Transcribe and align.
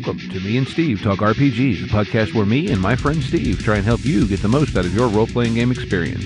Welcome 0.00 0.30
to 0.30 0.40
Me 0.40 0.56
and 0.56 0.66
Steve 0.66 1.02
Talk 1.02 1.18
RPGs, 1.18 1.84
a 1.84 1.86
podcast 1.86 2.32
where 2.32 2.46
me 2.46 2.72
and 2.72 2.80
my 2.80 2.96
friend 2.96 3.22
Steve 3.22 3.62
try 3.62 3.76
and 3.76 3.84
help 3.84 4.02
you 4.02 4.26
get 4.26 4.40
the 4.40 4.48
most 4.48 4.74
out 4.74 4.86
of 4.86 4.94
your 4.94 5.08
role 5.08 5.26
playing 5.26 5.52
game 5.52 5.70
experience. 5.70 6.24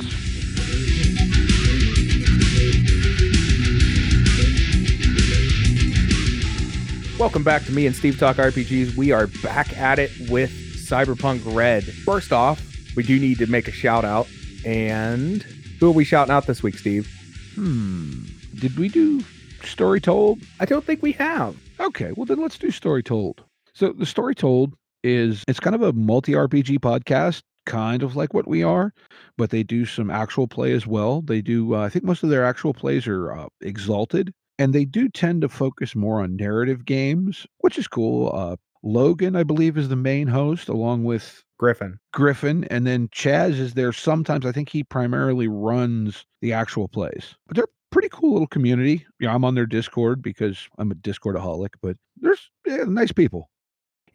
Welcome 7.18 7.42
back 7.42 7.64
to 7.64 7.72
me 7.72 7.86
and 7.86 7.96
Steve 7.96 8.16
Talk 8.16 8.36
RPGs. 8.36 8.94
We 8.94 9.10
are 9.10 9.26
back 9.42 9.76
at 9.76 9.98
it 9.98 10.12
with 10.30 10.52
Cyberpunk 10.52 11.42
Red. 11.52 11.82
First 11.82 12.32
off, 12.32 12.64
we 12.94 13.02
do 13.02 13.18
need 13.18 13.38
to 13.38 13.48
make 13.48 13.66
a 13.66 13.72
shout 13.72 14.04
out. 14.04 14.28
And 14.64 15.42
who 15.80 15.88
are 15.88 15.92
we 15.92 16.04
shouting 16.04 16.32
out 16.32 16.46
this 16.46 16.62
week, 16.62 16.78
Steve? 16.78 17.08
Hmm. 17.56 18.22
Did 18.54 18.78
we 18.78 18.88
do 18.88 19.24
Story 19.64 20.00
Told? 20.00 20.38
I 20.60 20.64
don't 20.64 20.84
think 20.84 21.02
we 21.02 21.10
have. 21.10 21.56
Okay, 21.80 22.12
well 22.12 22.24
then 22.24 22.40
let's 22.40 22.56
do 22.56 22.70
Story 22.70 23.02
Told. 23.02 23.42
So 23.74 23.92
the 23.92 24.06
Story 24.06 24.36
Told 24.36 24.74
is 25.02 25.42
it's 25.48 25.58
kind 25.58 25.74
of 25.74 25.82
a 25.82 25.92
multi 25.92 26.32
RPG 26.32 26.78
podcast, 26.78 27.42
kind 27.66 28.04
of 28.04 28.14
like 28.14 28.32
what 28.32 28.46
we 28.46 28.62
are, 28.62 28.92
but 29.36 29.50
they 29.50 29.64
do 29.64 29.84
some 29.84 30.10
actual 30.10 30.46
play 30.46 30.72
as 30.72 30.86
well. 30.86 31.22
They 31.22 31.42
do. 31.42 31.74
Uh, 31.74 31.80
I 31.80 31.88
think 31.88 32.04
most 32.04 32.22
of 32.22 32.30
their 32.30 32.44
actual 32.44 32.72
plays 32.72 33.08
are 33.08 33.32
uh, 33.32 33.46
exalted, 33.60 34.32
and 34.60 34.72
they 34.72 34.84
do 34.84 35.08
tend 35.08 35.42
to 35.42 35.48
focus 35.48 35.96
more 35.96 36.22
on 36.22 36.36
narrative 36.36 36.84
games, 36.84 37.46
which 37.58 37.76
is 37.76 37.88
cool. 37.88 38.30
Uh, 38.32 38.56
Logan, 38.84 39.34
I 39.34 39.42
believe, 39.42 39.76
is 39.76 39.88
the 39.88 39.96
main 39.96 40.28
host, 40.28 40.68
along 40.68 41.02
with 41.02 41.42
Griffin. 41.58 41.98
Griffin, 42.12 42.64
and 42.64 42.86
then 42.86 43.08
Chaz 43.08 43.58
is 43.58 43.74
there 43.74 43.92
sometimes. 43.92 44.46
I 44.46 44.52
think 44.52 44.68
he 44.68 44.84
primarily 44.84 45.48
runs 45.48 46.24
the 46.42 46.52
actual 46.52 46.86
plays, 46.86 47.34
but 47.48 47.56
they're 47.56 47.64
a 47.64 47.90
pretty 47.90 48.08
cool 48.10 48.32
little 48.34 48.46
community. 48.46 49.04
Yeah, 49.18 49.34
I'm 49.34 49.44
on 49.44 49.56
their 49.56 49.66
Discord 49.66 50.22
because 50.22 50.68
I'm 50.78 50.92
a 50.92 50.94
Discordaholic, 50.94 51.70
but 51.82 51.96
there's 52.18 52.50
yeah, 52.66 52.84
nice 52.86 53.10
people. 53.10 53.50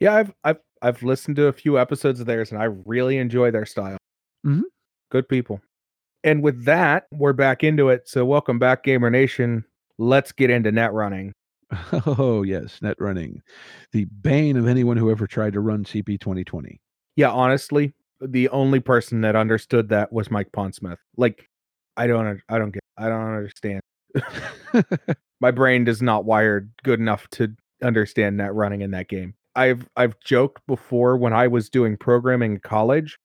Yeah, 0.00 0.14
I've 0.16 0.32
I've 0.44 0.58
I've 0.82 1.02
listened 1.02 1.36
to 1.36 1.46
a 1.46 1.52
few 1.52 1.78
episodes 1.78 2.20
of 2.20 2.26
theirs 2.26 2.52
and 2.52 2.60
I 2.60 2.64
really 2.86 3.18
enjoy 3.18 3.50
their 3.50 3.66
style. 3.66 3.98
Mhm. 4.46 4.62
Good 5.10 5.28
people. 5.28 5.60
And 6.24 6.42
with 6.42 6.64
that, 6.64 7.06
we're 7.12 7.32
back 7.34 7.64
into 7.64 7.88
it. 7.90 8.08
So 8.08 8.24
welcome 8.24 8.58
back, 8.58 8.84
Gamer 8.84 9.10
Nation. 9.10 9.64
Let's 9.98 10.32
get 10.32 10.50
into 10.50 10.72
net 10.72 10.92
running. 10.92 11.32
Oh 12.06 12.42
yes, 12.42 12.80
net 12.82 12.96
running, 12.98 13.42
the 13.92 14.06
bane 14.06 14.56
of 14.56 14.66
anyone 14.66 14.96
who 14.96 15.10
ever 15.10 15.26
tried 15.26 15.52
to 15.54 15.60
run 15.60 15.84
CP 15.84 16.18
2020. 16.18 16.80
Yeah, 17.16 17.30
honestly, 17.30 17.94
the 18.20 18.48
only 18.50 18.80
person 18.80 19.20
that 19.22 19.36
understood 19.36 19.88
that 19.90 20.12
was 20.12 20.30
Mike 20.32 20.50
Pondsmith. 20.52 20.96
Like, 21.16 21.48
I 21.96 22.06
don't, 22.08 22.40
I 22.48 22.58
don't 22.58 22.72
get, 22.72 22.82
I 22.98 23.08
don't 23.08 23.22
understand. 23.22 23.80
My 25.40 25.50
brain 25.52 25.86
is 25.86 26.02
not 26.02 26.24
wired 26.24 26.70
good 26.82 26.98
enough 27.00 27.28
to 27.32 27.54
understand 27.82 28.36
net 28.36 28.54
running 28.54 28.80
in 28.82 28.90
that 28.92 29.08
game. 29.08 29.34
I've, 29.54 29.88
I've 29.96 30.18
joked 30.20 30.66
before 30.66 31.16
when 31.16 31.32
I 31.32 31.48
was 31.48 31.68
doing 31.68 31.96
programming 31.96 32.52
in 32.52 32.60
college 32.60 33.18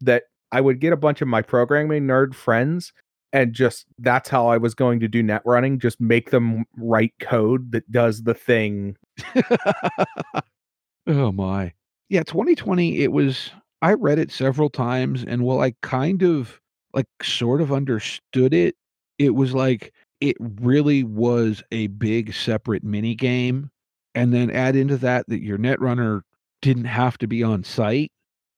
that 0.00 0.24
I 0.52 0.60
would 0.60 0.80
get 0.80 0.92
a 0.92 0.96
bunch 0.96 1.20
of 1.20 1.28
my 1.28 1.42
programming 1.42 2.04
nerd 2.04 2.34
friends 2.34 2.92
and 3.32 3.52
just 3.52 3.86
that's 3.98 4.28
how 4.28 4.46
I 4.46 4.56
was 4.56 4.74
going 4.74 5.00
to 5.00 5.08
do 5.08 5.22
net 5.22 5.42
running. 5.44 5.80
Just 5.80 6.00
make 6.00 6.30
them 6.30 6.64
write 6.76 7.12
code 7.20 7.72
that 7.72 7.90
does 7.90 8.22
the 8.22 8.34
thing. 8.34 8.96
oh 11.08 11.32
my. 11.32 11.72
Yeah, 12.08 12.22
2020 12.22 13.00
it 13.00 13.10
was 13.10 13.50
I 13.82 13.94
read 13.94 14.20
it 14.20 14.30
several 14.30 14.70
times 14.70 15.24
and 15.26 15.42
while 15.42 15.60
I 15.60 15.74
kind 15.82 16.22
of 16.22 16.60
like 16.92 17.06
sort 17.22 17.60
of 17.60 17.72
understood 17.72 18.54
it, 18.54 18.76
it 19.18 19.30
was 19.30 19.52
like 19.52 19.92
it 20.20 20.36
really 20.38 21.02
was 21.02 21.62
a 21.72 21.88
big 21.88 22.32
separate 22.32 22.84
mini 22.84 23.16
game 23.16 23.70
and 24.14 24.32
then 24.32 24.50
add 24.50 24.76
into 24.76 24.96
that 24.98 25.26
that 25.28 25.42
your 25.42 25.58
netrunner 25.58 26.22
didn't 26.62 26.84
have 26.84 27.18
to 27.18 27.26
be 27.26 27.42
on 27.42 27.64
site. 27.64 28.12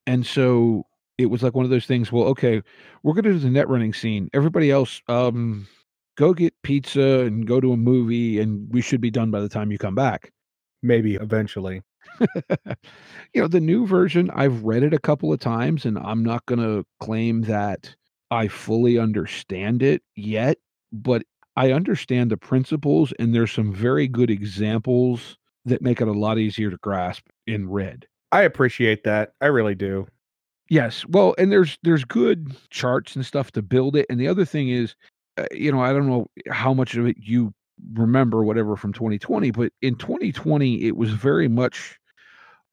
And 0.06 0.25
so 0.27 0.84
it 1.19 1.27
was 1.27 1.43
like 1.43 1.55
one 1.55 1.65
of 1.65 1.71
those 1.71 1.87
things, 1.87 2.12
well, 2.12 2.25
okay, 2.25 2.62
we're 3.03 3.15
going 3.15 3.25
to 3.25 3.33
do 3.33 3.39
the 3.39 3.50
net 3.50 3.69
running 3.69 3.93
scene. 3.93 4.28
Everybody 4.34 4.71
else 4.71 5.00
um 5.09 5.66
go 6.16 6.33
get 6.33 6.55
pizza 6.62 7.21
and 7.21 7.47
go 7.47 7.61
to 7.61 7.72
a 7.72 7.77
movie 7.77 8.41
and 8.41 8.72
we 8.72 8.81
should 8.81 9.00
be 9.00 9.11
done 9.11 9.31
by 9.31 9.41
the 9.41 9.49
time 9.49 9.71
you 9.71 9.78
come 9.78 9.95
back. 9.95 10.33
Maybe 10.83 11.15
eventually. 11.15 11.83
you 13.34 13.43
know, 13.43 13.49
the 13.49 13.61
new 13.61 13.87
version, 13.87 14.31
I've 14.34 14.62
read 14.62 14.83
it 14.83 14.95
a 14.95 14.99
couple 14.99 15.33
of 15.33 15.41
times 15.41 15.84
and 15.84 15.99
I'm 15.99 16.22
not 16.25 16.47
going 16.47 16.61
to 16.61 16.87
claim 17.00 17.43
that 17.43 17.95
I 18.31 18.49
fully 18.49 18.99
understand 18.99 19.83
it 19.83 20.03
yet, 20.15 20.59
but 20.93 21.22
I 21.56 21.72
understand 21.72 22.31
the 22.31 22.37
principles 22.37 23.12
and 23.19 23.34
there's 23.34 23.53
some 23.53 23.72
very 23.72 24.09
good 24.09 24.31
examples 24.31 25.37
that 25.66 25.82
make 25.82 26.00
it 26.00 26.09
a 26.09 26.12
lot 26.12 26.38
easier 26.38 26.71
to 26.71 26.77
grasp 26.78 27.27
in 27.47 27.69
red. 27.69 28.06
I 28.32 28.43
appreciate 28.43 29.04
that. 29.04 29.32
I 29.41 29.47
really 29.47 29.75
do. 29.75 30.06
Yes. 30.69 31.04
Well, 31.06 31.34
and 31.38 31.53
there's 31.53 31.78
there's 31.82 32.04
good 32.04 32.56
charts 32.71 33.15
and 33.15 33.25
stuff 33.25 33.53
to 33.53 33.62
build 33.62 33.94
it. 33.94 34.06
And 34.10 34.19
the 34.19 34.28
other 34.28 34.44
thing 34.44 34.69
is, 34.69 34.97
uh, 35.37 35.47
you 35.53 35.71
know, 35.71 35.81
I 35.81 35.93
don't 35.93 36.09
know 36.09 36.27
how 36.50 36.75
much 36.75 36.97
of 36.97 37.06
it 37.06 37.16
you 37.21 37.53
remember 37.94 38.43
whatever 38.43 38.75
from 38.77 38.93
2020, 38.93 39.50
but 39.53 39.72
in 39.82 39.94
2020 39.97 40.82
it 40.82 40.97
was 40.97 41.10
very 41.10 41.47
much 41.47 41.98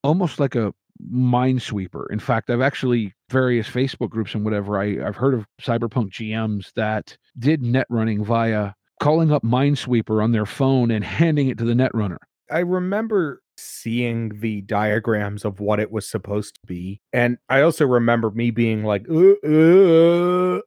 almost 0.04 0.40
like 0.40 0.56
a 0.56 0.74
minesweeper. 1.12 2.06
In 2.10 2.20
fact, 2.20 2.50
I've 2.50 2.62
actually 2.62 3.14
various 3.30 3.68
Facebook 3.68 4.10
groups 4.10 4.34
and 4.34 4.44
whatever. 4.44 4.80
I 4.80 5.06
I've 5.06 5.16
heard 5.16 5.34
of 5.34 5.46
cyberpunk 5.62 6.12
GMs 6.12 6.74
that 6.74 7.18
did 7.38 7.62
net 7.62 7.88
running 7.90 8.24
via 8.24 8.74
calling 9.00 9.31
up 9.31 9.44
Minesweeper 9.44 10.24
on 10.24 10.31
their 10.31 10.46
phone 10.46 10.90
and 10.90 11.04
handing 11.04 11.50
it 11.50 11.58
to 11.58 11.66
the 11.66 11.75
net 11.75 11.92
runner. 11.94 12.20
I 12.52 12.59
remember 12.59 13.42
seeing 13.58 14.40
the 14.40 14.62
diagrams 14.62 15.46
of 15.46 15.59
what 15.59 15.80
it 15.80 15.92
was 15.92 16.08
supposed 16.08 16.56
to 16.56 16.62
be. 16.66 17.02
And 17.12 17.38
I 17.50 17.62
also 17.62 17.86
remember 17.86 18.31
me 18.31 18.52
being 18.52 18.84
like, 18.84 19.06
uh, 19.09 19.34
uh, 19.48 20.62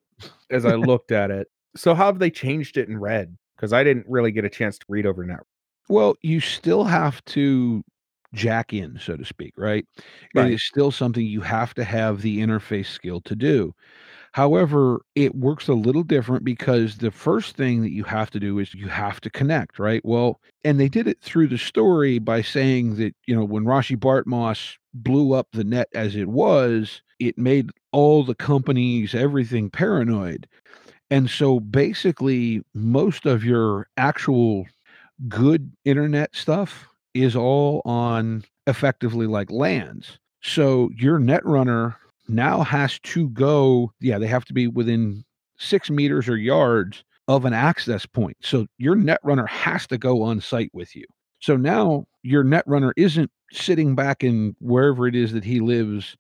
as 0.51 0.65
I 0.65 0.75
looked 0.77 1.13
at 1.13 1.31
it. 1.31 1.49
So, 1.77 1.95
how 1.95 2.07
have 2.07 2.19
they 2.19 2.31
changed 2.31 2.77
it 2.77 2.89
in 2.89 2.99
red? 2.99 3.37
Because 3.57 3.73
I 3.73 3.85
didn't 3.85 4.07
really 4.09 4.33
get 4.33 4.45
a 4.45 4.51
chance 4.51 4.79
to 4.79 4.87
read 4.89 5.07
over 5.07 5.25
net. 5.25 5.41
Well, 5.89 6.17
you 6.23 6.41
still 6.41 6.85
have 6.85 7.25
to 7.27 7.83
jack 8.35 8.73
in, 8.73 8.99
so 8.99 9.17
to 9.17 9.25
speak, 9.25 9.55
right? 9.57 9.87
Right. 10.35 10.51
It 10.51 10.55
is 10.55 10.63
still 10.63 10.91
something 10.91 11.25
you 11.25 11.41
have 11.43 11.75
to 11.75 11.85
have 11.85 12.23
the 12.23 12.41
interface 12.41 12.87
skill 12.87 13.21
to 13.23 13.37
do. 13.37 13.75
However, 14.37 15.01
it 15.15 15.35
works 15.35 15.67
a 15.67 15.73
little 15.73 16.03
different 16.03 16.45
because 16.45 16.99
the 16.99 17.11
first 17.11 17.57
thing 17.57 17.81
that 17.81 17.93
you 17.93 18.05
have 18.05 18.29
to 18.33 18.39
do 18.39 18.59
is 18.59 18.75
you 18.75 18.87
have 18.89 19.19
to 19.23 19.31
connect, 19.31 19.79
right? 19.79 20.03
Well, 20.05 20.43
and 20.63 20.79
they 20.79 20.91
did 20.91 21.09
it 21.09 21.23
through 21.23 21.47
the 21.47 21.57
story 21.57 22.19
by 22.19 22.43
saying 22.43 22.97
that, 22.97 23.15
you 23.27 23.35
know, 23.35 23.47
when 23.47 23.65
Rache 23.65 23.97
Bartmoss 23.97 24.77
blew 24.93 25.33
up 25.33 25.49
the 25.53 25.65
net 25.65 25.89
as 25.95 26.17
it 26.17 26.29
was, 26.29 27.01
it 27.19 27.39
made 27.39 27.71
all 27.93 28.25
the 28.25 28.35
companies, 28.35 29.15
everything 29.15 29.71
paranoid. 29.71 30.47
And 31.11 31.31
so 31.31 31.59
basically, 31.59 32.61
most 32.75 33.25
of 33.25 33.43
your 33.43 33.87
actual 33.97 34.67
good 35.31 35.73
internet 35.87 36.37
stuff 36.37 36.87
is 37.15 37.35
all 37.35 37.81
on 37.87 38.45
effectively 38.67 39.27
like 39.27 39.51
LANs. 39.51 40.19
So 40.43 40.91
your 40.95 41.19
netrunner 41.19 41.95
now 42.29 42.63
has 42.63 42.99
to 43.01 43.29
go, 43.31 43.93
yeah, 44.01 44.19
they 44.19 44.27
have 44.27 44.45
to 44.47 44.53
be 44.53 44.69
within 44.69 45.25
six 45.59 45.91
meters 45.91 46.29
or 46.29 46.37
yards 46.37 47.05
of 47.29 47.45
an 47.45 47.53
access 47.53 48.07
point. 48.07 48.37
So 48.41 48.67
your 48.79 48.95
net 48.95 49.21
runner 49.23 49.47
has 49.47 49.87
to 49.89 49.99
go 49.99 50.23
on 50.23 50.41
site 50.41 50.71
with 50.73 50.95
you. 50.95 51.05
So 51.41 51.57
now 51.57 52.07
your 52.23 52.45
net 52.45 52.65
runner 52.67 52.93
isn't 52.97 53.31
sitting 53.53 53.95
back 53.95 54.25
in 54.25 54.57
wherever 54.61 55.07
it 55.07 55.15
is 55.15 55.33
that 55.33 55.45
he 55.45 55.61
lives 55.61 56.17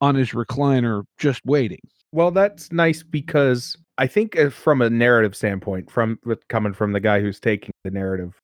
on 0.00 0.14
his 0.14 0.30
recliner 0.30 1.04
just 1.18 1.44
waiting. 1.44 1.80
Well, 2.12 2.30
that's 2.30 2.72
nice 2.72 3.02
because 3.02 3.76
I 3.98 4.06
think 4.06 4.38
uh, 4.38 4.50
from 4.50 4.80
a 4.80 4.88
narrative 4.88 5.36
standpoint, 5.36 5.90
from 5.90 6.18
coming 6.48 6.72
from 6.72 6.92
the 6.92 7.00
guy 7.00 7.20
who's 7.20 7.40
taking 7.40 7.72
the 7.84 7.90
narrative 7.90 8.40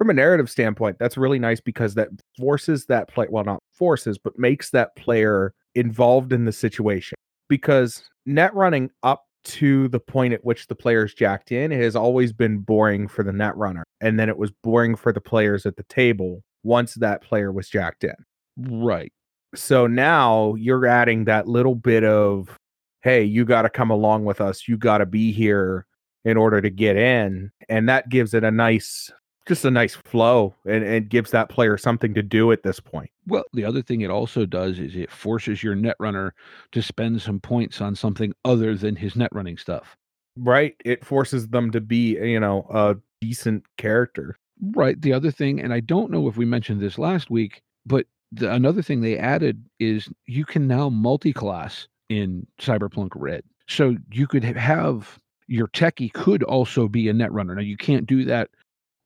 from 0.00 0.08
a 0.08 0.14
narrative 0.14 0.48
standpoint, 0.48 0.96
that's 0.98 1.18
really 1.18 1.38
nice 1.38 1.60
because 1.60 1.94
that 1.94 2.08
forces 2.38 2.86
that 2.86 3.06
play 3.08 3.26
well, 3.28 3.44
not 3.44 3.62
forces, 3.74 4.16
but 4.16 4.38
makes 4.38 4.70
that 4.70 4.96
player 4.96 5.52
involved 5.74 6.32
in 6.32 6.46
the 6.46 6.52
situation. 6.52 7.16
Because 7.50 8.02
net 8.24 8.54
running 8.54 8.88
up 9.02 9.26
to 9.44 9.88
the 9.88 10.00
point 10.00 10.32
at 10.32 10.42
which 10.42 10.68
the 10.68 10.74
player's 10.74 11.12
jacked 11.12 11.52
in 11.52 11.70
has 11.70 11.94
always 11.94 12.32
been 12.32 12.60
boring 12.60 13.08
for 13.08 13.22
the 13.22 13.32
net 13.32 13.54
runner. 13.58 13.84
And 14.00 14.18
then 14.18 14.30
it 14.30 14.38
was 14.38 14.50
boring 14.62 14.96
for 14.96 15.12
the 15.12 15.20
players 15.20 15.66
at 15.66 15.76
the 15.76 15.82
table 15.82 16.42
once 16.62 16.94
that 16.94 17.20
player 17.20 17.52
was 17.52 17.68
jacked 17.68 18.02
in. 18.02 18.14
Right. 18.56 19.12
So 19.54 19.86
now 19.86 20.54
you're 20.54 20.86
adding 20.86 21.24
that 21.24 21.46
little 21.46 21.74
bit 21.74 22.04
of, 22.04 22.56
hey, 23.02 23.22
you 23.22 23.44
got 23.44 23.62
to 23.62 23.68
come 23.68 23.90
along 23.90 24.24
with 24.24 24.40
us. 24.40 24.66
You 24.66 24.78
got 24.78 24.98
to 24.98 25.06
be 25.06 25.30
here 25.30 25.84
in 26.24 26.38
order 26.38 26.62
to 26.62 26.70
get 26.70 26.96
in. 26.96 27.50
And 27.68 27.86
that 27.90 28.08
gives 28.08 28.32
it 28.32 28.44
a 28.44 28.50
nice, 28.50 29.10
just 29.50 29.64
a 29.64 29.70
nice 29.70 29.96
flow 29.96 30.54
and, 30.64 30.84
and 30.84 31.08
gives 31.08 31.32
that 31.32 31.48
player 31.48 31.76
something 31.76 32.14
to 32.14 32.22
do 32.22 32.52
at 32.52 32.62
this 32.62 32.78
point. 32.78 33.10
Well, 33.26 33.42
the 33.52 33.64
other 33.64 33.82
thing 33.82 34.02
it 34.02 34.10
also 34.10 34.46
does 34.46 34.78
is 34.78 34.94
it 34.94 35.10
forces 35.10 35.60
your 35.60 35.74
net 35.74 35.96
runner 35.98 36.34
to 36.70 36.80
spend 36.80 37.20
some 37.20 37.40
points 37.40 37.80
on 37.80 37.96
something 37.96 38.32
other 38.44 38.76
than 38.76 38.94
his 38.94 39.16
net 39.16 39.30
running 39.32 39.56
stuff. 39.56 39.96
Right. 40.36 40.76
It 40.84 41.04
forces 41.04 41.48
them 41.48 41.72
to 41.72 41.80
be, 41.80 42.12
you 42.12 42.38
know, 42.38 42.64
a 42.70 42.94
decent 43.20 43.64
character. 43.76 44.38
Right. 44.62 45.00
The 45.02 45.12
other 45.12 45.32
thing, 45.32 45.60
and 45.60 45.74
I 45.74 45.80
don't 45.80 46.12
know 46.12 46.28
if 46.28 46.36
we 46.36 46.44
mentioned 46.44 46.80
this 46.80 46.96
last 46.96 47.28
week, 47.28 47.60
but 47.84 48.06
the, 48.30 48.52
another 48.52 48.82
thing 48.82 49.00
they 49.00 49.18
added 49.18 49.64
is 49.80 50.08
you 50.26 50.44
can 50.44 50.68
now 50.68 50.88
multi-class 50.90 51.88
in 52.08 52.46
Cyberpunk 52.60 53.08
Red. 53.16 53.42
So 53.66 53.96
you 54.12 54.28
could 54.28 54.44
have 54.44 55.18
your 55.48 55.66
techie 55.66 56.12
could 56.12 56.44
also 56.44 56.86
be 56.86 57.08
a 57.08 57.12
net 57.12 57.32
runner. 57.32 57.56
Now 57.56 57.62
you 57.62 57.76
can't 57.76 58.06
do 58.06 58.24
that 58.26 58.50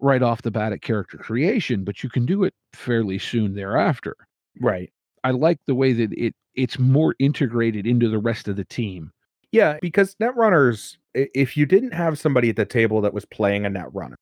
right 0.04 0.22
off 0.22 0.42
the 0.42 0.50
bat 0.50 0.72
at 0.72 0.82
character 0.82 1.16
creation, 1.16 1.82
but 1.82 2.02
you 2.02 2.10
can 2.10 2.26
do 2.26 2.44
it 2.44 2.54
fairly 2.74 3.18
soon 3.18 3.54
thereafter. 3.54 4.14
Right. 4.60 4.92
I 5.24 5.30
like 5.30 5.58
the 5.66 5.74
way 5.74 5.92
that 5.94 6.12
it 6.12 6.34
it's 6.54 6.78
more 6.78 7.16
integrated 7.18 7.86
into 7.86 8.08
the 8.08 8.18
rest 8.18 8.46
of 8.46 8.56
the 8.56 8.64
team. 8.64 9.10
Yeah, 9.50 9.78
because 9.80 10.14
netrunners, 10.16 10.96
if 11.14 11.56
you 11.56 11.66
didn't 11.66 11.92
have 11.92 12.18
somebody 12.18 12.50
at 12.50 12.56
the 12.56 12.64
table 12.64 13.00
that 13.00 13.14
was 13.14 13.24
playing 13.24 13.66
a 13.66 13.70
netrunner, 13.70 14.14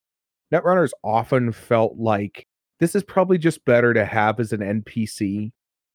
netrunners 0.52 0.92
often 1.02 1.52
felt 1.52 1.96
like 1.98 2.46
this 2.80 2.94
is 2.94 3.02
probably 3.02 3.36
just 3.36 3.64
better 3.64 3.92
to 3.92 4.04
have 4.04 4.40
as 4.40 4.52
an 4.52 4.60
NPC 4.60 5.50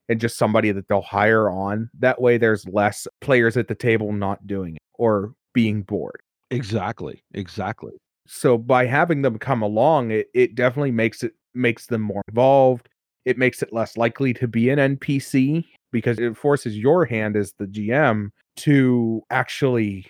and 0.09 0.19
just 0.19 0.37
somebody 0.37 0.71
that 0.71 0.87
they'll 0.87 1.01
hire 1.01 1.49
on. 1.49 1.89
That 1.99 2.21
way, 2.21 2.37
there's 2.37 2.67
less 2.67 3.07
players 3.21 3.57
at 3.57 3.67
the 3.67 3.75
table 3.75 4.11
not 4.11 4.45
doing 4.45 4.75
it 4.75 4.81
or 4.95 5.33
being 5.53 5.81
bored. 5.83 6.21
Exactly. 6.51 7.23
Exactly. 7.33 7.93
So 8.27 8.57
by 8.57 8.85
having 8.85 9.21
them 9.21 9.39
come 9.39 9.61
along, 9.61 10.11
it, 10.11 10.27
it 10.33 10.55
definitely 10.55 10.91
makes 10.91 11.23
it 11.23 11.33
makes 11.53 11.87
them 11.87 12.01
more 12.01 12.21
involved. 12.27 12.89
It 13.25 13.37
makes 13.37 13.61
it 13.61 13.73
less 13.73 13.97
likely 13.97 14.33
to 14.35 14.47
be 14.47 14.69
an 14.69 14.97
NPC 14.97 15.65
because 15.91 16.19
it 16.19 16.37
forces 16.37 16.77
your 16.77 17.05
hand 17.05 17.35
as 17.35 17.53
the 17.57 17.65
GM 17.65 18.29
to 18.57 19.21
actually 19.29 20.07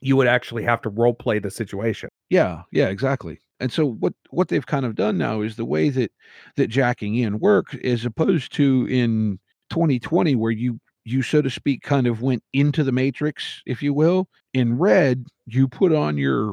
you 0.00 0.16
would 0.16 0.26
actually 0.26 0.62
have 0.64 0.80
to 0.82 0.88
role 0.88 1.14
play 1.14 1.38
the 1.38 1.50
situation. 1.50 2.08
Yeah, 2.30 2.62
yeah, 2.72 2.88
exactly. 2.88 3.38
And 3.60 3.72
so 3.72 3.86
what 3.86 4.14
what 4.30 4.48
they've 4.48 4.66
kind 4.66 4.86
of 4.86 4.94
done 4.94 5.18
now 5.18 5.42
is 5.42 5.56
the 5.56 5.64
way 5.64 5.90
that 5.90 6.10
that 6.56 6.68
jacking 6.68 7.16
in 7.16 7.38
works 7.38 7.76
as 7.84 8.04
opposed 8.04 8.52
to 8.54 8.86
in 8.88 9.38
2020 9.70 10.34
where 10.34 10.50
you 10.50 10.80
you 11.04 11.22
so 11.22 11.42
to 11.42 11.50
speak 11.50 11.82
kind 11.82 12.06
of 12.06 12.22
went 12.22 12.42
into 12.52 12.84
the 12.84 12.92
matrix 12.92 13.62
if 13.66 13.82
you 13.82 13.94
will 13.94 14.28
in 14.52 14.76
red 14.78 15.26
you 15.46 15.66
put 15.66 15.92
on 15.92 16.16
your 16.16 16.52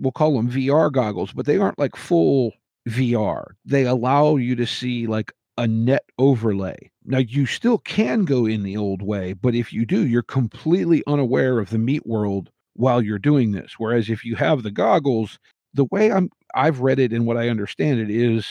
we'll 0.00 0.12
call 0.12 0.36
them 0.36 0.50
VR 0.50 0.90
goggles 0.90 1.32
but 1.32 1.46
they 1.46 1.58
aren't 1.58 1.78
like 1.78 1.96
full 1.96 2.52
VR 2.88 3.56
they 3.64 3.84
allow 3.84 4.36
you 4.36 4.54
to 4.56 4.66
see 4.66 5.06
like 5.06 5.32
a 5.58 5.66
net 5.66 6.04
overlay. 6.18 6.76
Now 7.04 7.18
you 7.18 7.44
still 7.44 7.78
can 7.78 8.24
go 8.24 8.46
in 8.46 8.62
the 8.62 8.76
old 8.76 9.02
way 9.02 9.32
but 9.32 9.54
if 9.54 9.72
you 9.72 9.84
do 9.86 10.06
you're 10.06 10.22
completely 10.22 11.02
unaware 11.06 11.58
of 11.58 11.70
the 11.70 11.78
meat 11.78 12.06
world 12.06 12.50
while 12.74 13.02
you're 13.02 13.18
doing 13.18 13.52
this. 13.52 13.74
Whereas 13.78 14.08
if 14.08 14.24
you 14.24 14.36
have 14.36 14.62
the 14.62 14.70
goggles 14.70 15.38
the 15.74 15.86
way 15.86 16.10
I'm 16.12 16.30
I've 16.54 16.80
read 16.80 16.98
it 16.98 17.12
and 17.12 17.26
what 17.26 17.36
I 17.36 17.48
understand 17.48 18.00
it 18.00 18.10
is 18.10 18.46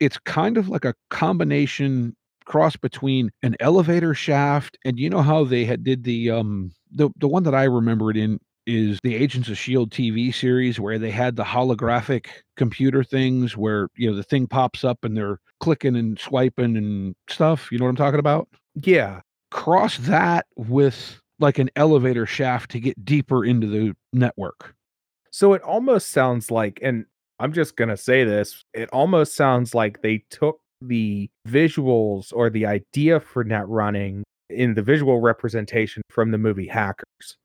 it's 0.00 0.18
kind 0.18 0.56
of 0.56 0.68
like 0.68 0.84
a 0.84 0.94
combination 1.10 2.14
cross 2.44 2.76
between 2.76 3.30
an 3.42 3.56
elevator 3.60 4.14
shaft 4.14 4.78
and 4.84 4.98
you 4.98 5.10
know 5.10 5.22
how 5.22 5.44
they 5.44 5.64
had 5.64 5.84
did 5.84 6.04
the 6.04 6.30
um 6.30 6.72
the 6.90 7.10
the 7.18 7.28
one 7.28 7.42
that 7.42 7.54
I 7.54 7.64
remember 7.64 8.10
it 8.10 8.16
in 8.16 8.38
is 8.68 8.98
the 9.02 9.16
Agents 9.16 9.48
of 9.48 9.58
Shield 9.58 9.90
TV 9.90 10.32
series 10.32 10.78
where 10.78 10.98
they 10.98 11.10
had 11.10 11.36
the 11.36 11.44
holographic 11.44 12.26
computer 12.56 13.02
things 13.02 13.56
where 13.56 13.88
you 13.96 14.10
know 14.10 14.16
the 14.16 14.22
thing 14.22 14.46
pops 14.46 14.84
up 14.84 15.04
and 15.04 15.16
they're 15.16 15.40
clicking 15.60 15.96
and 15.96 16.18
swiping 16.18 16.76
and 16.76 17.14
stuff. 17.28 17.72
You 17.72 17.78
know 17.78 17.86
what 17.86 17.90
I'm 17.90 17.96
talking 17.96 18.20
about? 18.20 18.48
Yeah. 18.74 19.20
Cross 19.50 19.98
that 19.98 20.46
with 20.56 21.20
like 21.40 21.58
an 21.58 21.70
elevator 21.76 22.26
shaft 22.26 22.70
to 22.72 22.80
get 22.80 23.04
deeper 23.04 23.44
into 23.44 23.66
the 23.66 23.94
network. 24.12 24.74
So 25.30 25.54
it 25.54 25.62
almost 25.62 26.10
sounds 26.10 26.50
like, 26.50 26.78
and 26.82 27.06
I'm 27.38 27.52
just 27.52 27.76
going 27.76 27.88
to 27.88 27.96
say 27.96 28.24
this, 28.24 28.64
it 28.74 28.88
almost 28.92 29.34
sounds 29.34 29.74
like 29.74 30.02
they 30.02 30.24
took 30.30 30.60
the 30.82 31.30
visuals 31.48 32.32
or 32.34 32.50
the 32.50 32.66
idea 32.66 33.20
for 33.20 33.44
net 33.44 33.68
running 33.68 34.24
in 34.50 34.74
the 34.74 34.82
visual 34.82 35.20
representation 35.20 36.02
from 36.10 36.30
the 36.30 36.38
movie 36.38 36.66
Hackers. 36.66 37.36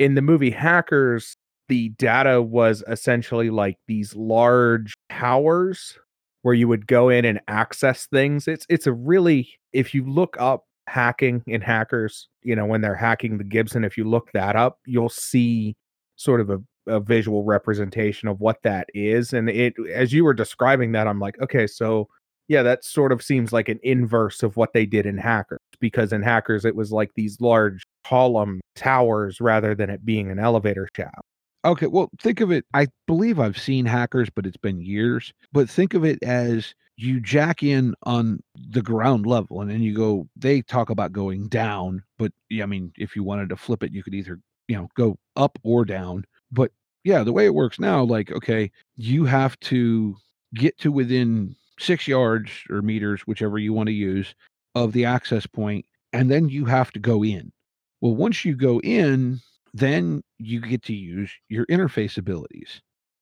In 0.00 0.14
the 0.14 0.22
movie 0.22 0.50
Hackers, 0.50 1.36
the 1.68 1.90
data 1.90 2.42
was 2.42 2.82
essentially 2.88 3.50
like 3.50 3.76
these 3.86 4.16
large 4.16 4.94
towers 5.10 5.96
where 6.42 6.54
you 6.54 6.66
would 6.66 6.86
go 6.86 7.10
in 7.10 7.24
and 7.26 7.38
access 7.48 8.06
things. 8.06 8.48
It's 8.48 8.66
it's 8.70 8.86
a 8.86 8.92
really 8.92 9.50
if 9.72 9.94
you 9.94 10.04
look 10.04 10.36
up 10.40 10.64
hacking 10.88 11.42
in 11.46 11.60
hackers, 11.60 12.28
you 12.42 12.56
know, 12.56 12.64
when 12.64 12.80
they're 12.80 12.96
hacking 12.96 13.36
the 13.38 13.44
Gibson, 13.44 13.84
if 13.84 13.98
you 13.98 14.04
look 14.04 14.32
that 14.32 14.56
up, 14.56 14.78
you'll 14.86 15.10
see 15.10 15.76
sort 16.16 16.40
of 16.40 16.50
a 16.50 16.58
a 16.86 16.98
visual 16.98 17.44
representation 17.44 18.26
of 18.26 18.40
what 18.40 18.56
that 18.62 18.88
is 18.94 19.34
and 19.34 19.50
it 19.50 19.74
as 19.92 20.14
you 20.14 20.24
were 20.24 20.32
describing 20.32 20.92
that 20.92 21.06
i'm 21.06 21.20
like 21.20 21.40
okay 21.40 21.66
so 21.66 22.08
yeah 22.48 22.62
that 22.62 22.82
sort 22.84 23.12
of 23.12 23.22
seems 23.22 23.52
like 23.52 23.68
an 23.68 23.78
inverse 23.82 24.42
of 24.42 24.56
what 24.56 24.72
they 24.72 24.86
did 24.86 25.04
in 25.04 25.18
hackers 25.18 25.60
because 25.78 26.10
in 26.10 26.22
hackers 26.22 26.64
it 26.64 26.74
was 26.74 26.90
like 26.90 27.10
these 27.14 27.38
large 27.40 27.82
column 28.04 28.60
towers 28.74 29.40
rather 29.40 29.74
than 29.74 29.90
it 29.90 30.04
being 30.04 30.30
an 30.30 30.38
elevator 30.38 30.88
shaft 30.96 31.22
okay 31.64 31.86
well 31.86 32.08
think 32.20 32.40
of 32.40 32.50
it 32.50 32.64
i 32.74 32.86
believe 33.06 33.38
i've 33.38 33.58
seen 33.58 33.84
hackers 33.84 34.28
but 34.30 34.46
it's 34.46 34.56
been 34.56 34.80
years 34.80 35.32
but 35.52 35.68
think 35.68 35.94
of 35.94 36.04
it 36.04 36.22
as 36.22 36.74
you 36.96 37.20
jack 37.20 37.62
in 37.62 37.94
on 38.04 38.40
the 38.54 38.82
ground 38.82 39.26
level 39.26 39.60
and 39.60 39.70
then 39.70 39.82
you 39.82 39.94
go 39.94 40.26
they 40.36 40.62
talk 40.62 40.90
about 40.90 41.12
going 41.12 41.48
down 41.48 42.02
but 42.18 42.32
yeah, 42.48 42.62
i 42.62 42.66
mean 42.66 42.92
if 42.96 43.14
you 43.14 43.22
wanted 43.22 43.48
to 43.48 43.56
flip 43.56 43.82
it 43.82 43.92
you 43.92 44.02
could 44.02 44.14
either 44.14 44.38
you 44.68 44.76
know 44.76 44.88
go 44.94 45.18
up 45.36 45.58
or 45.62 45.84
down 45.84 46.24
but 46.50 46.72
yeah, 47.04 47.22
the 47.22 47.32
way 47.32 47.46
it 47.46 47.54
works 47.54 47.78
now, 47.78 48.02
like, 48.02 48.30
okay, 48.30 48.70
you 48.96 49.24
have 49.24 49.58
to 49.60 50.16
get 50.54 50.76
to 50.78 50.92
within 50.92 51.56
six 51.78 52.06
yards 52.06 52.50
or 52.68 52.82
meters, 52.82 53.22
whichever 53.22 53.58
you 53.58 53.72
want 53.72 53.86
to 53.88 53.92
use, 53.94 54.34
of 54.74 54.92
the 54.92 55.04
access 55.04 55.46
point, 55.46 55.86
and 56.12 56.30
then 56.30 56.48
you 56.48 56.66
have 56.66 56.92
to 56.92 56.98
go 56.98 57.24
in. 57.24 57.52
Well, 58.00 58.14
once 58.14 58.44
you 58.44 58.56
go 58.56 58.80
in, 58.80 59.40
then 59.74 60.22
you 60.38 60.60
get 60.60 60.82
to 60.84 60.94
use 60.94 61.30
your 61.48 61.66
interface 61.66 62.16
abilities. 62.16 62.80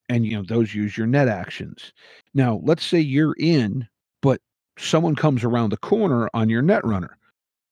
And 0.09 0.25
you 0.25 0.37
know, 0.37 0.43
those 0.43 0.75
use 0.75 0.97
your 0.97 1.07
net 1.07 1.29
actions. 1.29 1.93
Now, 2.33 2.61
let's 2.65 2.85
say 2.85 2.99
you're 2.99 3.37
in, 3.39 3.87
but 4.23 4.41
someone 4.79 5.15
comes 5.15 5.45
around 5.45 5.71
the 5.71 5.77
corner 5.77 6.31
on 6.33 6.49
your 6.49 6.63
net 6.63 6.85
runner. 6.85 7.19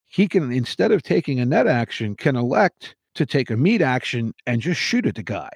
He 0.06 0.28
can, 0.28 0.52
instead 0.52 0.92
of 0.92 1.02
taking 1.02 1.40
a 1.40 1.46
net 1.46 1.66
action, 1.66 2.14
can 2.14 2.36
elect 2.36 2.94
to 3.14 3.24
take 3.24 3.50
a 3.50 3.56
meat 3.56 3.80
action 3.80 4.34
and 4.46 4.60
just 4.60 4.80
shoot 4.80 5.06
at 5.06 5.14
the 5.14 5.22
guy. 5.22 5.50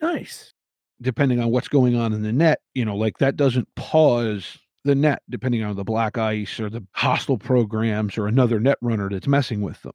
Nice. 0.00 0.52
Depending 1.02 1.40
on 1.40 1.50
what's 1.50 1.68
going 1.68 1.96
on 1.96 2.12
in 2.12 2.22
the 2.22 2.32
net, 2.32 2.60
you 2.74 2.84
know, 2.84 2.96
like 2.96 3.18
that 3.18 3.36
doesn't 3.36 3.68
pause 3.74 4.58
the 4.84 4.94
net, 4.94 5.22
depending 5.28 5.64
on 5.64 5.74
the 5.74 5.84
black 5.84 6.16
ice 6.16 6.60
or 6.60 6.70
the 6.70 6.86
hostile 6.92 7.38
programs 7.38 8.16
or 8.16 8.28
another 8.28 8.60
net 8.60 8.78
runner 8.80 9.08
that's 9.10 9.26
messing 9.26 9.60
with 9.60 9.82
them. 9.82 9.94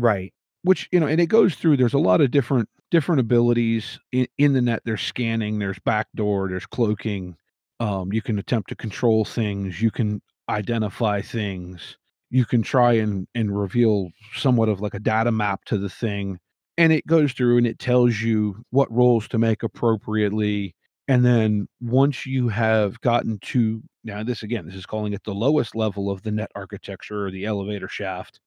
Right. 0.00 0.32
Which, 0.62 0.88
you 0.92 1.00
know, 1.00 1.06
and 1.06 1.20
it 1.20 1.26
goes 1.26 1.54
through, 1.54 1.76
there's 1.78 1.94
a 1.94 1.98
lot 1.98 2.20
of 2.20 2.30
different 2.30 2.68
different 2.90 3.20
abilities 3.20 3.98
in, 4.12 4.26
in 4.38 4.52
the 4.52 4.60
net. 4.62 4.82
There's 4.84 5.02
scanning, 5.02 5.58
there's 5.58 5.78
backdoor, 5.80 6.48
there's 6.48 6.66
cloaking. 6.66 7.36
Um, 7.80 8.12
you 8.12 8.20
can 8.22 8.38
attempt 8.38 8.68
to 8.70 8.76
control 8.76 9.24
things, 9.24 9.80
you 9.80 9.90
can 9.90 10.20
identify 10.48 11.22
things 11.22 11.96
you 12.32 12.44
can 12.44 12.62
try 12.62 12.92
and 12.94 13.26
and 13.34 13.56
reveal 13.56 14.10
somewhat 14.34 14.68
of 14.68 14.80
like 14.80 14.94
a 14.94 15.00
data 15.00 15.30
map 15.32 15.64
to 15.66 15.78
the 15.78 15.88
thing 15.88 16.38
and 16.78 16.92
it 16.92 17.06
goes 17.06 17.32
through 17.32 17.58
and 17.58 17.66
it 17.66 17.78
tells 17.78 18.20
you 18.20 18.64
what 18.70 18.90
roles 18.92 19.28
to 19.28 19.38
make 19.38 19.62
appropriately 19.62 20.74
and 21.08 21.24
then 21.24 21.68
once 21.80 22.26
you 22.26 22.48
have 22.48 23.00
gotten 23.00 23.38
to 23.40 23.82
now 24.04 24.22
this 24.24 24.42
again 24.42 24.66
this 24.66 24.74
is 24.74 24.86
calling 24.86 25.12
it 25.12 25.22
the 25.24 25.34
lowest 25.34 25.76
level 25.76 26.10
of 26.10 26.22
the 26.22 26.32
net 26.32 26.50
architecture 26.56 27.26
or 27.26 27.30
the 27.30 27.44
elevator 27.44 27.88
shaft 27.88 28.40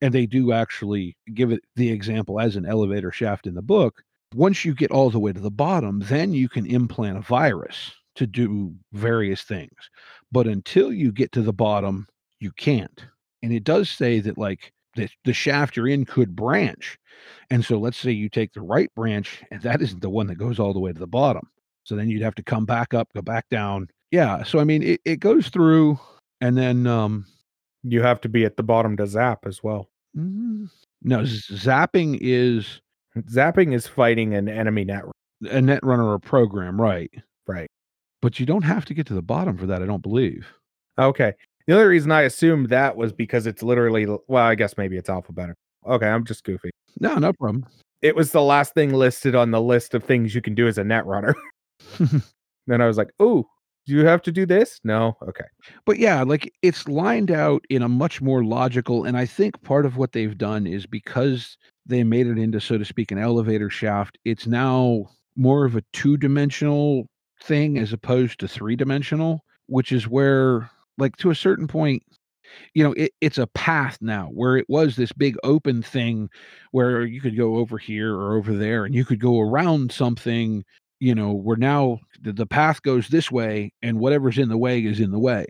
and 0.00 0.12
they 0.12 0.26
do 0.26 0.52
actually 0.52 1.16
give 1.34 1.52
it 1.52 1.60
the 1.76 1.90
example 1.90 2.40
as 2.40 2.56
an 2.56 2.66
elevator 2.66 3.10
shaft 3.10 3.46
in 3.46 3.54
the 3.54 3.62
book 3.62 4.02
once 4.34 4.64
you 4.64 4.74
get 4.74 4.90
all 4.90 5.10
the 5.10 5.18
way 5.18 5.32
to 5.32 5.40
the 5.40 5.50
bottom 5.50 6.00
then 6.06 6.32
you 6.32 6.48
can 6.48 6.66
implant 6.66 7.16
a 7.16 7.22
virus 7.22 7.92
to 8.16 8.26
do 8.26 8.74
various 8.92 9.42
things. 9.42 9.90
But 10.32 10.46
until 10.46 10.92
you 10.92 11.12
get 11.12 11.32
to 11.32 11.42
the 11.42 11.52
bottom 11.52 12.08
you 12.40 12.50
can't. 12.52 13.06
And 13.42 13.52
it 13.52 13.64
does 13.64 13.88
say 13.88 14.20
that 14.20 14.36
like 14.36 14.72
the, 14.94 15.08
the 15.24 15.32
shaft 15.32 15.76
you're 15.76 15.88
in 15.88 16.04
could 16.04 16.34
branch. 16.34 16.98
And 17.50 17.64
so 17.64 17.78
let's 17.78 17.96
say 17.96 18.10
you 18.10 18.28
take 18.28 18.52
the 18.52 18.62
right 18.62 18.92
branch 18.94 19.42
and 19.50 19.62
that 19.62 19.80
isn't 19.80 20.02
the 20.02 20.10
one 20.10 20.26
that 20.26 20.36
goes 20.36 20.58
all 20.58 20.72
the 20.72 20.80
way 20.80 20.92
to 20.92 20.98
the 20.98 21.06
bottom. 21.06 21.48
So 21.84 21.94
then 21.94 22.10
you'd 22.10 22.22
have 22.22 22.34
to 22.34 22.42
come 22.42 22.64
back 22.66 22.94
up 22.94 23.08
go 23.14 23.22
back 23.22 23.48
down. 23.48 23.88
Yeah 24.10 24.44
so 24.44 24.58
i 24.58 24.64
mean 24.64 24.82
it, 24.82 25.00
it 25.04 25.20
goes 25.20 25.48
through 25.48 25.98
and 26.40 26.56
then 26.56 26.86
um 26.86 27.26
You 27.82 28.02
have 28.02 28.20
to 28.22 28.28
be 28.28 28.44
at 28.44 28.56
the 28.56 28.62
bottom 28.62 28.96
to 28.96 29.06
zap 29.06 29.46
as 29.46 29.62
well. 29.62 29.88
Mm, 30.16 30.68
No, 31.02 31.20
zapping 31.20 32.18
is 32.20 32.80
Zapping 33.16 33.74
is 33.74 33.86
fighting 33.86 34.34
an 34.34 34.48
enemy 34.48 34.84
net 34.84 35.04
a 35.50 35.60
net 35.60 35.80
runner 35.82 36.06
or 36.12 36.18
program, 36.18 36.80
right? 36.80 37.10
Right. 37.46 37.68
But 38.22 38.40
you 38.40 38.46
don't 38.46 38.62
have 38.62 38.84
to 38.86 38.94
get 38.94 39.06
to 39.06 39.14
the 39.14 39.22
bottom 39.22 39.56
for 39.56 39.66
that, 39.66 39.82
I 39.82 39.86
don't 39.86 40.02
believe. 40.02 40.46
Okay. 40.98 41.32
The 41.66 41.74
only 41.74 41.86
reason 41.86 42.12
I 42.12 42.22
assumed 42.22 42.68
that 42.70 42.96
was 42.96 43.12
because 43.12 43.46
it's 43.46 43.62
literally 43.62 44.06
well, 44.06 44.44
I 44.44 44.54
guess 44.54 44.76
maybe 44.78 44.96
it's 44.96 45.08
alphabetical. 45.10 45.56
Okay, 45.86 46.08
I'm 46.08 46.24
just 46.24 46.44
goofy. 46.44 46.70
No, 47.00 47.16
no 47.16 47.32
problem. 47.32 47.66
It 48.02 48.14
was 48.16 48.32
the 48.32 48.42
last 48.42 48.74
thing 48.74 48.92
listed 48.92 49.34
on 49.34 49.50
the 49.50 49.60
list 49.60 49.94
of 49.94 50.04
things 50.04 50.34
you 50.34 50.40
can 50.42 50.54
do 50.54 50.68
as 50.68 50.78
a 50.78 50.84
net 50.84 51.06
runner. 51.06 51.34
then 52.66 52.80
I 52.80 52.86
was 52.86 52.96
like, 52.96 53.10
"Oh, 53.20 53.46
do 53.86 53.94
you 53.94 54.06
have 54.06 54.22
to 54.22 54.32
do 54.32 54.46
this?" 54.46 54.80
No. 54.84 55.16
Okay. 55.28 55.44
But 55.86 55.98
yeah, 55.98 56.22
like 56.22 56.52
it's 56.62 56.88
lined 56.88 57.30
out 57.30 57.64
in 57.70 57.82
a 57.82 57.88
much 57.88 58.20
more 58.22 58.44
logical, 58.44 59.04
and 59.04 59.16
I 59.16 59.26
think 59.26 59.62
part 59.62 59.86
of 59.86 59.96
what 59.96 60.12
they've 60.12 60.36
done 60.36 60.66
is 60.66 60.86
because 60.86 61.56
they 61.86 62.02
made 62.04 62.26
it 62.26 62.38
into, 62.38 62.60
so 62.60 62.78
to 62.78 62.84
speak, 62.84 63.12
an 63.12 63.18
elevator 63.18 63.70
shaft, 63.70 64.18
it's 64.24 64.46
now 64.46 65.06
more 65.36 65.64
of 65.64 65.76
a 65.76 65.82
two 65.92 66.16
dimensional 66.16 67.06
thing 67.42 67.78
as 67.78 67.92
opposed 67.92 68.40
to 68.40 68.48
three 68.48 68.76
dimensional, 68.76 69.44
which 69.66 69.92
is 69.92 70.08
where, 70.08 70.70
like, 70.98 71.16
to 71.18 71.30
a 71.30 71.34
certain 71.34 71.68
point, 71.68 72.02
you 72.74 72.82
know, 72.84 72.92
it, 72.94 73.12
it's 73.20 73.38
a 73.38 73.46
path 73.48 73.98
now 74.00 74.28
where 74.32 74.56
it 74.56 74.66
was 74.68 74.96
this 74.96 75.12
big 75.12 75.36
open 75.44 75.82
thing 75.82 76.28
where 76.72 77.04
you 77.04 77.20
could 77.20 77.36
go 77.36 77.56
over 77.56 77.78
here 77.78 78.14
or 78.14 78.36
over 78.36 78.54
there 78.56 78.84
and 78.84 78.94
you 78.94 79.04
could 79.04 79.20
go 79.20 79.40
around 79.40 79.92
something, 79.92 80.64
you 81.00 81.14
know, 81.14 81.32
we're 81.32 81.56
now 81.56 82.00
the, 82.20 82.32
the 82.32 82.46
path 82.46 82.82
goes 82.82 83.08
this 83.08 83.30
way 83.30 83.72
and 83.82 83.98
whatever's 83.98 84.38
in 84.38 84.48
the 84.48 84.58
way 84.58 84.80
is 84.80 85.00
in 85.00 85.10
the 85.10 85.18
way 85.18 85.46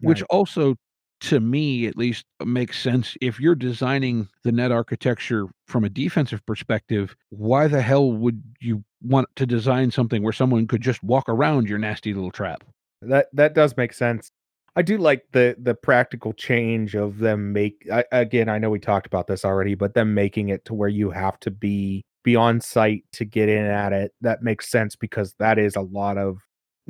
which 0.00 0.22
also 0.24 0.76
to 1.20 1.40
me 1.40 1.86
at 1.86 1.96
least 1.96 2.24
uh, 2.40 2.44
makes 2.44 2.78
sense. 2.78 3.16
If 3.20 3.40
you're 3.40 3.54
designing 3.54 4.28
the 4.44 4.52
net 4.52 4.70
architecture 4.70 5.46
from 5.66 5.84
a 5.84 5.88
defensive 5.88 6.44
perspective 6.46 7.16
why 7.30 7.68
the 7.68 7.80
hell 7.82 8.12
would 8.12 8.42
you 8.60 8.84
want 9.02 9.28
to 9.36 9.46
design 9.46 9.90
something 9.90 10.22
where 10.22 10.32
someone 10.32 10.66
could 10.66 10.82
just 10.82 11.02
walk 11.02 11.28
around 11.28 11.68
your 11.68 11.78
nasty 11.78 12.12
little 12.12 12.30
trap? 12.30 12.64
That 13.02 13.28
that 13.32 13.54
does 13.54 13.76
make 13.76 13.92
sense. 13.92 14.30
I 14.74 14.82
do 14.82 14.98
like 14.98 15.24
the 15.32 15.56
the 15.58 15.74
practical 15.74 16.34
change 16.34 16.94
of 16.94 17.18
them 17.18 17.52
make 17.52 17.86
I, 17.90 18.04
again, 18.12 18.48
I 18.48 18.58
know 18.58 18.68
we 18.68 18.78
talked 18.78 19.06
about 19.06 19.26
this 19.26 19.44
already, 19.44 19.74
but 19.74 19.94
them 19.94 20.12
making 20.12 20.50
it 20.50 20.64
to 20.66 20.74
where 20.74 20.88
you 20.88 21.10
have 21.10 21.40
to 21.40 21.50
be 21.50 22.04
be 22.26 22.36
on 22.36 22.60
site 22.60 23.04
to 23.12 23.24
get 23.24 23.48
in 23.48 23.64
at 23.64 23.92
it. 23.92 24.12
That 24.20 24.42
makes 24.42 24.68
sense 24.68 24.96
because 24.96 25.34
that 25.38 25.58
is 25.58 25.76
a 25.76 25.80
lot 25.80 26.18
of 26.18 26.38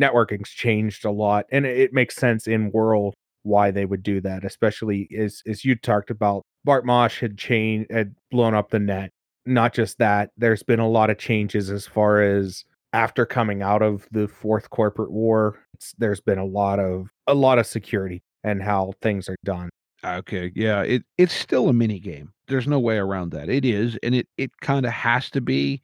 networking's 0.00 0.48
changed 0.50 1.04
a 1.04 1.10
lot 1.10 1.46
and 1.52 1.64
it, 1.64 1.92
makes 1.92 2.16
sense 2.16 2.46
in 2.46 2.70
world 2.72 3.14
why 3.42 3.70
they 3.70 3.84
would 3.84 4.02
do 4.02 4.20
that, 4.22 4.44
especially 4.44 5.08
as 5.16 5.42
as 5.46 5.64
you 5.64 5.76
talked 5.76 6.10
about 6.10 6.42
Bartmoss 6.66 7.20
had 7.20 7.38
changed 7.38 7.92
had 7.92 8.14
blown 8.30 8.54
up 8.54 8.70
the 8.70 8.80
net. 8.80 9.10
Not 9.44 9.74
just 9.74 9.98
that, 9.98 10.30
there's 10.36 10.64
been 10.64 10.80
a 10.80 10.88
lot 10.88 11.10
of 11.10 11.18
changes 11.18 11.70
as 11.70 11.86
far 11.86 12.20
as 12.22 12.64
after 12.92 13.26
coming 13.26 13.62
out 13.62 13.82
of 13.82 14.08
the 14.10 14.26
fourth 14.26 14.70
corporate 14.70 15.12
war 15.12 15.58
there's 15.98 16.20
been 16.20 16.38
a 16.38 16.44
lot 16.44 16.80
of 16.80 17.08
a 17.26 17.34
lot 17.34 17.58
of 17.58 17.66
security 17.66 18.22
and 18.42 18.62
how 18.62 18.94
things 19.02 19.28
are 19.28 19.36
done 19.44 19.68
okay 20.14 20.52
yeah 20.54 20.82
it 20.82 21.02
it's 21.18 21.34
still 21.34 21.68
a 21.68 21.72
mini 21.72 21.98
game 21.98 22.32
there's 22.48 22.66
no 22.68 22.78
way 22.78 22.96
around 22.96 23.30
that 23.32 23.48
it 23.48 23.64
is 23.64 23.98
and 24.02 24.14
it 24.14 24.28
it 24.38 24.50
kind 24.60 24.86
of 24.86 24.92
has 24.92 25.30
to 25.30 25.40
be 25.40 25.80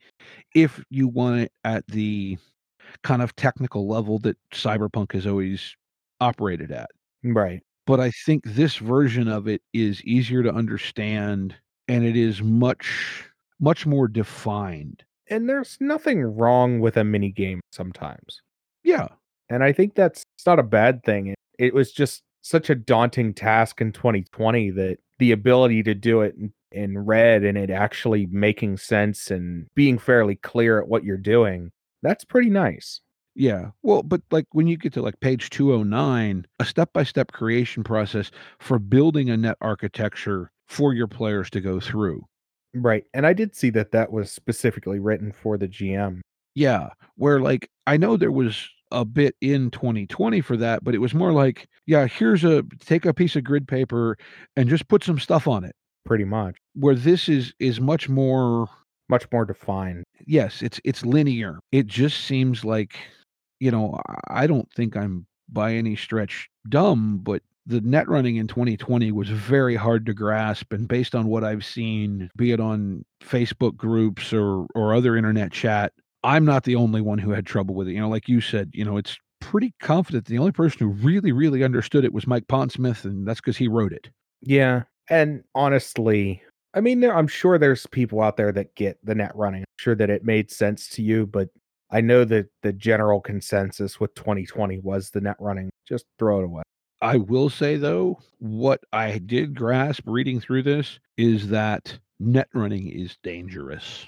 if 0.55 0.83
you 0.89 1.07
want 1.07 1.41
it 1.41 1.51
at 1.63 1.85
the 1.87 2.37
kind 3.03 3.21
of 3.21 3.35
technical 3.35 3.87
level 3.87 4.19
that 4.19 4.37
cyberpunk 4.51 5.11
has 5.13 5.25
always 5.27 5.75
operated 6.21 6.71
at 6.71 6.89
right 7.23 7.61
but 7.85 7.99
I 7.99 8.11
think 8.11 8.43
this 8.45 8.77
version 8.77 9.27
of 9.27 9.45
it 9.49 9.61
is 9.73 10.01
easier 10.05 10.41
to 10.41 10.49
understand 10.53 11.53
and 11.89 12.05
it 12.05 12.15
is 12.15 12.41
much 12.41 13.25
much 13.59 13.85
more 13.85 14.07
defined. 14.07 15.03
and 15.27 15.49
there's 15.49 15.77
nothing 15.81 16.21
wrong 16.21 16.79
with 16.79 16.95
a 16.97 17.03
mini 17.03 17.29
game 17.31 17.59
sometimes 17.71 18.41
Yeah. 18.83 19.07
and 19.49 19.63
i 19.63 19.71
think 19.73 19.95
that's 19.95 20.23
it's 20.37 20.45
not 20.45 20.59
a 20.59 20.63
bad 20.63 21.03
thing 21.03 21.27
it, 21.27 21.37
it 21.59 21.73
was 21.73 21.91
just 21.91 22.21
such 22.43 22.69
a 22.69 22.75
daunting 22.75 23.33
task 23.33 23.81
in 23.81 23.91
2020 23.91 24.69
that 24.71 24.97
the 25.19 25.31
ability 25.31 25.81
to 25.83 25.95
do 25.95 26.21
it 26.21 26.35
in, 26.35 26.53
in 26.71 26.97
red 26.97 27.43
and 27.43 27.57
it 27.57 27.69
actually 27.71 28.27
making 28.27 28.77
sense 28.77 29.31
and 29.31 29.65
being 29.73 29.97
fairly 29.97 30.35
clear 30.35 30.79
at 30.79 30.87
what 30.87 31.03
you're 31.03 31.17
doing 31.17 31.71
that's 32.03 32.25
pretty 32.25 32.49
nice 32.51 32.99
Yeah. 33.35 33.71
Well, 33.81 34.03
but 34.03 34.21
like 34.29 34.45
when 34.51 34.67
you 34.67 34.77
get 34.77 34.93
to 34.93 35.01
like 35.01 35.19
page 35.21 35.49
209, 35.49 36.45
a 36.59 36.65
step-by-step 36.65 37.31
creation 37.31 37.83
process 37.83 38.29
for 38.59 38.77
building 38.77 39.29
a 39.31 39.37
net 39.37 39.57
architecture 39.61 40.51
for 40.67 40.93
your 40.93 41.07
players 41.07 41.49
to 41.51 41.61
go 41.61 41.79
through. 41.79 42.25
right 42.75 43.05
and 43.13 43.25
i 43.25 43.33
did 43.33 43.55
see 43.55 43.69
that 43.71 43.91
that 43.91 44.11
was 44.11 44.31
specifically 44.31 44.99
written 44.99 45.31
for 45.31 45.57
the 45.57 45.67
gm 45.67 46.19
Yeah, 46.55 46.89
where 47.15 47.39
like 47.39 47.69
I 47.87 47.97
know 47.97 48.17
there 48.17 48.31
was 48.31 48.69
a 48.93 49.03
bit 49.05 49.35
in 49.41 49.71
2020 49.71 50.41
for 50.41 50.55
that, 50.57 50.83
but 50.83 50.95
it 50.95 50.99
was 50.99 51.13
more 51.13 51.33
like, 51.33 51.67
yeah, 51.85 52.07
here's 52.07 52.43
a 52.43 52.63
take 52.79 53.05
a 53.05 53.13
piece 53.13 53.35
of 53.35 53.43
grid 53.43 53.67
paper 53.67 54.17
and 54.55 54.69
just 54.69 54.87
put 54.87 55.03
some 55.03 55.19
stuff 55.19 55.47
on 55.47 55.63
it. 55.65 55.75
pretty 56.05 56.25
much 56.25 56.55
Where 56.75 56.95
this 56.95 57.27
is 57.27 57.53
is 57.59 57.81
much 57.81 58.07
more 58.09 58.67
much 59.09 59.25
more 59.31 59.45
defined 59.45 60.03
yes, 60.25 60.61
it's 60.61 60.79
it's 60.83 61.05
linear. 61.05 61.59
It 61.71 61.87
just 61.87 62.21
seems 62.25 62.63
like, 62.63 62.97
you 63.59 63.71
know, 63.71 63.99
I 64.29 64.47
don't 64.47 64.71
think 64.73 64.95
I'm 64.95 65.25
by 65.49 65.73
any 65.73 65.95
stretch 65.95 66.49
dumb, 66.69 67.19
but 67.23 67.41
the 67.65 67.81
net 67.81 68.09
running 68.09 68.37
in 68.37 68.47
2020 68.47 69.11
was 69.11 69.29
very 69.29 69.75
hard 69.75 70.05
to 70.05 70.13
grasp 70.13 70.73
and 70.73 70.87
based 70.87 71.15
on 71.15 71.27
what 71.27 71.43
I've 71.43 71.65
seen, 71.65 72.29
be 72.35 72.51
it 72.51 72.59
on 72.59 73.05
Facebook 73.23 73.75
groups 73.75 74.33
or 74.33 74.67
or 74.75 74.93
other 74.93 75.15
internet 75.15 75.51
chat, 75.51 75.93
I'm 76.23 76.45
not 76.45 76.63
the 76.63 76.75
only 76.75 77.01
one 77.01 77.17
who 77.17 77.31
had 77.31 77.45
trouble 77.45 77.75
with 77.75 77.87
it. 77.87 77.93
You 77.93 78.01
know, 78.01 78.09
like 78.09 78.27
you 78.27 78.41
said, 78.41 78.71
you 78.73 78.85
know, 78.85 78.97
it's 78.97 79.17
pretty 79.41 79.73
confident 79.81 80.25
the 80.25 80.37
only 80.37 80.53
person 80.53 80.79
who 80.79 80.87
really 81.05 81.33
really 81.33 81.63
understood 81.63 82.05
it 82.05 82.13
was 82.13 82.25
Mike 82.25 82.47
Pondsmith 82.47 83.03
and 83.03 83.27
that's 83.27 83.41
cuz 83.41 83.57
he 83.57 83.67
wrote 83.67 83.91
it. 83.91 84.09
Yeah. 84.41 84.83
And 85.09 85.43
honestly, 85.53 86.41
I 86.73 86.81
mean, 86.81 87.01
there, 87.01 87.15
I'm 87.15 87.27
sure 87.27 87.57
there's 87.57 87.85
people 87.87 88.21
out 88.21 88.37
there 88.37 88.51
that 88.53 88.73
get 88.75 88.97
the 89.03 89.15
net 89.15 89.31
running. 89.35 89.61
I'm 89.61 89.77
sure 89.77 89.95
that 89.95 90.09
it 90.09 90.23
made 90.23 90.49
sense 90.49 90.87
to 90.89 91.03
you, 91.03 91.27
but 91.27 91.49
I 91.91 92.01
know 92.01 92.23
that 92.25 92.47
the 92.63 92.73
general 92.73 93.21
consensus 93.21 93.99
with 93.99 94.15
2020 94.15 94.79
was 94.79 95.09
the 95.11 95.21
net 95.21 95.35
running. 95.39 95.69
Just 95.87 96.05
throw 96.17 96.39
it 96.39 96.45
away. 96.45 96.63
I 97.01 97.17
will 97.17 97.49
say 97.49 97.75
though, 97.75 98.19
what 98.39 98.81
I 98.93 99.17
did 99.17 99.55
grasp 99.55 100.03
reading 100.07 100.39
through 100.39 100.63
this 100.63 100.99
is 101.17 101.49
that 101.49 101.99
net 102.19 102.47
running 102.53 102.87
is 102.87 103.17
dangerous. 103.23 104.07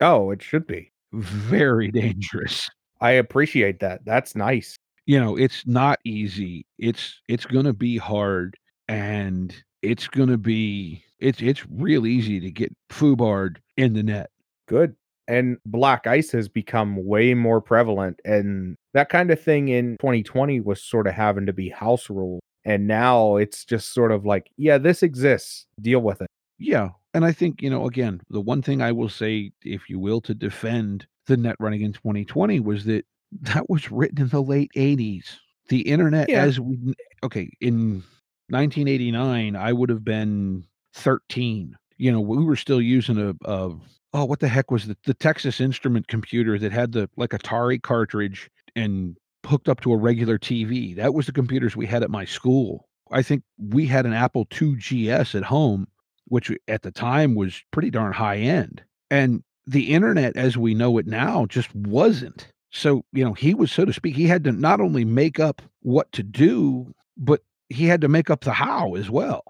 Oh, 0.00 0.30
it 0.30 0.42
should 0.42 0.66
be. 0.66 0.92
Very 1.14 1.90
dangerous. 1.90 2.68
I 3.00 3.12
appreciate 3.12 3.80
that. 3.80 4.04
That's 4.04 4.34
nice. 4.34 4.76
You 5.06 5.20
know, 5.20 5.36
it's 5.36 5.66
not 5.66 6.00
easy. 6.04 6.66
It's 6.78 7.20
it's 7.28 7.46
going 7.46 7.66
to 7.66 7.72
be 7.72 7.98
hard 7.98 8.56
and 8.88 9.54
it's 9.82 10.08
going 10.08 10.30
to 10.30 10.38
be 10.38 11.04
it's 11.20 11.40
it's 11.40 11.64
real 11.70 12.06
easy 12.06 12.40
to 12.40 12.50
get 12.50 12.74
foobarred 12.90 13.56
in 13.76 13.92
the 13.92 14.02
net. 14.02 14.30
Good. 14.66 14.96
And 15.28 15.58
black 15.64 16.06
ice 16.06 16.30
has 16.32 16.48
become 16.48 17.04
way 17.04 17.32
more 17.34 17.60
prevalent. 17.60 18.20
And 18.24 18.76
that 18.92 19.08
kind 19.08 19.30
of 19.30 19.40
thing 19.40 19.68
in 19.68 19.96
2020 19.98 20.60
was 20.60 20.82
sort 20.82 21.06
of 21.06 21.14
having 21.14 21.46
to 21.46 21.52
be 21.52 21.68
house 21.70 22.10
rule. 22.10 22.40
And 22.64 22.86
now 22.86 23.36
it's 23.36 23.64
just 23.64 23.92
sort 23.94 24.12
of 24.12 24.26
like, 24.26 24.50
yeah, 24.56 24.78
this 24.78 25.02
exists. 25.02 25.66
Deal 25.80 26.00
with 26.00 26.20
it. 26.20 26.28
Yeah. 26.58 26.90
And 27.14 27.24
I 27.24 27.32
think, 27.32 27.62
you 27.62 27.70
know, 27.70 27.86
again, 27.86 28.20
the 28.28 28.40
one 28.40 28.60
thing 28.60 28.82
I 28.82 28.92
will 28.92 29.08
say, 29.08 29.52
if 29.62 29.88
you 29.88 29.98
will, 30.00 30.20
to 30.22 30.34
defend 30.34 31.06
the 31.26 31.36
net 31.36 31.56
running 31.60 31.82
in 31.82 31.92
2020 31.92 32.60
was 32.60 32.84
that 32.84 33.06
that 33.42 33.70
was 33.70 33.90
written 33.90 34.22
in 34.22 34.28
the 34.28 34.42
late 34.42 34.70
80s. 34.76 35.36
The 35.68 35.80
internet, 35.82 36.28
Yeah. 36.28 36.42
as 36.42 36.60
we, 36.60 36.76
okay, 37.22 37.48
in 37.60 38.02
1989, 38.48 39.56
I 39.56 39.72
would 39.72 39.88
have 39.88 40.04
been 40.04 40.64
13. 40.94 41.74
You 41.96 42.12
know, 42.12 42.20
we 42.20 42.44
were 42.44 42.56
still 42.56 42.82
using 42.82 43.16
a, 43.18 43.30
a 43.50 43.74
oh, 44.12 44.24
what 44.24 44.40
the 44.40 44.48
heck 44.48 44.70
was 44.70 44.86
the, 44.86 44.96
the 45.04 45.14
Texas 45.14 45.60
Instrument 45.60 46.08
computer 46.08 46.58
that 46.58 46.72
had 46.72 46.92
the 46.92 47.08
like 47.16 47.30
Atari 47.30 47.80
cartridge 47.80 48.50
and 48.76 49.16
hooked 49.46 49.68
up 49.68 49.80
to 49.82 49.92
a 49.92 49.96
regular 49.96 50.38
TV. 50.38 50.94
That 50.96 51.14
was 51.14 51.26
the 51.26 51.32
computers 51.32 51.76
we 51.76 51.86
had 51.86 52.02
at 52.02 52.10
my 52.10 52.24
school. 52.24 52.88
I 53.10 53.22
think 53.22 53.42
we 53.58 53.86
had 53.86 54.06
an 54.06 54.12
Apple 54.12 54.46
II 54.60 54.74
GS 54.76 55.34
at 55.34 55.44
home 55.44 55.86
which 56.26 56.50
at 56.68 56.82
the 56.82 56.90
time 56.90 57.34
was 57.34 57.62
pretty 57.70 57.90
darn 57.90 58.12
high 58.12 58.38
end. 58.38 58.82
And 59.10 59.42
the 59.66 59.92
internet 59.92 60.36
as 60.36 60.56
we 60.56 60.74
know 60.74 60.98
it 60.98 61.06
now 61.06 61.46
just 61.46 61.74
wasn't. 61.74 62.48
So, 62.70 63.04
you 63.12 63.24
know, 63.24 63.34
he 63.34 63.54
was, 63.54 63.70
so 63.70 63.84
to 63.84 63.92
speak, 63.92 64.16
he 64.16 64.26
had 64.26 64.44
to 64.44 64.52
not 64.52 64.80
only 64.80 65.04
make 65.04 65.38
up 65.38 65.62
what 65.82 66.10
to 66.12 66.22
do, 66.22 66.92
but 67.16 67.40
he 67.68 67.86
had 67.86 68.00
to 68.00 68.08
make 68.08 68.30
up 68.30 68.40
the 68.40 68.52
how 68.52 68.94
as 68.94 69.08
well. 69.10 69.44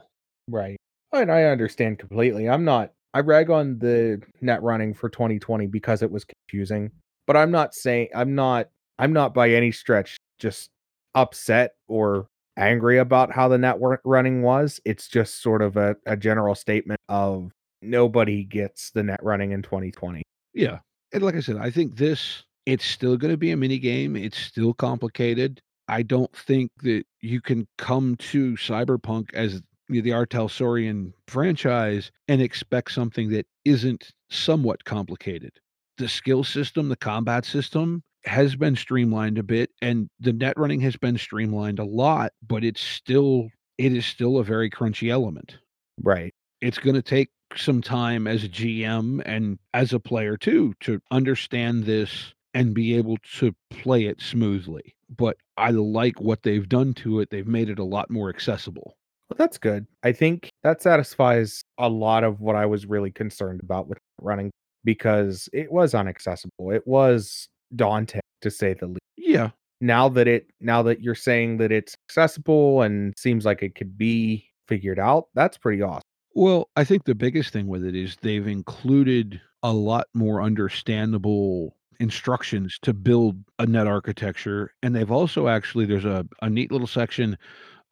Right. 0.49 0.77
Oh, 1.13 1.21
and 1.21 1.33
I 1.33 1.45
understand 1.45 1.99
completely. 1.99 2.49
I'm 2.49 2.65
not 2.65 2.93
I 3.15 3.21
rag 3.21 3.49
on 3.49 3.79
the 3.79 4.21
net 4.41 4.61
running 4.63 4.93
for 4.93 5.09
2020 5.09 5.69
because 5.69 6.03
it 6.03 6.11
was 6.11 6.25
confusing, 6.25 6.91
but 7.29 7.37
I'm 7.37 7.53
not 7.53 7.73
saying 7.73 8.09
I'm 8.15 8.35
not 8.35 8.69
I'm 8.99 9.13
not 9.13 9.33
by 9.33 9.51
any 9.51 9.71
stretch 9.71 10.17
just 10.41 10.71
upset 11.15 11.75
or 11.87 12.27
angry 12.57 12.99
about 12.99 13.33
how 13.33 13.49
the 13.49 13.59
network 13.59 14.01
running 14.05 14.43
was. 14.43 14.81
It's 14.85 15.09
just 15.09 15.43
sort 15.43 15.63
of 15.63 15.77
a, 15.77 15.97
a 16.07 16.17
general 16.17 16.55
statement 16.55 17.01
of 17.09 17.53
nobody 17.83 18.45
gets 18.45 18.91
the 18.91 19.03
net 19.03 19.21
running 19.23 19.53
in 19.53 19.63
2020. 19.63 20.23
Yeah. 20.53 20.79
And 21.13 21.23
like 21.23 21.35
I 21.35 21.41
said, 21.41 21.57
I 21.57 21.71
think 21.71 21.97
this 21.97 22.45
it's 22.67 22.85
still 22.85 23.17
going 23.17 23.33
to 23.33 23.37
be 23.37 23.51
a 23.51 23.57
mini 23.57 23.79
game. 23.79 24.17
It's 24.17 24.39
still 24.39 24.73
complicated. 24.73 25.61
I 25.89 26.03
don't 26.03 26.35
think 26.35 26.71
that 26.83 27.05
you 27.21 27.41
can 27.41 27.67
come 27.77 28.17
to 28.17 28.55
Cyberpunk 28.55 29.35
as 29.35 29.61
the 29.89 30.13
R. 30.13 30.27
Talsorian 30.27 31.13
franchise 31.29 32.11
and 32.27 32.41
expect 32.41 32.93
something 32.93 33.31
that 33.31 33.47
isn't 33.67 34.13
somewhat 34.31 34.85
complicated. 34.85 35.53
The 35.99 36.09
skill 36.09 36.43
system, 36.43 36.89
the 36.89 36.97
combat 36.97 37.45
system 37.45 38.03
has 38.27 38.57
been 38.57 38.77
streamlined 38.77 39.39
a 39.39 39.43
bit 39.43 39.71
and 39.83 40.09
the 40.21 40.33
net 40.33 40.57
running 40.57 40.81
has 40.81 40.97
been 40.97 41.19
streamlined 41.19 41.79
a 41.79 41.85
lot, 41.85 42.33
but 42.47 42.65
it's 42.65 42.81
still 42.81 43.49
it 43.79 43.93
is 43.93 44.07
still 44.07 44.39
a 44.39 44.45
very 44.45 44.71
crunchy 44.71 45.11
element. 45.11 45.59
Right. 46.03 46.35
It's 46.61 46.79
going 46.79 46.95
to 46.95 47.03
take 47.03 47.31
some 47.57 47.83
time 47.83 48.27
as 48.27 48.45
a 48.45 48.49
GM 48.49 49.23
and 49.25 49.59
as 49.75 49.93
a 49.93 50.01
player 50.01 50.37
too 50.37 50.75
to 50.81 51.01
understand 51.11 51.85
this 51.85 52.33
and 52.55 52.75
be 52.75 52.97
able 52.97 53.17
to 53.39 53.55
play 53.71 54.05
it 54.05 54.21
smoothly. 54.21 54.95
But 55.15 55.37
I 55.57 55.71
like 55.71 56.21
what 56.21 56.43
they've 56.43 56.69
done 56.69 56.95
to 56.95 57.21
it. 57.21 57.31
They've 57.31 57.47
made 57.47 57.69
it 57.69 57.79
a 57.79 57.85
lot 57.85 58.11
more 58.11 58.29
accessible. 58.29 58.97
Well, 59.29 59.37
that's 59.37 59.59
good. 59.59 59.87
I 60.03 60.13
think 60.13 60.51
that 60.63 60.83
satisfies 60.83 61.63
a 61.79 61.89
lot 61.89 62.25
of 62.25 62.41
what 62.41 62.57
I 62.57 62.67
was 62.67 62.87
really 62.87 63.11
concerned 63.11 63.61
about 63.63 63.89
with 63.89 63.99
running 64.21 64.51
because 64.85 65.49
it 65.53 65.73
was 65.73 65.95
inaccessible. 65.95 66.71
It 66.71 66.87
was 66.87 67.49
daunting 67.75 68.21
to 68.43 68.51
say 68.51 68.75
the 68.75 68.87
least. 68.87 69.01
Yeah. 69.17 69.51
Now 69.81 70.09
that 70.11 70.29
it 70.29 70.47
now 70.61 70.83
that 70.83 71.01
you're 71.01 71.15
saying 71.15 71.59
that 71.59 71.73
it's 71.73 71.95
accessible 72.09 72.83
and 72.83 73.13
seems 73.17 73.45
like 73.45 73.63
it 73.63 73.75
could 73.75 73.99
be 73.99 74.47
figured 74.69 74.99
out, 74.99 75.29
that's 75.35 75.59
pretty 75.59 75.83
awesome. 75.83 76.03
Well, 76.35 76.69
I 76.77 76.85
think 76.85 77.05
the 77.05 77.15
biggest 77.15 77.53
thing 77.53 77.69
with 77.69 77.85
it 77.85 77.95
is 77.95 78.17
they've 78.21 78.47
included 78.47 79.41
a 79.63 79.73
lot 79.73 80.07
more 80.15 80.43
understandable 80.43 81.77
instructions 82.01 82.79
to 82.83 82.93
build 82.93 83.37
a 83.59 83.67
net 83.67 83.87
architecture. 83.87 84.73
And 84.83 84.95
they've 84.95 85.11
also 85.11 85.49
actually, 85.49 85.87
there's 85.87 86.05
a, 86.05 86.27
a 86.43 86.51
neat 86.51 86.73
little 86.73 86.89
section 86.89 87.39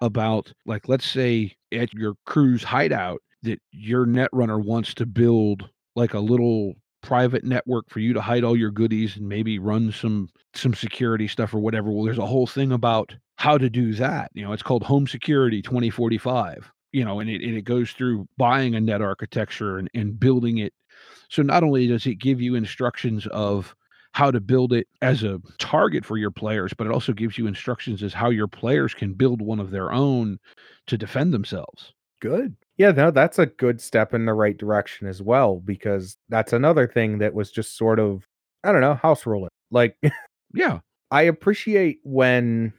about, 0.00 0.52
like, 0.67 0.88
let's 0.88 1.07
say 1.07 1.55
at 1.73 1.95
your 1.95 2.14
crew's 2.26 2.64
hideout 2.64 3.23
that 3.43 3.61
your 3.71 4.07
net 4.07 4.29
runner 4.33 4.59
wants 4.59 4.93
to 4.95 5.07
build 5.07 5.69
like 5.95 6.14
a 6.14 6.21
little 6.21 6.75
private 7.02 7.44
network 7.44 7.90
for 7.90 8.00
you 8.00 8.12
to 8.12 8.21
hide 8.21 8.44
all 8.44 8.56
your 8.56 8.71
goodies 8.71 9.16
and 9.16 9.28
maybe 9.28 9.59
run 9.59 9.92
some 9.92 10.28
some 10.54 10.75
security 10.75 11.26
stuff 11.28 11.52
or 11.52 11.59
whatever 11.59 11.90
well 11.90 12.04
there's 12.04 12.18
a 12.18 12.26
whole 12.26 12.47
thing 12.47 12.73
about 12.73 13.14
how 13.37 13.59
to 13.59 13.68
do 13.68 13.92
that 13.94 14.30
you 14.35 14.44
know 14.44 14.52
it's 14.52 14.62
called 14.62 14.82
home 14.82 15.06
security 15.06 15.61
2045 15.62 16.71
you 16.92 17.04
know 17.04 17.21
and 17.21 17.28
it, 17.28 17.42
and 17.42 17.56
it 17.56 17.64
goes 17.64 17.90
through 17.92 18.26
buying 18.37 18.75
a 18.75 18.80
net 18.80 19.02
architecture 19.02 19.78
and, 19.78 19.90
and 19.94 20.21
building 20.21 20.59
it 20.59 20.73
so 21.28 21.42
not 21.42 21.62
only 21.62 21.87
does 21.87 22.06
it 22.06 22.16
give 22.16 22.40
you 22.40 22.54
instructions 22.54 23.26
of 23.28 23.75
how 24.12 24.30
to 24.30 24.40
build 24.40 24.73
it 24.73 24.87
as 25.00 25.23
a 25.23 25.40
target 25.59 26.04
for 26.04 26.18
your 26.18 26.30
players, 26.30 26.75
but 26.75 26.87
it 26.87 26.92
also 26.92 27.12
gives 27.12 27.38
you 27.38 27.47
instructions 27.47 28.02
as 28.02 28.12
how 28.12 28.28
your 28.28 28.47
players 28.47 28.92
can 28.92 29.14
build 29.14 29.40
one 29.40 29.59
of 29.59 29.71
their 29.71 29.90
own 29.90 30.38
to 30.87 30.99
defend 30.99 31.32
themselves. 31.32 31.94
Good. 32.21 32.54
Yeah, 32.79 32.91
no, 32.93 33.11
that's 33.11 33.38
a 33.38 33.47
good 33.47 33.81
step 33.81 34.14
in 34.14 34.25
the 34.25 34.33
right 34.35 34.57
direction 34.57 35.07
as 35.07 35.21
well, 35.23 35.61
because 35.64 36.17
that's 36.29 36.52
another 36.52 36.88
thing 36.88 37.19
that 37.19 37.35
was 37.35 37.50
just 37.50 37.76
sort 37.76 37.99
of, 38.00 38.26
I 38.64 38.73
don't 38.73 38.81
know, 38.81 38.95
house 38.95 39.26
ruling. 39.26 39.50
Like, 39.71 39.97
yeah, 40.55 40.81
I 41.11 41.23
appreciate 41.23 42.00
when 42.02 42.73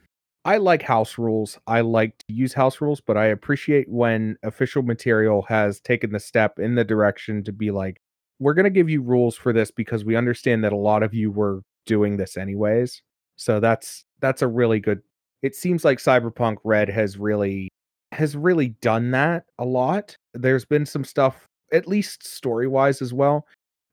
I 0.44 0.58
like 0.58 0.82
house 0.82 1.16
rules. 1.16 1.58
I 1.66 1.80
like 1.82 2.18
to 2.18 2.34
use 2.34 2.52
house 2.52 2.80
rules, 2.80 3.00
but 3.00 3.16
I 3.16 3.26
appreciate 3.26 3.88
when 3.88 4.36
official 4.42 4.82
material 4.82 5.42
has 5.42 5.80
taken 5.80 6.12
the 6.12 6.20
step 6.20 6.58
in 6.58 6.74
the 6.74 6.84
direction 6.84 7.44
to 7.44 7.52
be 7.52 7.70
like, 7.70 7.98
we're 8.40 8.54
going 8.54 8.64
to 8.64 8.70
give 8.70 8.90
you 8.90 9.00
rules 9.00 9.36
for 9.36 9.52
this 9.52 9.70
because 9.70 10.04
we 10.04 10.16
understand 10.16 10.64
that 10.64 10.72
a 10.72 10.76
lot 10.76 11.02
of 11.02 11.14
you 11.14 11.30
were 11.30 11.62
doing 11.86 12.16
this 12.16 12.36
anyways. 12.36 13.00
So 13.36 13.60
that's 13.60 14.04
that's 14.20 14.42
a 14.42 14.48
really 14.48 14.80
good 14.80 15.02
it 15.42 15.54
seems 15.54 15.84
like 15.84 15.98
Cyberpunk 15.98 16.56
Red 16.64 16.88
has 16.88 17.18
really 17.18 17.68
has 18.14 18.36
really 18.36 18.70
done 18.80 19.10
that 19.12 19.44
a 19.58 19.64
lot. 19.64 20.16
There's 20.32 20.64
been 20.64 20.86
some 20.86 21.04
stuff 21.04 21.46
at 21.72 21.88
least 21.88 22.26
story-wise 22.26 23.02
as 23.02 23.12
well 23.12 23.46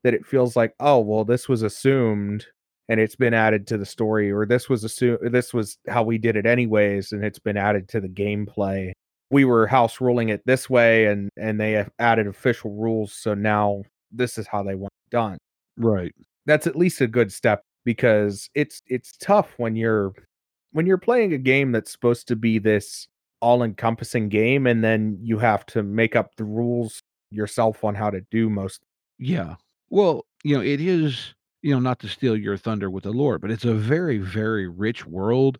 that 0.03 0.13
it 0.13 0.25
feels 0.25 0.55
like, 0.55 0.73
oh, 0.79 0.99
well 0.99 1.25
this 1.25 1.49
was 1.49 1.63
assumed 1.63 2.45
and 2.89 2.99
it's 2.99 3.15
been 3.15 3.33
added 3.33 3.67
to 3.67 3.77
the 3.77 3.85
story 3.85 4.31
or 4.31 4.45
this 4.45 4.67
was 4.67 4.83
assumed 4.83 5.19
this 5.31 5.53
was 5.53 5.77
how 5.87 6.03
we 6.03 6.17
did 6.17 6.35
it 6.35 6.45
anyways 6.45 7.11
and 7.11 7.23
it's 7.23 7.39
been 7.39 7.57
added 7.57 7.87
to 7.89 8.01
the 8.01 8.09
gameplay. 8.09 8.91
We 9.29 9.45
were 9.45 9.65
house 9.65 10.01
ruling 10.01 10.29
it 10.29 10.41
this 10.45 10.69
way 10.69 11.05
and 11.05 11.29
and 11.37 11.59
they 11.59 11.71
have 11.73 11.89
added 11.99 12.27
official 12.27 12.71
rules 12.71 13.13
so 13.13 13.33
now 13.33 13.83
this 14.11 14.37
is 14.37 14.47
how 14.47 14.61
they 14.63 14.75
want 14.75 14.91
it 15.07 15.15
done. 15.15 15.37
Right. 15.77 16.13
That's 16.45 16.67
at 16.67 16.75
least 16.75 17.01
a 17.01 17.07
good 17.07 17.31
step 17.31 17.61
because 17.85 18.49
it's 18.55 18.81
it's 18.87 19.15
tough 19.17 19.53
when 19.57 19.75
you're 19.75 20.13
when 20.73 20.85
you're 20.85 20.97
playing 20.97 21.33
a 21.33 21.37
game 21.37 21.71
that's 21.71 21.91
supposed 21.91 22.27
to 22.27 22.35
be 22.35 22.59
this 22.59 23.07
all-encompassing 23.41 24.29
game 24.29 24.67
and 24.67 24.83
then 24.83 25.17
you 25.21 25.37
have 25.37 25.65
to 25.65 25.83
make 25.83 26.15
up 26.15 26.35
the 26.35 26.43
rules 26.43 27.01
yourself 27.31 27.83
on 27.83 27.95
how 27.95 28.09
to 28.09 28.21
do 28.31 28.49
most 28.49 28.81
yeah 29.17 29.55
well 29.89 30.25
you 30.43 30.55
know 30.55 30.61
it 30.61 30.81
is 30.81 31.33
you 31.61 31.73
know 31.73 31.79
not 31.79 31.99
to 31.99 32.07
steal 32.07 32.35
your 32.35 32.57
thunder 32.57 32.89
with 32.89 33.03
the 33.03 33.11
lore 33.11 33.39
but 33.39 33.51
it's 33.51 33.65
a 33.65 33.73
very 33.73 34.17
very 34.17 34.67
rich 34.67 35.05
world 35.05 35.57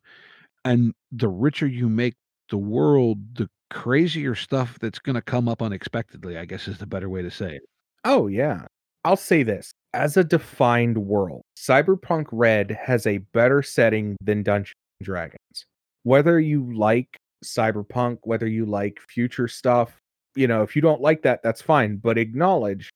and 0.65 0.93
the 1.11 1.29
richer 1.29 1.67
you 1.67 1.89
make 1.89 2.15
the 2.49 2.57
world 2.57 3.17
the 3.35 3.49
crazier 3.69 4.35
stuff 4.35 4.77
that's 4.79 4.99
going 4.99 5.15
to 5.15 5.21
come 5.21 5.47
up 5.47 5.61
unexpectedly 5.61 6.37
i 6.37 6.45
guess 6.45 6.67
is 6.67 6.77
the 6.77 6.85
better 6.85 7.09
way 7.09 7.21
to 7.21 7.31
say 7.31 7.55
it 7.55 7.63
Oh, 8.03 8.27
yeah. 8.27 8.65
I'll 9.03 9.17
say 9.17 9.43
this 9.43 9.71
as 9.93 10.15
a 10.15 10.23
defined 10.23 10.97
world, 10.97 11.43
Cyberpunk 11.57 12.27
Red 12.31 12.71
has 12.71 13.05
a 13.05 13.19
better 13.19 13.61
setting 13.61 14.15
than 14.21 14.43
Dungeons 14.43 14.75
and 14.99 15.05
Dragons. 15.05 15.65
Whether 16.03 16.39
you 16.39 16.73
like 16.73 17.17
cyberpunk, 17.43 18.19
whether 18.23 18.47
you 18.47 18.65
like 18.65 18.99
future 18.99 19.47
stuff, 19.47 19.99
you 20.35 20.47
know, 20.47 20.61
if 20.61 20.75
you 20.75 20.81
don't 20.81 21.01
like 21.01 21.21
that, 21.23 21.43
that's 21.43 21.61
fine, 21.61 21.97
but 21.97 22.17
acknowledge 22.17 22.89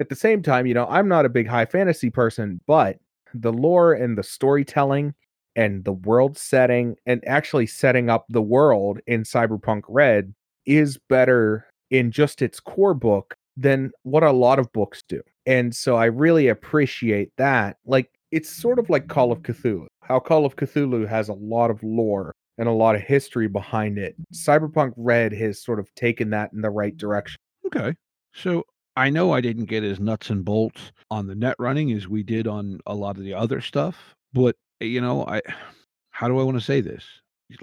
at 0.00 0.08
the 0.08 0.16
same 0.16 0.42
time, 0.42 0.66
you 0.66 0.74
know, 0.74 0.86
I'm 0.88 1.08
not 1.08 1.26
a 1.26 1.30
big 1.30 1.46
high 1.46 1.66
fantasy 1.66 2.10
person, 2.10 2.60
but 2.66 2.98
the 3.34 3.52
lore 3.52 3.92
and 3.92 4.16
the 4.16 4.22
storytelling 4.22 5.14
and 5.56 5.84
the 5.84 5.92
world 5.92 6.38
setting 6.38 6.96
and 7.06 7.22
actually 7.26 7.66
setting 7.66 8.08
up 8.08 8.24
the 8.28 8.42
world 8.42 8.98
in 9.06 9.22
Cyberpunk 9.22 9.82
Red 9.88 10.34
is 10.66 10.98
better 11.08 11.66
in 11.90 12.10
just 12.10 12.40
its 12.42 12.60
core 12.60 12.94
book 12.94 13.34
than 13.56 13.92
what 14.04 14.22
a 14.22 14.32
lot 14.32 14.58
of 14.58 14.72
books 14.72 15.02
do. 15.08 15.20
And 15.46 15.74
so 15.74 15.96
I 15.96 16.06
really 16.06 16.48
appreciate 16.48 17.30
that. 17.36 17.76
Like 17.84 18.10
it's 18.30 18.48
sort 18.48 18.78
of 18.78 18.88
like 18.88 19.08
Call 19.08 19.32
of 19.32 19.42
Cthulhu. 19.42 19.86
How 20.02 20.18
Call 20.18 20.46
of 20.46 20.56
Cthulhu 20.56 21.06
has 21.08 21.28
a 21.28 21.34
lot 21.34 21.70
of 21.70 21.82
lore 21.82 22.32
and 22.60 22.68
a 22.68 22.72
lot 22.72 22.94
of 22.94 23.00
history 23.00 23.48
behind 23.48 23.98
it. 23.98 24.14
Cyberpunk 24.34 24.92
Red 24.96 25.32
has 25.32 25.60
sort 25.60 25.80
of 25.80 25.92
taken 25.94 26.28
that 26.30 26.52
in 26.52 26.60
the 26.60 26.68
right 26.68 26.94
mm. 26.94 26.98
direction. 26.98 27.40
Okay. 27.66 27.96
So 28.34 28.64
I 28.96 29.08
know 29.08 29.32
I 29.32 29.40
didn't 29.40 29.64
get 29.64 29.82
as 29.82 29.98
nuts 29.98 30.28
and 30.28 30.44
bolts 30.44 30.92
on 31.10 31.26
the 31.26 31.34
net 31.34 31.56
running 31.58 31.90
as 31.92 32.06
we 32.06 32.22
did 32.22 32.46
on 32.46 32.78
a 32.86 32.94
lot 32.94 33.16
of 33.16 33.24
the 33.24 33.32
other 33.32 33.62
stuff, 33.62 34.14
but 34.34 34.56
eh, 34.82 34.84
you 34.84 35.00
know, 35.00 35.24
I 35.26 35.40
how 36.10 36.28
do 36.28 36.38
I 36.38 36.42
want 36.42 36.58
to 36.58 36.64
say 36.64 36.82
this? 36.82 37.04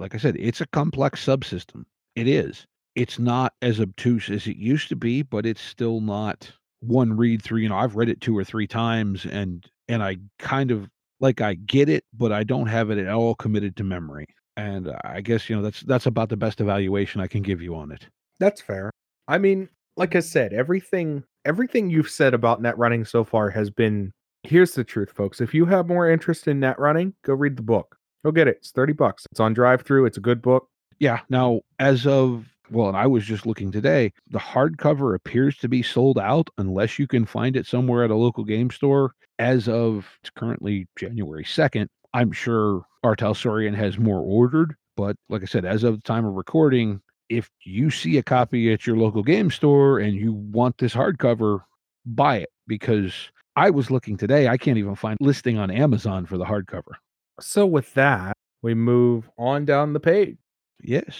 Like 0.00 0.16
I 0.16 0.18
said, 0.18 0.36
it's 0.36 0.60
a 0.60 0.66
complex 0.66 1.24
subsystem. 1.24 1.84
It 2.16 2.26
is 2.26 2.66
it's 2.96 3.20
not 3.20 3.54
as 3.62 3.78
obtuse 3.78 4.28
as 4.28 4.48
it 4.48 4.56
used 4.56 4.88
to 4.88 4.96
be, 4.96 5.22
but 5.22 5.46
it's 5.46 5.62
still 5.62 6.00
not 6.00 6.50
one 6.80 7.16
read 7.16 7.40
through. 7.40 7.60
You 7.60 7.68
know, 7.68 7.76
I've 7.76 7.94
read 7.94 8.08
it 8.08 8.20
two 8.20 8.36
or 8.36 8.42
three 8.42 8.66
times 8.66 9.24
and 9.24 9.64
and 9.88 10.02
I 10.02 10.16
kind 10.40 10.72
of 10.72 10.88
like 11.20 11.40
I 11.40 11.54
get 11.54 11.88
it, 11.88 12.02
but 12.12 12.32
I 12.32 12.42
don't 12.42 12.66
have 12.66 12.90
it 12.90 12.98
at 12.98 13.14
all 13.14 13.36
committed 13.36 13.76
to 13.76 13.84
memory. 13.84 14.26
And 14.58 14.92
I 15.04 15.20
guess, 15.20 15.48
you 15.48 15.54
know, 15.54 15.62
that's 15.62 15.82
that's 15.82 16.06
about 16.06 16.30
the 16.30 16.36
best 16.36 16.60
evaluation 16.60 17.20
I 17.20 17.28
can 17.28 17.42
give 17.42 17.62
you 17.62 17.76
on 17.76 17.92
it. 17.92 18.08
That's 18.40 18.60
fair. 18.60 18.90
I 19.28 19.38
mean, 19.38 19.68
like 19.96 20.16
I 20.16 20.20
said, 20.20 20.52
everything 20.52 21.22
everything 21.44 21.90
you've 21.90 22.10
said 22.10 22.34
about 22.34 22.60
net 22.60 22.76
running 22.76 23.04
so 23.04 23.22
far 23.22 23.50
has 23.50 23.70
been 23.70 24.12
here's 24.42 24.72
the 24.72 24.82
truth, 24.82 25.12
folks. 25.12 25.40
If 25.40 25.54
you 25.54 25.64
have 25.66 25.86
more 25.86 26.10
interest 26.10 26.48
in 26.48 26.58
net 26.58 26.76
running, 26.78 27.14
go 27.24 27.34
read 27.34 27.56
the 27.56 27.62
book. 27.62 27.96
Go 28.24 28.32
get 28.32 28.48
it. 28.48 28.56
It's 28.56 28.72
30 28.72 28.94
bucks. 28.94 29.26
It's 29.30 29.38
on 29.38 29.54
drive 29.54 29.82
through. 29.82 30.06
It's 30.06 30.18
a 30.18 30.20
good 30.22 30.42
book. 30.42 30.68
Yeah. 30.98 31.20
Now, 31.28 31.60
as 31.78 32.04
of 32.04 32.46
well, 32.70 32.88
and 32.88 32.96
I 32.96 33.06
was 33.06 33.24
just 33.24 33.46
looking 33.46 33.70
today, 33.70 34.12
the 34.28 34.40
hardcover 34.40 35.14
appears 35.14 35.56
to 35.58 35.68
be 35.68 35.84
sold 35.84 36.18
out 36.18 36.50
unless 36.58 36.98
you 36.98 37.06
can 37.06 37.24
find 37.26 37.56
it 37.56 37.66
somewhere 37.66 38.04
at 38.04 38.10
a 38.10 38.16
local 38.16 38.44
game 38.44 38.70
store. 38.70 39.12
As 39.38 39.68
of 39.68 40.04
it's 40.20 40.30
currently 40.30 40.88
January 40.98 41.44
2nd, 41.44 41.86
I'm 42.14 42.32
sure 42.32 42.82
Artel 43.04 43.34
Sorian 43.34 43.74
has 43.74 43.98
more 43.98 44.20
ordered. 44.20 44.74
But 44.96 45.16
like 45.28 45.42
I 45.42 45.46
said, 45.46 45.64
as 45.64 45.84
of 45.84 45.96
the 45.96 46.02
time 46.02 46.24
of 46.24 46.34
recording, 46.34 47.00
if 47.28 47.50
you 47.64 47.90
see 47.90 48.18
a 48.18 48.22
copy 48.22 48.72
at 48.72 48.86
your 48.86 48.96
local 48.96 49.22
game 49.22 49.50
store 49.50 49.98
and 49.98 50.14
you 50.14 50.32
want 50.32 50.78
this 50.78 50.94
hardcover, 50.94 51.60
buy 52.04 52.38
it 52.38 52.50
because 52.66 53.30
I 53.54 53.70
was 53.70 53.90
looking 53.90 54.16
today. 54.16 54.48
I 54.48 54.56
can't 54.56 54.78
even 54.78 54.94
find 54.94 55.18
listing 55.20 55.58
on 55.58 55.70
Amazon 55.70 56.26
for 56.26 56.38
the 56.38 56.44
hardcover. 56.44 56.94
So 57.40 57.66
with 57.66 57.94
that, 57.94 58.36
we 58.62 58.74
move 58.74 59.30
on 59.38 59.64
down 59.64 59.92
the 59.92 60.00
page 60.00 60.38
Yes. 60.82 61.16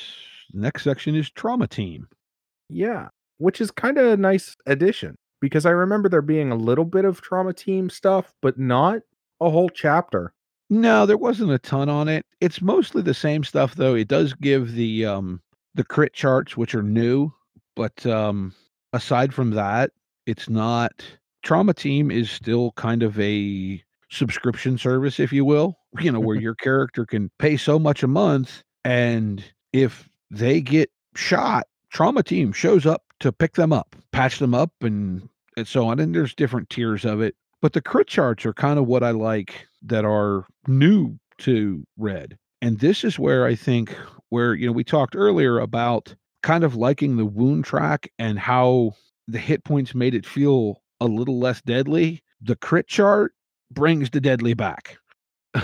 The 0.53 0.61
next 0.61 0.85
section 0.85 1.15
is 1.15 1.31
Trauma 1.31 1.67
Team. 1.67 2.09
Yeah, 2.69 3.09
which 3.39 3.61
is 3.61 3.71
kind 3.71 3.99
of 3.99 4.07
a 4.07 4.17
nice 4.17 4.57
addition 4.67 5.17
because 5.41 5.67
I 5.67 5.71
remember 5.71 6.09
there 6.09 6.23
being 6.23 6.51
a 6.51 6.57
little 6.57 6.85
bit 6.85 7.05
of 7.05 7.21
trauma 7.21 7.53
team 7.53 7.91
stuff, 7.91 8.33
but 8.43 8.59
not 8.59 9.01
a 9.41 9.51
whole 9.51 9.69
chapter. 9.69 10.33
No, 10.71 11.07
there 11.07 11.17
wasn't 11.17 11.51
a 11.53 11.59
ton 11.59 11.89
on 11.89 12.09
it. 12.09 12.27
It's 12.41 12.61
mostly 12.61 13.03
the 13.03 13.15
same 13.15 13.45
stuff 13.45 13.75
though. 13.75 13.95
It 13.95 14.09
does 14.09 14.35
give 14.35 14.73
the 14.73 15.05
um 15.07 15.41
the 15.75 15.85
crit 15.85 16.13
charts 16.13 16.57
which 16.57 16.75
are 16.75 16.83
new, 16.83 17.33
but 17.77 18.05
um 18.07 18.55
aside 18.93 19.33
from 19.35 19.51
that, 19.51 19.93
it's 20.27 20.49
not 20.49 21.03
Trauma 21.43 21.73
Team 21.75 22.11
is 22.11 22.31
still 22.31 22.73
kind 22.73 23.03
of 23.03 23.19
a 23.19 23.83
subscription 24.11 24.77
service 24.79 25.19
if 25.21 25.33
you 25.33 25.45
will, 25.45 25.79
you 26.01 26.13
know, 26.13 26.21
where 26.21 26.37
your 26.41 26.55
character 26.55 27.07
can 27.07 27.31
pay 27.39 27.57
so 27.57 27.79
much 27.79 28.03
a 28.03 28.09
month 28.09 28.63
and 28.85 29.43
if 29.73 30.09
they 30.31 30.61
get 30.61 30.91
shot, 31.15 31.67
Trauma 31.91 32.23
Team 32.23 32.53
shows 32.53 32.85
up 32.85 33.03
to 33.21 33.33
pick 33.33 33.55
them 33.55 33.73
up, 33.73 33.97
patch 34.13 34.39
them 34.39 34.55
up 34.55 34.73
and 34.83 35.29
and 35.57 35.67
so 35.67 35.89
on 35.89 35.99
and 35.99 36.15
there's 36.15 36.35
different 36.35 36.69
tiers 36.69 37.05
of 37.07 37.21
it. 37.23 37.35
But 37.61 37.73
the 37.73 37.83
crit 37.83 38.07
charts 38.07 38.47
are 38.47 38.53
kind 38.55 38.79
of 38.79 38.87
what 38.87 39.03
I 39.03 39.11
like 39.11 39.67
that 39.83 40.05
are 40.05 40.47
new 40.67 41.19
to 41.39 41.85
Red. 41.97 42.39
And 42.63 42.79
this 42.81 43.05
is 43.05 43.19
where 43.19 43.47
I 43.47 43.55
think 43.55 43.95
where 44.31 44.55
you 44.55 44.67
know 44.67 44.73
we 44.73 44.85
talked 44.85 45.17
earlier 45.17 45.59
about 45.59 46.15
kind 46.43 46.65
of 46.65 46.77
liking 46.77 47.17
the 47.17 47.25
wound 47.27 47.65
track 47.65 48.11
and 48.19 48.39
how 48.39 48.93
the 49.27 49.39
hit 49.39 49.65
points 49.65 49.95
made 49.95 50.15
it 50.15 50.27
feel 50.27 50.83
a 51.01 51.07
little 51.07 51.39
less 51.39 51.61
deadly. 51.63 52.23
The 52.41 52.57
crit 52.57 52.89
chart 52.89 53.33
brings 53.71 54.11
the 54.11 54.21
deadly 54.21 54.55
back. 54.55 54.99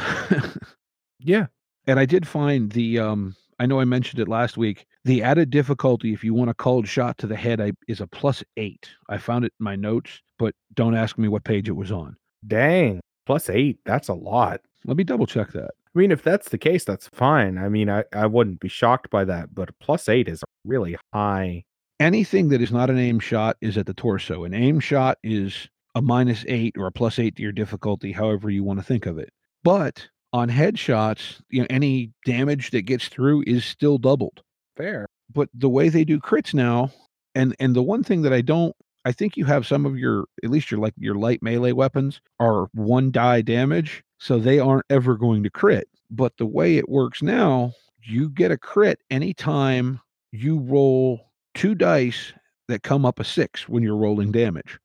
Yeah. 1.21 1.47
and 1.87 1.99
I 1.99 2.05
did 2.07 2.27
find 2.27 2.73
the 2.73 2.99
um 2.99 3.37
I 3.59 3.67
know 3.67 3.81
I 3.81 3.85
mentioned 3.85 4.21
it 4.21 4.29
last 4.29 4.57
week. 4.57 4.87
The 5.05 5.23
added 5.23 5.51
difficulty 5.51 6.13
if 6.13 6.25
you 6.25 6.35
want 6.35 6.51
a 6.51 6.55
cold 6.55 6.89
shot 6.89 7.19
to 7.19 7.27
the 7.27 7.37
head 7.37 7.61
I, 7.61 7.73
is 7.89 8.01
a 8.01 8.07
plus 8.07 8.43
8. 8.57 8.89
I 9.09 9.19
found 9.19 9.45
it 9.45 9.53
in 9.61 9.65
my 9.65 9.77
notes, 9.77 10.21
but 10.39 10.55
don't 10.75 10.97
ask 10.97 11.19
me 11.19 11.29
what 11.29 11.45
page 11.45 11.69
it 11.69 11.73
was 11.73 11.93
on. 11.93 12.17
Dang. 12.47 13.01
Plus 13.27 13.49
eight. 13.49 13.79
That's 13.85 14.09
a 14.09 14.15
lot. 14.15 14.61
Let 14.85 14.97
me 14.97 15.05
double 15.05 15.27
check 15.27 15.53
that. 15.53 15.71
I 15.95 15.99
mean, 15.99 16.11
if 16.11 16.23
that's 16.23 16.51
the 16.51 16.59
case, 16.59 16.85
that's 16.85 17.09
fine. 17.09 17.57
I 17.57 17.69
mean, 17.69 17.89
I, 17.89 18.05
I 18.13 18.27
wouldn't 18.27 18.61
be 18.61 18.69
shocked 18.69 19.11
by 19.11 19.25
that, 19.25 19.55
but 19.55 19.71
plus 19.79 20.09
eight 20.09 20.29
is 20.29 20.43
really 20.65 20.97
high. 21.13 21.65
anything 22.01 22.49
that 22.49 22.61
is 22.61 22.73
not 22.73 22.91
an 22.91 22.99
aim 22.99 23.21
shot 23.21 23.57
is 23.61 23.79
at 23.79 23.87
the 23.87 23.95
torso. 23.95 24.45
An 24.45 24.53
aim 24.53 24.81
shot 24.81 25.19
is 25.23 25.69
a 25.95 26.03
minus 26.03 26.45
eight 26.49 26.75
or 26.77 26.87
a 26.87 26.93
plus 26.93 27.19
eight 27.19 27.37
to 27.37 27.43
your 27.43 27.53
difficulty, 27.53 28.13
however 28.13 28.51
you 28.51 28.65
want 28.65 28.81
to 28.81 28.85
think 28.85 29.07
of 29.07 29.19
it. 29.19 29.33
But 29.63 30.09
on 30.35 30.51
headshots, 30.51 31.41
you 31.49 31.61
know, 31.61 31.67
any 31.71 32.11
damage 32.27 32.73
that 32.73 32.83
gets 32.83 33.09
through 33.09 33.45
is 33.47 33.65
still 33.65 33.99
doubled. 33.99 34.43
Fair. 34.77 35.07
But 35.33 35.49
the 35.55 35.69
way 35.69 35.89
they 35.89 36.05
do 36.05 36.19
crits 36.19 36.53
now, 36.53 36.91
and 37.37 37.55
and 37.61 37.75
the 37.75 37.83
one 37.83 38.03
thing 38.03 38.23
that 38.23 38.33
I 38.33 38.41
don't 38.41 38.75
I 39.05 39.13
think 39.13 39.37
you 39.37 39.45
have 39.45 39.67
some 39.67 39.87
of 39.87 39.97
your 39.97 40.25
at 40.43 40.51
least 40.51 40.71
your 40.71 40.81
like 40.81 40.95
your 40.99 41.15
light 41.15 41.41
melee 41.41 41.73
weapons 41.73 42.21
are 42.41 42.69
one 42.75 43.13
die 43.13 43.43
damage, 43.43 44.03
so 44.19 44.39
they 44.39 44.59
aren't 44.59 44.87
ever 44.91 45.17
going 45.17 45.45
to 45.45 45.51
crit. 45.51 45.89
But 46.11 46.37
the 46.37 46.47
way 46.47 46.79
it 46.79 46.89
works 46.89 47.23
now, 47.23 47.73
you 48.03 48.29
get 48.29 48.51
a 48.51 48.59
crit 48.59 49.01
anytime 49.11 50.01
you 50.33 50.59
roll 50.59 51.31
two 51.55 51.77
dice 51.77 52.33
that 52.67 52.83
come 52.83 53.07
up 53.07 53.21
a 53.21 53.25
six 53.25 53.69
when 53.69 53.85
you're 53.85 53.97
rolling 53.97 54.33
damage. 54.33 54.81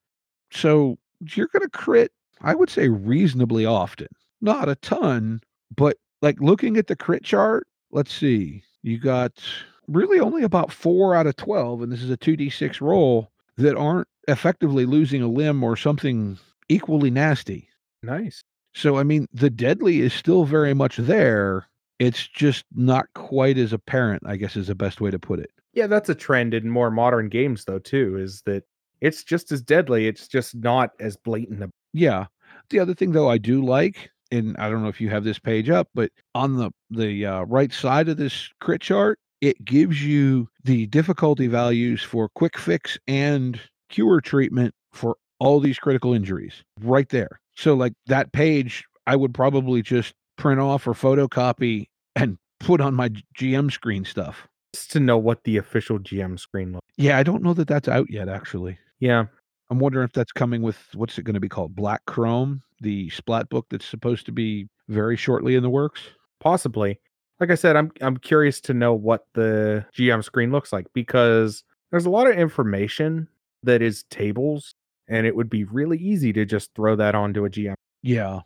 So 0.52 1.00
you're 1.34 1.48
going 1.48 1.64
to 1.64 1.70
crit, 1.70 2.12
I 2.42 2.54
would 2.54 2.70
say, 2.70 2.88
reasonably 2.90 3.66
often. 3.66 4.08
Not 4.42 4.70
a 4.70 4.76
ton, 4.76 5.42
but 5.76 5.98
like 6.22 6.40
looking 6.40 6.78
at 6.78 6.88
the 6.88 6.96
crit 6.96 7.24
chart, 7.24 7.68
let's 7.92 8.14
see, 8.14 8.64
you 8.82 8.98
got 8.98 9.44
really 9.88 10.20
only 10.20 10.44
about 10.44 10.72
four 10.72 11.16
out 11.16 11.28
of 11.28 11.36
12, 11.36 11.82
and 11.82 11.92
this 11.92 12.02
is 12.02 12.10
a 12.10 12.18
2d6 12.18 12.80
roll 12.82 13.32
that 13.58 13.76
aren't 13.76 14.08
effectively 14.28 14.86
losing 14.86 15.22
a 15.22 15.28
limb 15.28 15.64
or 15.64 15.76
something 15.76 16.38
equally 16.70 17.10
nasty. 17.10 17.68
Nice. 18.04 18.42
So, 18.74 18.98
I 18.98 19.04
mean, 19.04 19.28
the 19.34 19.50
deadly 19.50 20.00
is 20.00 20.14
still 20.14 20.46
very 20.46 20.74
much 20.74 20.98
there. 20.98 21.68
It's 21.98 22.28
just 22.28 22.64
not 22.76 23.08
quite 23.16 23.58
as 23.58 23.74
apparent, 23.74 24.24
I 24.26 24.38
guess 24.38 24.56
is 24.56 24.68
the 24.68 24.76
best 24.76 25.02
way 25.02 25.12
to 25.12 25.20
put 25.20 25.40
it. 25.40 25.52
Yeah, 25.74 25.88
that's 25.88 26.10
a 26.10 26.16
trend 26.16 26.54
in 26.54 26.70
more 26.70 26.92
modern 26.92 27.28
games, 27.28 27.66
though, 27.66 27.80
too, 27.80 28.18
is 28.18 28.42
that 28.46 28.64
it's 29.02 29.24
just 29.24 29.52
as 29.52 29.62
deadly. 29.62 30.08
It's 30.08 30.28
just 30.28 30.56
not 30.56 30.92
as 31.00 31.18
blatant. 31.18 31.72
Yeah. 31.94 32.28
The 32.70 32.80
other 32.80 32.94
thing 32.94 33.12
though 33.12 33.30
I 33.30 33.38
do 33.38 33.64
like, 33.64 34.12
and 34.32 34.56
I 34.58 34.70
don't 34.70 34.82
know 34.84 34.90
if 34.90 35.02
you 35.02 35.10
have 35.10 35.24
this 35.24 35.40
page 35.40 35.70
up, 35.70 35.90
but 35.94 36.12
on 36.36 36.58
the 36.58 36.72
the 36.90 37.26
uh, 37.26 37.42
right 37.44 37.72
side 37.72 38.10
of 38.10 38.18
this 38.18 38.50
crit 38.60 38.82
chart, 38.82 39.20
it 39.42 39.64
gives 39.64 40.04
you 40.04 40.50
the 40.64 40.88
difficulty 40.88 41.48
values 41.48 42.04
for 42.04 42.30
quick 42.30 42.58
fix 42.58 42.98
and 43.08 43.60
cure 43.90 44.22
treatment 44.22 44.74
for 44.92 45.16
all 45.40 45.60
these 45.60 45.80
critical 45.80 46.14
injuries 46.14 46.64
right 46.82 47.10
there. 47.10 47.40
So 47.56 47.74
like 47.74 47.94
that 48.08 48.32
page, 48.34 48.86
I 49.08 49.16
would 49.16 49.34
probably 49.34 49.82
just 49.82 50.14
print 50.38 50.60
off 50.60 50.88
or 50.88 50.94
photocopy 50.94 51.88
and 52.16 52.38
put 52.60 52.82
on 52.82 52.94
my 52.94 53.10
GM 53.38 53.72
screen 53.72 54.06
stuff. 54.06 54.48
Just 54.74 54.92
to 54.92 55.00
know 55.00 55.18
what 55.18 55.44
the 55.46 55.58
official 55.58 55.98
GM 56.00 56.40
screen 56.40 56.74
looks. 56.74 56.86
Yeah, 56.98 57.18
I 57.18 57.24
don't 57.24 57.42
know 57.42 57.54
that 57.54 57.68
that's 57.68 57.88
out 57.88 58.10
yet 58.10 58.30
actually. 58.30 58.78
Yeah. 59.00 59.26
I'm 59.70 59.80
wondering 59.80 60.06
if 60.06 60.14
that's 60.14 60.32
coming 60.32 60.62
with 60.62 60.78
what's 60.94 61.18
it 61.18 61.24
going 61.24 61.36
to 61.36 61.40
be 61.40 61.50
called? 61.50 61.76
Black 61.76 62.06
Chrome, 62.06 62.62
the 62.82 63.10
splat 63.10 63.50
book 63.50 63.68
that's 63.70 63.86
supposed 63.86 64.26
to 64.26 64.32
be 64.32 64.68
very 64.88 65.16
shortly 65.16 65.56
in 65.56 65.64
the 65.64 65.70
works. 65.70 66.02
Possibly. 66.40 67.00
Like 67.40 67.52
I 67.52 67.56
said, 67.56 67.76
I'm 67.76 67.92
I'm 68.02 68.18
curious 68.18 68.60
to 68.62 68.74
know 68.74 68.94
what 68.94 69.26
the 69.34 69.86
GM 69.98 70.24
screen 70.24 70.52
looks 70.52 70.74
like 70.74 70.88
because 70.94 71.64
there's 71.92 72.06
a 72.06 72.10
lot 72.10 72.28
of 72.28 72.38
information 72.38 73.28
that 73.64 73.82
is 73.82 74.04
tables, 74.10 74.74
and 75.08 75.26
it 75.26 75.36
would 75.36 75.50
be 75.50 75.64
really 75.64 75.98
easy 75.98 76.34
to 76.34 76.46
just 76.46 76.74
throw 76.76 76.96
that 76.96 77.16
onto 77.16 77.46
a 77.46 77.50
GM. 77.50 77.76
Yeah. 78.02 78.42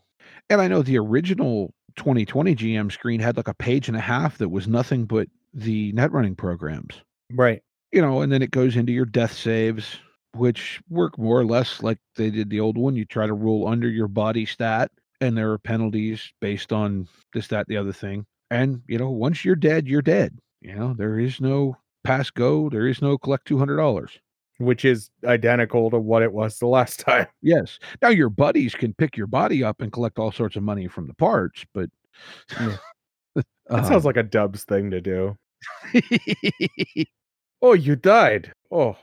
And 0.50 0.62
I 0.62 0.68
know 0.68 0.82
the 0.82 0.98
original 0.98 1.74
2020 1.96 2.56
GM 2.56 2.92
screen 2.92 3.20
had 3.20 3.38
like 3.38 3.48
a 3.48 3.54
page 3.54 3.88
and 3.88 3.98
a 3.98 4.02
half 4.02 4.38
that 4.38 4.50
was 4.50 4.68
nothing 4.68 5.06
but 5.06 5.28
the 5.54 5.92
net 5.94 6.12
running 6.12 6.36
programs. 6.36 7.02
Right. 7.32 7.62
You 7.92 8.02
know, 8.02 8.22
and 8.22 8.32
then 8.32 8.42
it 8.42 8.52
goes 8.52 8.76
into 8.76 8.92
your 8.92 9.06
death 9.06 9.34
saves, 9.34 10.00
which 10.36 10.82
work 10.90 11.18
more 11.18 11.40
or 11.40 11.46
less 11.46 11.82
like 11.84 11.98
they 12.16 12.30
did 12.32 12.50
the 12.50 12.60
old 12.60 12.78
one. 12.78 12.96
You 12.96 13.06
try 13.06 13.28
to 13.28 13.34
roll 13.34 13.68
under 13.68 13.90
your 13.90 14.08
body 14.08 14.46
stat, 14.46 14.92
and 15.22 15.38
there 15.38 15.52
are 15.52 15.58
penalties 15.60 16.32
based 16.42 16.74
on 16.74 17.08
this, 17.34 17.48
that, 17.48 17.68
the 17.68 17.78
other 17.78 17.94
thing. 17.94 18.26
And, 18.52 18.82
you 18.88 18.98
know, 18.98 19.10
once 19.12 19.44
you're 19.46 19.56
dead, 19.56 19.88
you're 19.88 20.02
dead. 20.02 20.38
You 20.62 20.76
know, 20.76 20.94
there 20.94 21.20
is 21.20 21.42
no 21.42 21.78
pass 22.04 22.30
go, 22.30 22.70
there 22.70 22.88
is 22.88 23.02
no 23.02 23.18
collect 23.18 23.48
$200. 23.48 24.20
Which 24.60 24.86
is 24.86 25.10
identical 25.26 25.90
to 25.90 25.98
what 26.00 26.22
it 26.22 26.32
was 26.32 26.60
the 26.60 26.68
last 26.68 27.00
time. 27.02 27.28
Yes. 27.42 27.80
Now 28.02 28.10
your 28.10 28.30
buddies 28.30 28.76
can 28.76 28.94
pick 28.94 29.18
your 29.18 29.28
body 29.28 29.64
up 29.64 29.82
and 29.82 29.92
collect 29.92 30.20
all 30.20 30.32
sorts 30.32 30.56
of 30.56 30.64
money 30.64 30.88
from 30.88 31.08
the 31.08 31.16
parts, 31.16 31.66
but 31.74 31.90
Yeah. 32.60 32.78
That 33.70 33.86
sounds 33.86 34.06
um 34.06 34.08
like 34.08 34.18
a 34.18 34.24
Dubs 34.24 34.64
thing 34.66 34.92
to 34.92 35.02
do. 35.02 35.38
Oh, 37.64 37.74
you 37.74 37.96
died. 37.96 38.54
Oh, 38.72 38.96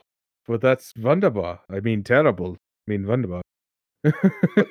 but 0.51 0.61
that's 0.61 0.93
wunderbar. 0.97 1.61
I 1.71 1.79
mean, 1.79 2.03
terrible. 2.03 2.55
I 2.55 2.91
mean, 2.91 3.07
wunderbar. 3.07 3.43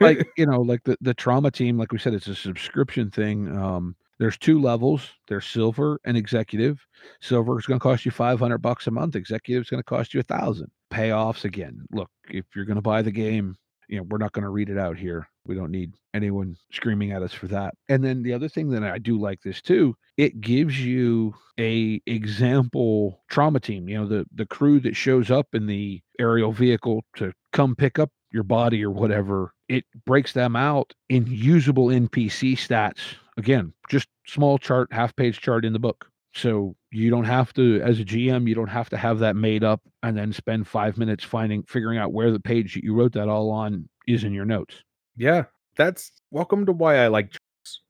like 0.01 0.27
you 0.37 0.45
know, 0.45 0.61
like 0.61 0.83
the 0.83 0.97
the 0.99 1.13
trauma 1.13 1.51
team, 1.51 1.77
like 1.77 1.93
we 1.93 1.99
said, 1.99 2.13
it's 2.13 2.27
a 2.27 2.35
subscription 2.35 3.09
thing. 3.09 3.55
Um, 3.57 3.95
there's 4.19 4.37
two 4.37 4.59
levels. 4.59 5.07
There's 5.29 5.45
silver 5.45 5.97
and 6.03 6.17
executive. 6.17 6.85
Silver 7.21 7.57
is 7.57 7.65
going 7.65 7.79
to 7.79 7.83
cost 7.83 8.03
you 8.03 8.11
500 8.11 8.57
bucks 8.57 8.87
a 8.87 8.91
month. 8.91 9.15
Executive 9.15 9.63
is 9.63 9.69
going 9.69 9.79
to 9.79 9.85
cost 9.85 10.13
you 10.13 10.19
a 10.19 10.23
thousand. 10.23 10.69
Payoffs 10.91 11.45
again. 11.45 11.85
Look, 11.91 12.09
if 12.29 12.43
you're 12.53 12.65
going 12.65 12.75
to 12.75 12.81
buy 12.81 13.01
the 13.01 13.11
game, 13.11 13.55
you 13.89 13.97
know, 13.97 14.03
we're 14.09 14.19
not 14.19 14.31
going 14.31 14.43
to 14.43 14.49
read 14.49 14.69
it 14.69 14.77
out 14.77 14.97
here. 14.97 15.27
We 15.45 15.55
don't 15.55 15.71
need 15.71 15.93
anyone 16.13 16.55
screaming 16.71 17.11
at 17.11 17.23
us 17.23 17.33
for 17.33 17.47
that. 17.47 17.73
And 17.89 18.03
then 18.03 18.21
the 18.21 18.33
other 18.33 18.47
thing 18.47 18.69
that 18.69 18.83
I 18.83 18.99
do 18.99 19.19
like 19.19 19.41
this 19.41 19.61
too, 19.61 19.95
it 20.15 20.39
gives 20.39 20.79
you 20.79 21.33
a 21.59 21.99
example 22.05 23.23
trauma 23.29 23.59
team, 23.59 23.89
you 23.89 23.97
know, 23.97 24.07
the 24.07 24.25
the 24.33 24.45
crew 24.45 24.79
that 24.81 24.95
shows 24.95 25.31
up 25.31 25.47
in 25.53 25.65
the 25.65 26.01
aerial 26.19 26.51
vehicle 26.51 27.03
to 27.17 27.33
come 27.51 27.75
pick 27.75 27.97
up 27.99 28.11
your 28.31 28.43
body 28.43 28.83
or 28.83 28.91
whatever. 28.91 29.53
It 29.67 29.85
breaks 30.05 30.33
them 30.33 30.55
out 30.55 30.93
in 31.09 31.25
usable 31.27 31.87
NPC 31.87 32.53
stats. 32.53 33.15
Again, 33.37 33.73
just 33.89 34.07
small 34.27 34.57
chart, 34.59 34.89
half 34.91 35.15
page 35.15 35.41
chart 35.41 35.65
in 35.65 35.73
the 35.73 35.79
book. 35.79 36.08
So 36.33 36.75
you 36.91 37.09
don't 37.09 37.25
have 37.25 37.53
to, 37.53 37.81
as 37.81 37.99
a 37.99 38.05
GM, 38.05 38.47
you 38.47 38.55
don't 38.55 38.67
have 38.67 38.89
to 38.89 38.97
have 38.97 39.19
that 39.19 39.35
made 39.35 39.63
up 39.63 39.81
and 40.03 40.17
then 40.17 40.31
spend 40.31 40.67
five 40.67 40.97
minutes 40.97 41.23
finding, 41.23 41.63
figuring 41.63 41.97
out 41.97 42.13
where 42.13 42.31
the 42.31 42.39
page 42.39 42.75
that 42.75 42.83
you 42.83 42.93
wrote 42.93 43.13
that 43.13 43.27
all 43.29 43.49
on 43.49 43.89
is 44.07 44.23
in 44.23 44.33
your 44.33 44.45
notes. 44.45 44.75
yeah, 45.17 45.43
that's 45.75 46.11
welcome 46.31 46.65
to 46.65 46.71
why 46.71 46.97
I 46.97 47.07
like 47.07 47.31
charts. 47.31 47.81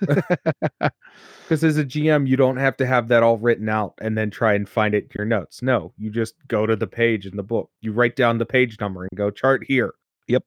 Because 1.42 1.62
as 1.62 1.78
a 1.78 1.84
GM, 1.84 2.26
you 2.26 2.36
don't 2.36 2.56
have 2.56 2.76
to 2.78 2.86
have 2.86 3.06
that 3.08 3.22
all 3.22 3.38
written 3.38 3.68
out 3.68 3.94
and 4.00 4.18
then 4.18 4.30
try 4.30 4.54
and 4.54 4.68
find 4.68 4.94
it 4.96 5.04
in 5.04 5.10
your 5.16 5.24
notes. 5.24 5.62
No, 5.62 5.92
you 5.96 6.10
just 6.10 6.34
go 6.48 6.66
to 6.66 6.74
the 6.74 6.88
page 6.88 7.24
in 7.24 7.36
the 7.36 7.44
book. 7.44 7.70
You 7.80 7.92
write 7.92 8.16
down 8.16 8.38
the 8.38 8.46
page 8.46 8.80
number 8.80 9.02
and 9.02 9.10
go 9.14 9.30
chart 9.30 9.62
here. 9.64 9.94
Yep. 10.26 10.42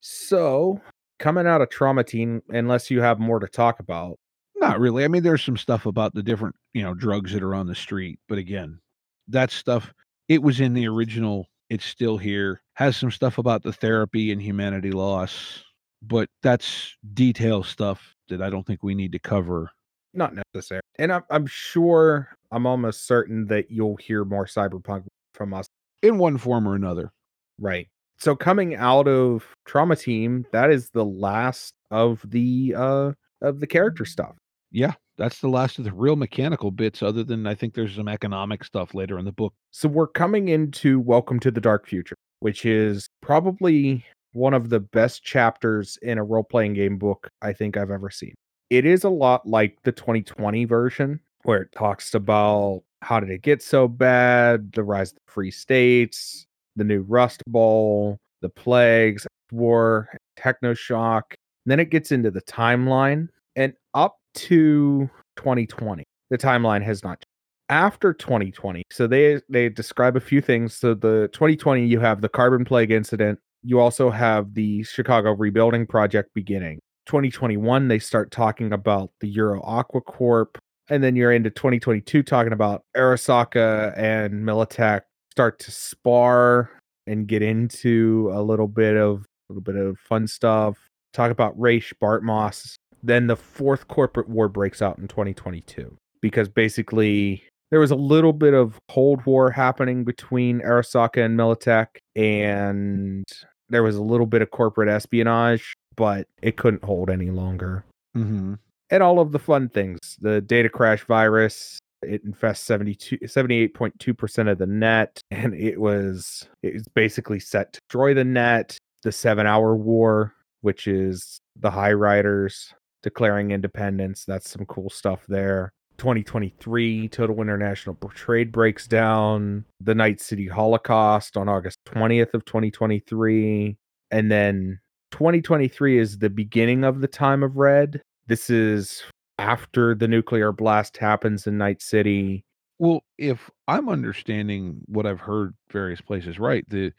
So 0.00 0.80
coming 1.18 1.46
out 1.46 1.60
of 1.60 1.70
trauma 1.70 2.04
team, 2.04 2.40
unless 2.50 2.88
you 2.88 3.00
have 3.00 3.18
more 3.18 3.40
to 3.40 3.48
talk 3.48 3.80
about, 3.80 4.20
Not 4.64 4.80
really. 4.80 5.04
I 5.04 5.08
mean, 5.08 5.22
there's 5.22 5.44
some 5.44 5.58
stuff 5.58 5.84
about 5.84 6.14
the 6.14 6.22
different, 6.22 6.56
you 6.72 6.82
know, 6.82 6.94
drugs 6.94 7.34
that 7.34 7.42
are 7.42 7.54
on 7.54 7.66
the 7.66 7.74
street, 7.74 8.18
but 8.30 8.38
again, 8.38 8.80
that 9.28 9.50
stuff 9.50 9.92
it 10.28 10.42
was 10.42 10.58
in 10.58 10.72
the 10.72 10.88
original. 10.88 11.48
It's 11.68 11.84
still 11.84 12.16
here. 12.16 12.62
Has 12.72 12.96
some 12.96 13.10
stuff 13.10 13.36
about 13.36 13.62
the 13.62 13.74
therapy 13.74 14.32
and 14.32 14.40
humanity 14.40 14.90
loss, 14.90 15.62
but 16.00 16.30
that's 16.42 16.96
detail 17.12 17.62
stuff 17.62 18.14
that 18.28 18.40
I 18.40 18.48
don't 18.48 18.66
think 18.66 18.82
we 18.82 18.94
need 18.94 19.12
to 19.12 19.18
cover. 19.18 19.70
Not 20.14 20.32
necessary. 20.54 20.80
And 20.98 21.12
I'm, 21.12 21.24
I'm 21.28 21.46
sure, 21.46 22.30
I'm 22.50 22.64
almost 22.64 23.06
certain 23.06 23.46
that 23.48 23.70
you'll 23.70 23.96
hear 23.96 24.24
more 24.24 24.46
cyberpunk 24.46 25.04
from 25.34 25.52
us. 25.52 25.66
in 26.02 26.16
one 26.16 26.38
form 26.38 26.66
or 26.66 26.74
another. 26.74 27.12
Right. 27.58 27.88
So 28.16 28.34
coming 28.34 28.76
out 28.76 29.08
of 29.08 29.44
Trauma 29.66 29.96
Team, 29.96 30.46
that 30.52 30.70
is 30.70 30.88
the 30.88 31.04
last 31.04 31.74
of 31.90 32.22
the 32.24 32.74
uh 32.74 33.12
of 33.42 33.60
the 33.60 33.66
character 33.66 34.06
stuff. 34.06 34.36
Yeah, 34.74 34.94
that's 35.16 35.38
the 35.38 35.48
last 35.48 35.78
of 35.78 35.84
the 35.84 35.92
real 35.92 36.16
mechanical 36.16 36.72
bits, 36.72 37.00
other 37.00 37.22
than 37.22 37.46
I 37.46 37.54
think 37.54 37.74
there's 37.74 37.94
some 37.94 38.08
economic 38.08 38.64
stuff 38.64 38.92
later 38.92 39.20
in 39.20 39.24
the 39.24 39.30
book. 39.30 39.54
So 39.70 39.88
we're 39.88 40.08
coming 40.08 40.48
into 40.48 40.98
Welcome 40.98 41.38
to 41.40 41.52
the 41.52 41.60
Dark 41.60 41.86
Future, 41.86 42.16
which 42.40 42.66
is 42.66 43.06
probably 43.22 44.04
one 44.32 44.52
of 44.52 44.70
the 44.70 44.80
best 44.80 45.22
chapters 45.22 45.96
in 46.02 46.18
a 46.18 46.24
role-playing 46.24 46.74
game 46.74 46.98
book 46.98 47.28
I 47.40 47.52
think 47.52 47.76
I've 47.76 47.92
ever 47.92 48.10
seen. 48.10 48.34
It 48.68 48.84
is 48.84 49.04
a 49.04 49.08
lot 49.08 49.46
like 49.46 49.78
the 49.84 49.92
2020 49.92 50.64
version, 50.64 51.20
where 51.44 51.62
it 51.62 51.70
talks 51.70 52.12
about 52.12 52.82
how 53.00 53.20
did 53.20 53.30
it 53.30 53.42
get 53.42 53.62
so 53.62 53.86
bad, 53.86 54.72
the 54.72 54.82
rise 54.82 55.12
of 55.12 55.18
the 55.24 55.32
free 55.32 55.52
states, 55.52 56.46
the 56.74 56.82
new 56.82 57.02
Rust 57.02 57.44
Bowl, 57.46 58.18
the 58.42 58.48
plagues, 58.48 59.24
war, 59.52 60.08
techno 60.36 60.74
shock. 60.74 61.36
then 61.64 61.78
it 61.78 61.90
gets 61.90 62.10
into 62.10 62.32
the 62.32 62.42
timeline, 62.42 63.28
and 63.54 63.72
up 63.94 64.16
to 64.34 65.08
2020, 65.36 66.04
the 66.30 66.38
timeline 66.38 66.82
has 66.82 67.02
not. 67.02 67.20
changed. 67.20 67.26
After 67.70 68.12
2020, 68.12 68.82
so 68.92 69.06
they 69.06 69.40
they 69.48 69.70
describe 69.70 70.16
a 70.16 70.20
few 70.20 70.42
things. 70.42 70.74
So 70.74 70.92
the 70.92 71.30
2020, 71.32 71.86
you 71.86 71.98
have 72.00 72.20
the 72.20 72.28
carbon 72.28 72.64
plague 72.64 72.90
incident. 72.90 73.38
You 73.62 73.80
also 73.80 74.10
have 74.10 74.52
the 74.52 74.82
Chicago 74.82 75.32
rebuilding 75.32 75.86
project 75.86 76.28
beginning. 76.34 76.80
2021, 77.06 77.88
they 77.88 77.98
start 77.98 78.30
talking 78.30 78.72
about 78.72 79.10
the 79.20 79.28
Euro 79.28 79.62
Aqua 79.62 80.02
Corp, 80.02 80.58
and 80.90 81.02
then 81.02 81.16
you're 81.16 81.32
into 81.32 81.48
2022 81.50 82.22
talking 82.22 82.52
about 82.52 82.82
Arasaka 82.94 83.96
and 83.96 84.44
Militech 84.44 85.02
start 85.34 85.58
to 85.58 85.70
spar 85.70 86.70
and 87.06 87.26
get 87.26 87.42
into 87.42 88.30
a 88.32 88.42
little 88.42 88.68
bit 88.68 88.96
of 88.96 89.24
a 89.48 89.52
little 89.52 89.62
bit 89.62 89.76
of 89.76 89.98
fun 89.98 90.26
stuff. 90.26 90.76
Talk 91.12 91.30
about 91.30 91.58
Rache 91.58 91.92
Bartmoss. 92.00 92.74
Then 93.04 93.26
the 93.26 93.36
fourth 93.36 93.86
corporate 93.86 94.30
war 94.30 94.48
breaks 94.48 94.80
out 94.80 94.98
in 94.98 95.08
2022 95.08 95.94
because 96.22 96.48
basically 96.48 97.44
there 97.70 97.78
was 97.78 97.90
a 97.90 97.96
little 97.96 98.32
bit 98.32 98.54
of 98.54 98.78
Cold 98.88 99.24
War 99.26 99.50
happening 99.50 100.04
between 100.04 100.60
Arasaka 100.60 101.22
and 101.22 101.38
Militech, 101.38 101.88
and 102.16 103.24
there 103.68 103.82
was 103.82 103.96
a 103.96 104.02
little 104.02 104.24
bit 104.24 104.40
of 104.40 104.50
corporate 104.50 104.88
espionage, 104.88 105.74
but 105.96 106.26
it 106.40 106.56
couldn't 106.56 106.84
hold 106.84 107.10
any 107.10 107.30
longer 107.30 107.84
Mm-hmm. 108.16 108.54
and 108.90 109.02
all 109.02 109.18
of 109.18 109.32
the 109.32 109.40
fun 109.40 109.68
things. 109.68 109.98
The 110.20 110.40
data 110.40 110.68
crash 110.68 111.04
virus, 111.04 111.80
it 112.00 112.22
infests 112.24 112.64
72 112.64 113.18
78.2% 113.18 114.50
of 114.50 114.58
the 114.58 114.66
net 114.66 115.20
and 115.32 115.52
it 115.52 115.80
was 115.80 116.48
it 116.62 116.74
was 116.74 116.84
basically 116.94 117.40
set 117.40 117.72
to 117.72 117.80
destroy 117.88 118.14
the 118.14 118.24
net. 118.24 118.78
The 119.02 119.10
7-hour 119.10 119.74
war, 119.76 120.32
which 120.60 120.86
is 120.86 121.38
the 121.60 121.70
high 121.72 121.92
riders 121.92 122.72
declaring 123.04 123.52
independence. 123.52 124.24
That's 124.24 124.50
some 124.50 124.66
cool 124.66 124.90
stuff 124.90 125.24
there. 125.28 125.72
2023 125.98 127.08
total 127.08 127.40
international 127.40 127.94
trade 128.14 128.50
breaks 128.50 128.88
down 128.88 129.64
the 129.80 129.94
night 129.94 130.20
city 130.20 130.48
holocaust 130.48 131.36
on 131.36 131.48
august 131.48 131.78
20th 131.86 132.34
of 132.34 132.44
2023 132.44 133.76
and 134.10 134.28
then 134.28 134.80
2023 135.14 135.98
is 135.98 136.18
the 136.18 136.28
beginning 136.28 136.82
of 136.82 137.00
the 137.00 137.06
time 137.06 137.44
of 137.44 137.56
red. 137.56 138.02
This 138.26 138.50
is 138.50 139.04
after 139.38 139.94
the 139.94 140.08
nuclear 140.08 140.50
blast 140.50 140.96
happens 140.96 141.46
in 141.46 141.56
Night 141.56 141.80
City. 141.80 142.44
Well, 142.80 143.04
if 143.16 143.48
I'm 143.68 143.88
understanding 143.88 144.80
what 144.86 145.06
I've 145.06 145.20
heard 145.20 145.54
various 145.70 146.00
places 146.00 146.40
right, 146.40 146.68
the 146.68 146.92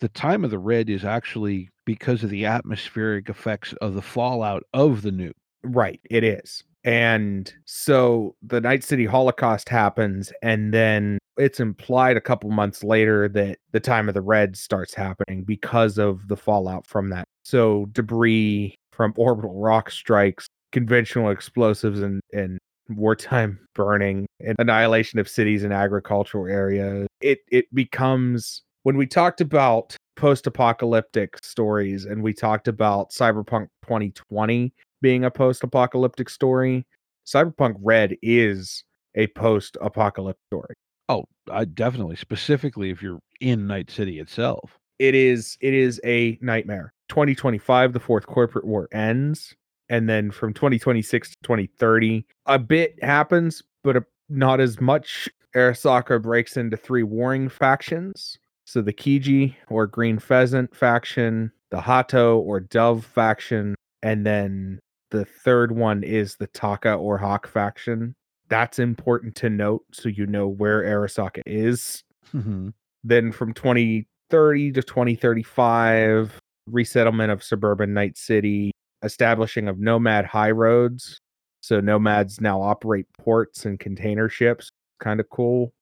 the 0.00 0.08
time 0.08 0.42
of 0.44 0.50
the 0.50 0.58
red 0.58 0.90
is 0.90 1.04
actually 1.04 1.70
because 1.84 2.24
of 2.24 2.30
the 2.30 2.44
atmospheric 2.44 3.28
effects 3.28 3.72
of 3.74 3.94
the 3.94 4.02
fallout 4.02 4.64
of 4.74 5.02
the 5.02 5.10
nuke. 5.10 5.30
Right, 5.62 6.00
it 6.10 6.24
is. 6.24 6.64
And 6.84 7.52
so 7.66 8.36
the 8.42 8.60
Night 8.60 8.82
City 8.82 9.04
Holocaust 9.04 9.68
happens, 9.68 10.32
and 10.42 10.72
then 10.72 11.18
it's 11.36 11.60
implied 11.60 12.16
a 12.16 12.22
couple 12.22 12.50
months 12.50 12.82
later 12.82 13.28
that 13.28 13.58
the 13.72 13.80
time 13.80 14.08
of 14.08 14.14
the 14.14 14.22
red 14.22 14.56
starts 14.56 14.94
happening 14.94 15.44
because 15.44 15.98
of 15.98 16.28
the 16.28 16.36
fallout 16.36 16.86
from 16.86 17.10
that. 17.10 17.24
So 17.42 17.86
debris 17.92 18.76
from 18.92 19.12
orbital 19.16 19.60
rock 19.60 19.90
strikes, 19.90 20.46
conventional 20.72 21.30
explosives, 21.30 22.00
and, 22.00 22.20
and 22.32 22.58
wartime 22.88 23.58
burning 23.74 24.26
and 24.40 24.56
annihilation 24.58 25.18
of 25.18 25.28
cities 25.28 25.64
and 25.64 25.72
agricultural 25.72 26.46
areas. 26.46 27.06
It 27.20 27.40
it 27.50 27.66
becomes 27.74 28.62
when 28.82 28.96
we 28.96 29.06
talked 29.06 29.40
about 29.40 29.96
post-apocalyptic 30.16 31.42
stories 31.42 32.04
and 32.04 32.22
we 32.22 32.34
talked 32.34 32.68
about 32.68 33.10
Cyberpunk 33.10 33.68
2020 33.84 34.72
being 35.00 35.24
a 35.24 35.30
post-apocalyptic 35.30 36.28
story, 36.28 36.86
Cyberpunk 37.26 37.76
Red 37.80 38.16
is 38.22 38.84
a 39.14 39.26
post-apocalyptic 39.28 40.40
story. 40.48 40.74
Oh, 41.08 41.24
I 41.50 41.64
definitely 41.64 42.16
specifically 42.16 42.90
if 42.90 43.02
you're 43.02 43.18
in 43.40 43.66
Night 43.66 43.90
City 43.90 44.20
itself. 44.20 44.78
It 44.98 45.14
is 45.14 45.56
it 45.60 45.74
is 45.74 46.00
a 46.04 46.38
nightmare. 46.40 46.92
2025 47.08 47.92
the 47.92 48.00
fourth 48.00 48.26
corporate 48.26 48.64
war 48.64 48.88
ends 48.92 49.54
and 49.88 50.08
then 50.08 50.30
from 50.30 50.54
2026 50.54 51.30
to 51.30 51.36
2030 51.42 52.24
a 52.46 52.58
bit 52.58 53.02
happens 53.02 53.62
but 53.82 53.96
a, 53.96 54.04
not 54.28 54.60
as 54.60 54.80
much. 54.80 55.28
Arasaka 55.56 56.22
breaks 56.22 56.56
into 56.56 56.76
three 56.76 57.02
warring 57.02 57.48
factions. 57.48 58.38
So 58.64 58.80
the 58.80 58.92
Kiji 58.92 59.56
or 59.68 59.88
Green 59.88 60.18
Pheasant 60.18 60.76
faction, 60.76 61.50
the 61.70 61.80
Hato 61.80 62.38
or 62.38 62.60
Dove 62.60 63.04
faction, 63.04 63.74
and 64.02 64.24
then 64.24 64.78
the 65.10 65.24
third 65.24 65.72
one 65.72 66.02
is 66.02 66.36
the 66.36 66.46
Taka 66.48 66.94
or 66.94 67.18
Hawk 67.18 67.46
faction. 67.46 68.14
That's 68.48 68.78
important 68.78 69.34
to 69.36 69.50
note 69.50 69.84
so 69.92 70.08
you 70.08 70.26
know 70.26 70.48
where 70.48 70.82
Arasaka 70.82 71.42
is. 71.46 72.02
Mm-hmm. 72.34 72.70
Then 73.04 73.32
from 73.32 73.54
2030 73.54 74.72
to 74.72 74.82
2035, 74.82 76.38
resettlement 76.66 77.30
of 77.30 77.42
suburban 77.42 77.94
Night 77.94 78.18
City, 78.18 78.72
establishing 79.02 79.68
of 79.68 79.78
nomad 79.78 80.24
high 80.24 80.50
roads. 80.50 81.20
So 81.60 81.80
nomads 81.80 82.40
now 82.40 82.60
operate 82.60 83.06
ports 83.18 83.66
and 83.66 83.78
container 83.78 84.28
ships. 84.28 84.70
Kind 84.98 85.20
of 85.20 85.28
cool. 85.30 85.72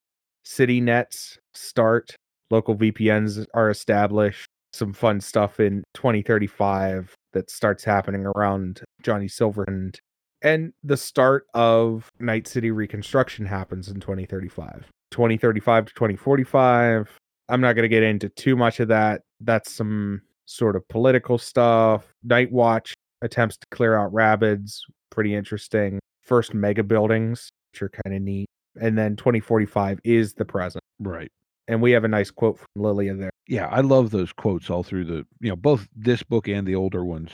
City 0.45 0.81
nets 0.81 1.39
start. 1.55 2.15
Local 2.51 2.77
VPNs 2.77 3.47
are 3.55 3.71
established. 3.71 4.49
Some 4.73 4.93
fun 4.93 5.21
stuff 5.21 5.61
in 5.61 5.83
2035 5.95 7.15
that 7.33 7.51
starts 7.51 7.85
happening 7.85 8.27
around 8.27 8.83
Johnny 9.03 9.27
Silverhand. 9.27 9.97
And 10.43 10.73
the 10.85 10.97
start 10.97 11.47
of 11.55 12.09
Night 12.21 12.47
City 12.47 12.71
reconstruction 12.71 13.47
happens 13.47 13.89
in 13.89 14.01
2035. 14.01 14.87
2035 15.11 15.87
to 15.87 15.95
2045. 15.95 17.17
I'm 17.49 17.61
not 17.61 17.73
going 17.73 17.85
to 17.85 17.89
get 17.89 18.03
into 18.03 18.29
too 18.29 18.57
much 18.57 18.79
of 18.79 18.89
that. 18.89 19.23
That's 19.41 19.73
some 19.73 20.23
sort 20.45 20.77
of 20.77 20.87
political 20.89 21.39
stuff. 21.39 22.07
Night 22.23 22.53
Watch 22.53 22.95
attempts 23.23 23.57
to 23.57 23.67
clear 23.71 23.97
out 23.97 24.13
Rabids. 24.13 24.85
Pretty 25.11 25.35
interesting. 25.35 25.99
First 26.23 26.55
mega 26.55 26.83
buildings, 26.83 27.51
which 27.73 27.83
are 27.83 27.89
kind 27.89 28.15
of 28.15 28.23
neat. 28.23 28.47
And 28.81 28.97
then 28.97 29.17
2045 29.17 30.01
is 30.05 30.35
the 30.35 30.45
present. 30.45 30.83
Right. 31.01 31.31
And 31.69 31.83
we 31.83 31.93
have 31.93 32.05
a 32.05 32.09
nice 32.09 32.31
quote 32.31 32.59
from 32.59 32.67
Lilia 32.77 33.15
there. 33.15 33.31
Yeah, 33.47 33.67
I 33.67 33.81
love 33.81 34.11
those 34.11 34.33
quotes 34.33 34.71
all 34.71 34.83
through 34.83 35.05
the, 35.05 35.27
you 35.41 35.51
know, 35.51 35.57
both 35.57 35.87
this 35.95 36.23
book 36.23 36.49
and 36.49 36.67
the 36.67 36.75
older 36.75 37.05
ones. 37.05 37.31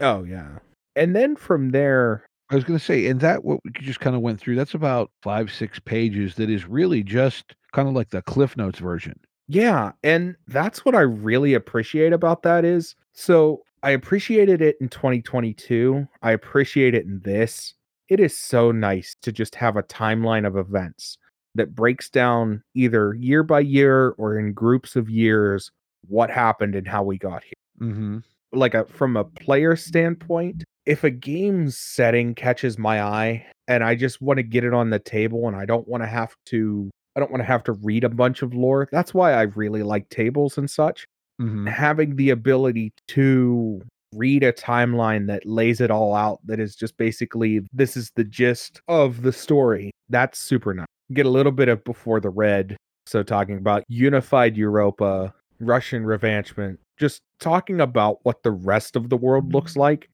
Oh, 0.00 0.24
yeah. 0.24 0.58
And 0.96 1.14
then 1.14 1.36
from 1.36 1.70
there, 1.70 2.26
I 2.50 2.54
was 2.54 2.64
going 2.64 2.78
to 2.78 2.84
say, 2.84 3.06
and 3.06 3.20
that 3.20 3.44
what 3.44 3.60
we 3.64 3.70
just 3.80 4.00
kind 4.00 4.16
of 4.16 4.22
went 4.22 4.40
through, 4.40 4.56
that's 4.56 4.74
about 4.74 5.10
five, 5.22 5.52
six 5.52 5.78
pages 5.78 6.34
that 6.36 6.50
is 6.50 6.66
really 6.66 7.02
just 7.02 7.54
kind 7.72 7.88
of 7.88 7.94
like 7.94 8.10
the 8.10 8.22
Cliff 8.22 8.56
Notes 8.56 8.78
version. 8.78 9.18
Yeah, 9.46 9.92
and 10.02 10.36
that's 10.46 10.84
what 10.84 10.94
I 10.94 11.00
really 11.00 11.54
appreciate 11.54 12.12
about 12.12 12.42
that 12.42 12.64
is 12.64 12.94
so 13.12 13.62
I 13.82 13.90
appreciated 13.90 14.60
it 14.60 14.76
in 14.80 14.88
2022. 14.88 16.06
I 16.22 16.32
appreciate 16.32 16.94
it 16.94 17.06
in 17.06 17.20
this. 17.24 17.74
It 18.08 18.20
is 18.20 18.36
so 18.36 18.72
nice 18.72 19.16
to 19.22 19.32
just 19.32 19.54
have 19.54 19.76
a 19.76 19.82
timeline 19.82 20.46
of 20.46 20.56
events 20.56 21.18
that 21.58 21.74
breaks 21.74 22.08
down 22.08 22.62
either 22.74 23.14
year 23.14 23.42
by 23.42 23.60
year 23.60 24.10
or 24.18 24.38
in 24.38 24.52
groups 24.52 24.96
of 24.96 25.10
years 25.10 25.70
what 26.08 26.30
happened 26.30 26.74
and 26.74 26.88
how 26.88 27.02
we 27.02 27.18
got 27.18 27.44
here. 27.44 27.88
Mm-hmm. 27.88 28.18
Like 28.52 28.74
a 28.74 28.86
from 28.86 29.16
a 29.16 29.24
player 29.24 29.76
standpoint, 29.76 30.64
if 30.86 31.04
a 31.04 31.10
game's 31.10 31.76
setting 31.76 32.34
catches 32.34 32.78
my 32.78 33.02
eye 33.02 33.46
and 33.66 33.84
I 33.84 33.94
just 33.94 34.22
want 34.22 34.38
to 34.38 34.42
get 34.42 34.64
it 34.64 34.72
on 34.72 34.90
the 34.90 34.98
table 34.98 35.46
and 35.46 35.56
I 35.56 35.66
don't 35.66 35.86
want 35.86 36.02
to 36.02 36.08
have 36.08 36.34
to 36.46 36.90
I 37.14 37.20
don't 37.20 37.30
want 37.30 37.42
to 37.42 37.46
have 37.46 37.64
to 37.64 37.72
read 37.72 38.04
a 38.04 38.08
bunch 38.08 38.42
of 38.42 38.54
lore. 38.54 38.88
That's 38.90 39.12
why 39.12 39.32
I 39.32 39.42
really 39.42 39.82
like 39.82 40.08
tables 40.08 40.56
and 40.56 40.70
such. 40.70 41.04
Mhm. 41.40 41.68
Having 41.68 42.16
the 42.16 42.30
ability 42.30 42.92
to 43.08 43.82
read 44.14 44.42
a 44.42 44.52
timeline 44.52 45.26
that 45.26 45.44
lays 45.44 45.80
it 45.80 45.90
all 45.90 46.14
out 46.14 46.40
that 46.46 46.58
is 46.58 46.74
just 46.74 46.96
basically 46.96 47.60
this 47.72 47.96
is 47.96 48.10
the 48.16 48.24
gist 48.24 48.80
of 48.88 49.22
the 49.22 49.32
story. 49.32 49.90
That's 50.08 50.38
super 50.38 50.72
nice. 50.72 50.86
Get 51.12 51.26
a 51.26 51.30
little 51.30 51.52
bit 51.52 51.68
of 51.68 51.82
before 51.84 52.20
the 52.20 52.30
red. 52.30 52.76
So 53.06 53.22
talking 53.22 53.56
about 53.56 53.84
unified 53.88 54.56
Europa, 54.56 55.32
Russian 55.60 56.04
revanchement, 56.04 56.78
just 56.98 57.22
talking 57.40 57.80
about 57.80 58.18
what 58.24 58.42
the 58.42 58.50
rest 58.50 58.96
of 58.96 59.08
the 59.08 59.16
world 59.16 59.52
looks 59.52 59.76
like 59.76 60.08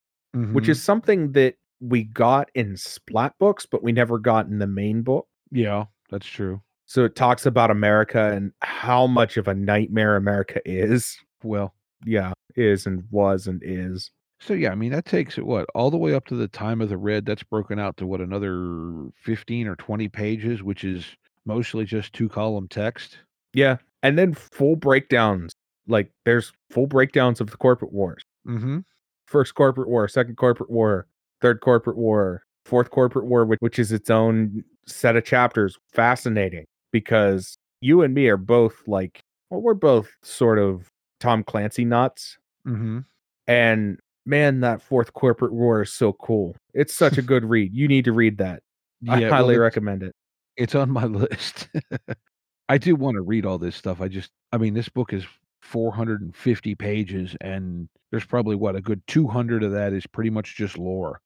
which 0.53 0.65
Mhm. 0.65 0.69
is 0.71 0.83
something 0.83 1.31
that 1.33 1.55
we 1.81 2.03
got 2.03 2.51
in 2.57 2.77
splat 2.77 3.35
books, 3.39 3.67
but 3.67 3.85
we 3.85 3.93
never 3.93 4.19
got 4.19 4.47
in 4.49 4.59
the 4.59 4.67
main 4.67 5.03
book. 5.03 5.29
yeah, 5.53 5.85
that's 6.11 6.27
true. 6.27 6.61
So 6.87 7.05
it 7.05 7.15
talks 7.15 7.47
about 7.47 7.71
America 7.71 8.33
and 8.33 8.53
how 8.63 9.07
much 9.07 9.37
of 9.37 9.47
a 9.47 9.55
nightmare 9.55 10.17
America 10.17 10.61
is. 10.65 11.17
Well, 11.45 11.73
Yeah, 12.05 12.33
is 12.57 12.85
and 12.87 13.05
was 13.13 13.47
and 13.47 13.63
is. 13.65 14.11
So 14.41 14.53
yeah, 14.55 14.71
I 14.71 14.75
mean 14.75 14.93
that 14.93 15.05
takes 15.05 15.39
it 15.39 15.47
what 15.47 15.67
all 15.75 15.91
the 15.91 15.97
way 15.97 16.15
up 16.15 16.27
to 16.27 16.35
the 16.35 16.49
time 16.49 16.81
of 16.81 16.89
the 16.89 16.99
red. 16.99 17.25
That's 17.25 17.43
broken 17.43 17.79
out 17.79 17.97
to 17.99 18.07
what 18.07 18.21
another 18.21 19.11
fifteen 19.17 19.67
or 19.67 19.77
twenty 19.77 20.09
pages, 20.09 20.63
which 20.63 20.85
is 20.85 21.05
mostly 21.47 21.85
just 21.85 22.13
two 22.13 22.29
column 22.29 22.69
text. 22.69 23.19
Yeah. 23.53 23.77
And 24.03 24.19
then 24.19 24.35
full 24.35 24.77
breakdowns. 24.77 25.53
Like 25.87 26.11
there's 26.25 26.53
full 26.71 26.87
breakdowns 26.87 27.41
of 27.41 27.51
the 27.51 27.57
corporate 27.57 27.93
wars. 27.93 28.23
Mm-hmm. 28.47 28.81
First 29.27 29.55
corporate 29.55 29.89
war, 29.89 30.09
second 30.09 30.37
corporate 30.37 30.71
war, 30.71 31.07
third 31.41 31.61
corporate 31.61 31.97
war, 31.97 32.43
fourth 32.65 32.91
corporate 32.91 33.27
war, 33.27 33.45
which, 33.45 33.61
which 33.61 33.79
is 33.79 33.93
its 33.93 34.11
own 34.11 34.65
set 34.87 35.17
of 35.17 35.25
chapters. 35.25 35.79
Fascinating 35.93 36.65
because 36.93 37.57
you 37.81 38.03
and 38.03 38.15
me 38.15 38.29
are 38.29 38.37
both 38.37 38.83
like, 38.87 39.21
well, 39.51 39.61
we're 39.61 39.75
both 39.75 40.11
sort 40.23 40.59
of 40.59 40.91
Tom 41.21 41.43
Clancy 41.43 41.85
nuts. 41.85 42.39
Mm-hmm. 42.67 43.01
And 43.47 43.99
man, 44.27 44.61
that 44.61 44.83
fourth 44.83 45.13
corporate 45.13 45.53
war 45.53 45.83
is 45.83 45.93
so 45.93 46.13
cool. 46.15 46.57
It's 46.73 46.95
such 46.95 47.19
a 47.19 47.23
good 47.23 47.45
read. 47.45 47.75
You 47.75 47.89
need 47.89 48.05
to 48.07 48.13
read 48.13 48.39
that. 48.39 48.63
I 49.09 49.21
Yeah, 49.21 49.29
highly 49.31 49.55
well, 49.55 49.63
recommend 49.65 50.03
it. 50.03 50.15
it's 50.57 50.75
on 50.75 50.91
my 50.91 51.05
list. 51.07 51.69
I 52.69 52.79
do 52.79 52.97
want 52.97 53.17
to 53.17 53.23
read 53.23 53.45
all 53.45 53.59
this 53.59 53.77
stuff. 53.77 54.01
I 54.01 54.09
just, 54.09 54.31
I 54.53 54.57
mean, 54.59 54.75
this 54.75 54.89
book 54.89 55.13
is 55.13 55.25
450 55.63 56.75
pages, 56.75 57.37
and 57.41 57.89
there's 58.11 58.25
probably 58.25 58.57
what 58.57 58.77
a 58.77 58.81
good 58.81 59.03
200 59.07 59.63
of 59.63 59.73
that 59.73 59.93
is 59.93 60.07
pretty 60.07 60.31
much 60.31 60.57
just 60.57 60.79
lore. 60.79 61.21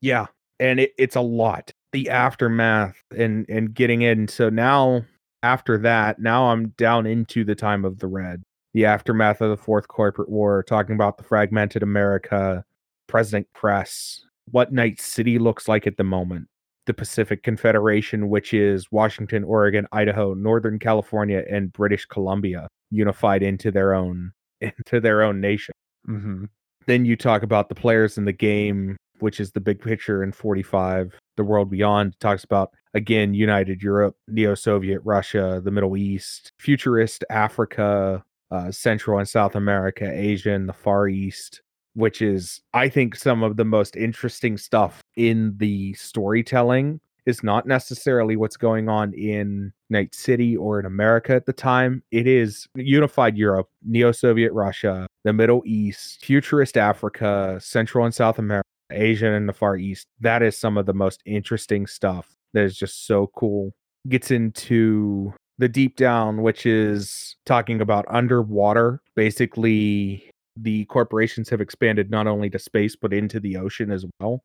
Yeah. 0.00 0.26
And 0.58 0.80
it, 0.80 0.92
it's 0.98 1.16
a 1.16 1.20
lot. 1.20 1.70
The 1.92 2.08
aftermath 2.10 2.96
and 3.16 3.46
and 3.48 3.74
getting 3.74 4.02
in. 4.02 4.28
So 4.28 4.48
now 4.48 5.04
after 5.42 5.76
that, 5.78 6.20
now 6.20 6.44
I'm 6.52 6.68
down 6.70 7.06
into 7.06 7.44
the 7.44 7.54
time 7.54 7.84
of 7.84 7.98
the 7.98 8.06
red. 8.06 8.42
The 8.74 8.84
aftermath 8.84 9.40
of 9.40 9.50
the 9.50 9.56
fourth 9.56 9.88
corporate 9.88 10.28
war, 10.28 10.62
talking 10.62 10.94
about 10.94 11.18
the 11.18 11.24
fragmented 11.24 11.82
America, 11.82 12.64
President 13.08 13.48
Kress, 13.52 14.24
what 14.50 14.72
Night 14.72 15.00
City 15.00 15.38
looks 15.38 15.68
like 15.68 15.86
at 15.86 15.96
the 15.96 16.04
moment, 16.04 16.48
the 16.86 16.94
Pacific 16.94 17.42
Confederation, 17.42 18.28
which 18.28 18.54
is 18.54 18.90
Washington, 18.90 19.44
Oregon, 19.44 19.86
Idaho, 19.92 20.34
Northern 20.34 20.78
California, 20.78 21.44
and 21.50 21.72
British 21.72 22.06
Columbia, 22.06 22.68
unified 22.90 23.42
into 23.42 23.70
their 23.70 23.94
own 23.94 24.32
into 24.60 25.00
their 25.00 25.22
own 25.22 25.40
nation. 25.40 25.72
Mm-hmm. 26.08 26.44
Then 26.86 27.04
you 27.04 27.16
talk 27.16 27.42
about 27.42 27.68
the 27.68 27.74
players 27.74 28.18
in 28.18 28.24
the 28.24 28.32
game, 28.32 28.96
which 29.20 29.40
is 29.40 29.52
the 29.52 29.60
big 29.60 29.80
picture 29.80 30.22
in 30.22 30.32
45. 30.32 31.18
The 31.36 31.44
World 31.44 31.70
Beyond 31.70 32.18
talks 32.20 32.44
about, 32.44 32.70
again, 32.94 33.34
United 33.34 33.82
Europe, 33.82 34.16
Neo 34.28 34.54
Soviet 34.54 35.00
Russia, 35.04 35.60
the 35.62 35.70
Middle 35.70 35.96
East, 35.96 36.52
futurist 36.58 37.24
Africa, 37.30 38.22
uh, 38.50 38.70
Central 38.70 39.18
and 39.18 39.28
South 39.28 39.54
America, 39.54 40.10
Asia, 40.10 40.52
and 40.52 40.68
the 40.68 40.72
Far 40.72 41.08
East, 41.08 41.62
which 41.94 42.22
is, 42.22 42.60
I 42.74 42.88
think, 42.88 43.16
some 43.16 43.42
of 43.42 43.56
the 43.56 43.64
most 43.64 43.96
interesting 43.96 44.56
stuff 44.56 45.00
in 45.16 45.54
the 45.58 45.94
storytelling. 45.94 47.00
Is 47.26 47.42
not 47.42 47.66
necessarily 47.66 48.34
what's 48.34 48.56
going 48.56 48.88
on 48.88 49.12
in 49.12 49.72
Night 49.90 50.14
City 50.14 50.56
or 50.56 50.80
in 50.80 50.86
America 50.86 51.34
at 51.34 51.44
the 51.44 51.52
time. 51.52 52.02
It 52.10 52.26
is 52.26 52.66
unified 52.74 53.36
Europe, 53.36 53.68
Neo 53.84 54.10
Soviet 54.10 54.52
Russia, 54.52 55.06
the 55.24 55.34
Middle 55.34 55.62
East, 55.66 56.24
futurist 56.24 56.78
Africa, 56.78 57.58
Central 57.62 58.06
and 58.06 58.14
South 58.14 58.38
America, 58.38 58.66
Asia, 58.90 59.32
and 59.32 59.46
the 59.46 59.52
Far 59.52 59.76
East. 59.76 60.06
That 60.18 60.42
is 60.42 60.56
some 60.56 60.78
of 60.78 60.86
the 60.86 60.94
most 60.94 61.20
interesting 61.26 61.86
stuff 61.86 62.26
that 62.54 62.64
is 62.64 62.76
just 62.76 63.06
so 63.06 63.30
cool. 63.36 63.74
Gets 64.08 64.30
into 64.30 65.34
the 65.60 65.68
deep 65.68 65.94
down, 65.96 66.40
which 66.40 66.64
is 66.64 67.36
talking 67.44 67.82
about 67.82 68.06
underwater. 68.08 69.02
Basically, 69.14 70.30
the 70.56 70.86
corporations 70.86 71.50
have 71.50 71.60
expanded 71.60 72.10
not 72.10 72.26
only 72.26 72.48
to 72.50 72.58
space, 72.58 72.96
but 72.96 73.12
into 73.12 73.38
the 73.38 73.58
ocean 73.58 73.92
as 73.92 74.06
well. 74.18 74.42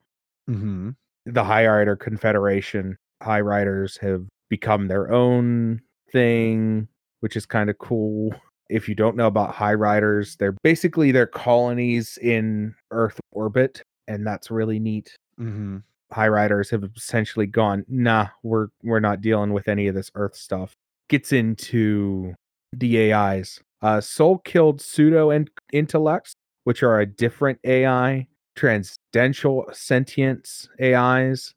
Mm-hmm. 0.49 0.89
The 1.25 1.43
High 1.43 1.65
Rider 1.67 1.95
Confederation, 1.95 2.97
High 3.23 3.39
Riders 3.39 3.97
have 4.01 4.25
become 4.49 4.88
their 4.88 5.10
own 5.10 5.80
thing, 6.12 6.89
which 7.21 7.38
is 7.38 7.45
kind 7.45 7.69
of 7.69 7.78
cool. 7.78 8.36
If 8.69 8.89
you 8.89 8.93
don't 8.93 9.15
know 9.15 9.28
about 9.28 9.56
High 9.56 9.73
Riders, 9.73 10.36
they're 10.36 10.58
basically 10.63 11.13
their 11.13 11.28
colonies 11.28 12.19
in 12.21 12.75
Earth 12.91 13.21
orbit, 13.32 13.82
and 14.10 14.28
that's 14.28 14.51
really 14.51 14.80
neat. 14.80 15.15
Mm-hmm. 15.39 15.78
High 16.12 16.28
Riders 16.28 16.69
have 16.71 16.84
essentially 16.95 17.47
gone, 17.47 17.86
nah, 17.88 18.28
we're 18.43 18.67
we're 18.84 18.99
not 18.99 19.21
dealing 19.21 19.54
with 19.54 19.69
any 19.69 19.88
of 19.88 19.95
this 19.95 20.12
Earth 20.15 20.36
stuff. 20.36 20.75
Gets 21.10 21.32
into 21.32 22.34
the 22.74 23.13
AIs. 23.13 23.60
Uh, 23.82 24.02
Soul 24.02 24.39
killed 24.39 24.82
pseudo 24.82 25.30
in- 25.30 25.48
intellects, 25.72 26.34
which 26.63 26.82
are 26.82 27.00
a 27.00 27.06
different 27.06 27.60
AI, 27.63 28.28
transcendental 28.56 29.65
sentience 29.72 30.68
AIs, 30.82 31.54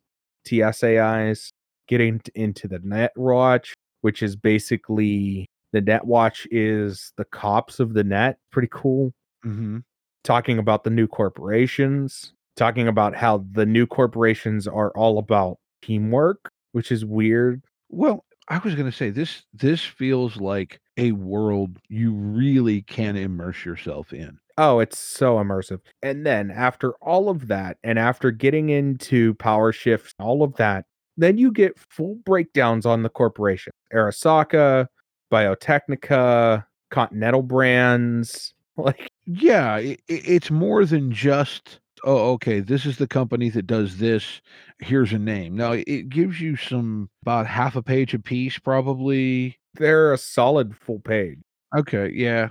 TSAIs. 0.47 1.49
Getting 1.87 2.21
into 2.35 2.67
the 2.67 2.77
Netwatch, 2.77 3.71
which 4.01 4.21
is 4.21 4.35
basically 4.35 5.47
the 5.73 5.81
Netwatch 5.81 6.45
is 6.51 7.11
the 7.17 7.25
cops 7.25 7.79
of 7.79 7.95
the 7.95 8.03
net. 8.03 8.37
Pretty 8.51 8.69
cool 8.71 9.11
Mm-hmm. 9.43 9.77
talking 10.25 10.59
about 10.59 10.83
the 10.83 10.89
new 10.89 11.07
corporations, 11.07 12.33
talking 12.57 12.87
about 12.89 13.15
how 13.15 13.45
the 13.53 13.65
new 13.65 13.87
corporations 13.87 14.67
are 14.67 14.91
all 14.91 15.17
about 15.17 15.57
teamwork, 15.81 16.51
which 16.73 16.91
is 16.91 17.05
weird. 17.05 17.63
Well, 17.89 18.25
I 18.49 18.57
was 18.59 18.73
going 18.75 18.89
to 18.89 18.95
say 18.95 19.11
this. 19.11 19.43
This 19.53 19.83
feels 19.83 20.37
like 20.37 20.79
a 20.97 21.11
world 21.11 21.77
you 21.87 22.13
really 22.13 22.81
can 22.81 23.15
immerse 23.15 23.63
yourself 23.63 24.11
in. 24.11 24.39
Oh, 24.57 24.79
it's 24.79 24.97
so 24.97 25.37
immersive. 25.37 25.79
And 26.01 26.25
then 26.25 26.51
after 26.51 26.93
all 26.95 27.29
of 27.29 27.47
that, 27.47 27.77
and 27.83 27.97
after 27.99 28.31
getting 28.31 28.69
into 28.69 29.35
power 29.35 29.71
shifts, 29.71 30.13
all 30.19 30.43
of 30.43 30.55
that, 30.55 30.85
then 31.15 31.37
you 31.37 31.51
get 31.51 31.77
full 31.77 32.15
breakdowns 32.25 32.85
on 32.85 33.03
the 33.03 33.09
corporation. 33.09 33.71
Arasaka, 33.93 34.87
Biotechnica, 35.31 36.65
Continental 36.91 37.41
Brands. 37.43 38.53
Like, 38.79 39.11
Yeah, 39.25 39.73
i 39.73 39.79
i- 39.79 39.97
it's 40.07 40.49
more 40.49 40.85
than 40.85 41.11
just 41.11 41.81
oh, 42.03 42.31
okay, 42.33 42.59
this 42.59 42.85
is 42.85 42.97
the 42.97 43.07
company 43.07 43.49
that 43.49 43.67
does 43.67 43.97
this. 43.97 44.41
Here's 44.79 45.13
a 45.13 45.19
name. 45.19 45.55
Now 45.55 45.73
it 45.73 46.09
gives 46.09 46.39
you 46.41 46.55
some 46.55 47.09
about 47.23 47.47
half 47.47 47.75
a 47.75 47.81
page 47.83 48.13
a 48.13 48.19
piece, 48.19 48.57
probably. 48.59 49.57
they're 49.75 50.13
a 50.13 50.17
solid 50.17 50.75
full 50.75 50.99
page. 50.99 51.37
Okay, 51.77 52.11
yeah, 52.13 52.49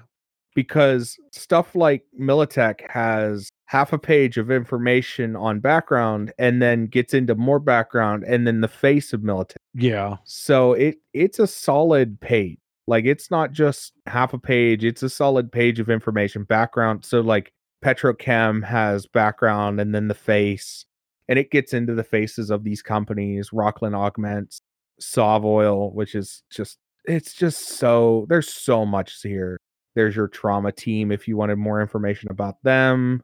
because 0.55 1.17
stuff 1.33 1.75
like 1.75 2.05
Militech 2.21 2.89
has 2.91 3.49
half 3.67 3.93
a 3.93 3.99
page 3.99 4.39
of 4.39 4.51
information 4.51 5.37
on 5.37 5.61
background 5.61 6.33
and 6.39 6.63
then 6.63 6.87
gets 6.87 7.13
into 7.15 7.35
more 7.35 7.59
background 7.61 8.25
and 8.25 8.47
then 8.47 8.61
the 8.61 8.69
face 8.69 9.13
of 9.13 9.21
Militech. 9.21 9.57
yeah, 9.75 10.17
So 10.25 10.73
it 10.73 10.97
it's 11.13 11.39
a 11.39 11.47
solid 11.47 12.21
page. 12.21 12.59
Like 12.87 13.05
it's 13.05 13.31
not 13.31 13.53
just 13.53 13.93
half 14.07 14.33
a 14.33 14.39
page, 14.39 14.85
it's 14.85 15.03
a 15.03 15.11
solid 15.11 15.53
page 15.53 15.79
of 15.81 15.91
information 15.91 16.45
background. 16.45 17.05
So 17.05 17.21
like 17.21 17.53
Petrochem 17.85 18.65
has 18.65 19.07
background 19.07 19.81
and 19.81 19.95
then 19.95 20.09
the 20.09 20.15
face 20.15 20.85
and 21.29 21.39
it 21.39 21.51
gets 21.51 21.75
into 21.75 21.95
the 21.95 22.05
faces 22.05 22.51
of 22.51 22.65
these 22.65 22.83
companies, 22.83 23.51
Rocklin 23.51 23.95
Augments, 23.95 24.61
SovOil, 25.01 25.93
which 25.93 26.15
is 26.15 26.43
just 26.51 26.79
it's 27.05 27.35
just 27.35 27.69
so 27.69 28.27
there's 28.29 28.49
so 28.49 28.85
much 28.85 29.23
here. 29.23 29.59
There's 29.95 30.17
your 30.17 30.29
trauma 30.29 30.73
team 30.73 31.13
if 31.13 31.29
you 31.29 31.37
wanted 31.37 31.57
more 31.57 31.81
information 31.81 32.31
about 32.31 32.63
them. 32.63 33.23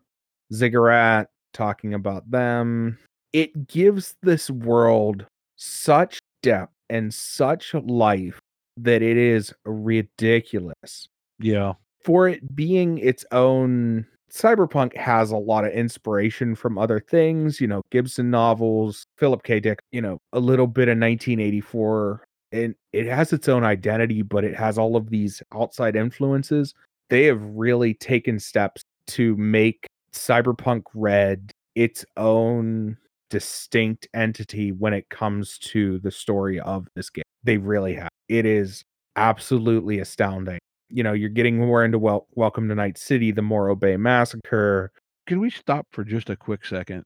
Ziggurat 0.53 1.29
talking 1.53 1.95
about 1.95 2.31
them. 2.31 2.99
It 3.33 3.67
gives 3.67 4.15
this 4.23 4.51
world 4.51 5.27
such 5.57 6.19
depth 6.43 6.73
and 6.91 7.13
such 7.13 7.75
life 7.75 8.39
that 8.77 9.03
it 9.03 9.17
is 9.17 9.53
ridiculous. 9.65 11.09
yeah. 11.39 11.75
For 12.05 12.29
it 12.29 12.55
being 12.55 12.99
its 12.99 13.25
own 13.33 14.07
Cyberpunk 14.35 14.97
has 14.97 15.31
a 15.31 15.37
lot 15.37 15.65
of 15.65 15.73
inspiration 15.73 16.57
from 16.57 16.77
other 16.77 16.99
things, 16.99 17.61
you 17.61 17.69
know, 17.69 17.83
Gibson 17.91 18.31
novels, 18.31 19.07
Philip 19.17 19.45
K. 19.45 19.61
Dick, 19.61 19.79
you 19.93 20.01
know, 20.01 20.19
a 20.33 20.41
little 20.41 20.67
bit 20.67 20.89
of 20.89 20.99
1984. 20.99 22.25
And 22.51 22.75
it 22.93 23.07
has 23.07 23.33
its 23.33 23.49
own 23.49 23.63
identity, 23.63 24.23
but 24.23 24.45
it 24.45 24.57
has 24.57 24.77
all 24.77 24.97
of 24.97 25.11
these 25.11 25.41
outside 25.55 25.95
influences. 25.95 26.75
They 27.11 27.25
have 27.25 27.43
really 27.43 27.95
taken 27.95 28.41
steps 28.41 28.83
to 29.09 29.37
make 29.37 29.87
Cyberpunk 30.13 30.83
Red 30.95 31.53
its 31.77 32.05
own 32.17 32.97
distinct 33.31 34.09
entity 34.15 34.73
when 34.73 34.95
it 34.95 35.09
comes 35.11 35.59
to 35.59 36.01
the 36.01 36.11
story 36.11 36.59
of 36.59 36.89
this 36.97 37.09
game. 37.09 37.25
They 37.45 37.59
really 37.59 37.95
have. 37.95 38.09
It 38.29 38.47
is 38.47 38.83
absolutely 39.17 40.01
astounding. 40.01 40.59
You 40.89 41.03
know, 41.03 41.13
you're 41.13 41.29
getting 41.31 41.59
more 41.59 41.85
into 41.85 41.99
wel- 41.99 42.27
Welcome 42.35 42.69
to 42.69 42.75
Night 42.75 42.99
City, 42.99 43.33
the 43.33 43.43
Morro 43.43 43.75
Bay 43.75 43.97
Massacre. 43.97 44.93
Can 45.27 45.41
we 45.41 45.51
stop 45.51 45.87
for 45.91 46.05
just 46.05 46.31
a 46.31 46.37
quick 46.37 46.65
second? 46.65 47.05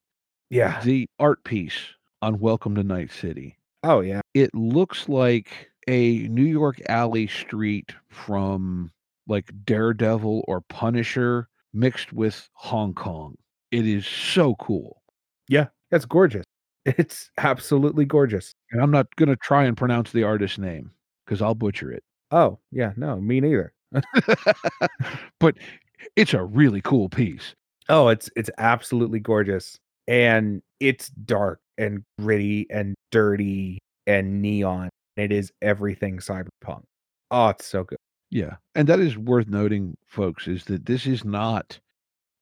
Yeah. 0.50 0.80
The 0.82 1.08
art 1.18 1.44
piece 1.44 1.78
on 2.20 2.38
Welcome 2.40 2.74
to 2.74 2.82
Night 2.82 3.12
City. 3.12 3.56
Oh, 3.84 4.00
yeah. 4.00 4.20
It 4.34 4.54
looks 4.54 5.08
like 5.08 5.70
a 5.86 6.18
New 6.28 6.44
York 6.44 6.80
alley 6.88 7.26
street 7.28 7.94
from 8.10 8.90
like 9.28 9.50
Daredevil 9.64 10.44
or 10.48 10.62
Punisher 10.62 11.48
mixed 11.72 12.12
with 12.12 12.48
Hong 12.54 12.94
Kong. 12.94 13.36
It 13.70 13.86
is 13.86 14.06
so 14.06 14.54
cool. 14.56 15.02
Yeah. 15.48 15.66
That's 15.90 16.04
gorgeous. 16.04 16.44
It's 16.84 17.30
absolutely 17.36 18.06
gorgeous. 18.06 18.54
And 18.72 18.80
I'm 18.80 18.90
not 18.90 19.14
going 19.16 19.28
to 19.28 19.36
try 19.36 19.64
and 19.64 19.76
pronounce 19.76 20.10
the 20.10 20.22
artist's 20.22 20.56
name 20.56 20.90
because 21.26 21.42
I'll 21.42 21.54
butcher 21.54 21.92
it. 21.92 22.02
Oh, 22.30 22.58
yeah. 22.70 22.92
No, 22.96 23.20
me 23.20 23.40
neither. 23.40 23.72
but 25.40 25.56
it's 26.16 26.34
a 26.34 26.42
really 26.44 26.80
cool 26.80 27.08
piece. 27.08 27.54
Oh, 27.88 28.08
it's 28.08 28.28
it's 28.36 28.50
absolutely 28.58 29.20
gorgeous. 29.20 29.78
And 30.06 30.62
it's 30.80 31.08
dark 31.10 31.60
and 31.76 32.02
gritty 32.20 32.66
and 32.70 32.94
dirty 33.10 33.78
and 34.06 34.40
neon. 34.42 34.88
It 35.16 35.32
is 35.32 35.50
everything 35.62 36.18
cyberpunk. 36.18 36.82
Oh, 37.30 37.48
it's 37.48 37.66
so 37.66 37.84
good. 37.84 37.98
Yeah. 38.30 38.56
And 38.74 38.88
that 38.88 39.00
is 39.00 39.16
worth 39.18 39.48
noting, 39.48 39.96
folks, 40.06 40.46
is 40.48 40.64
that 40.66 40.86
this 40.86 41.06
is 41.06 41.24
not 41.24 41.78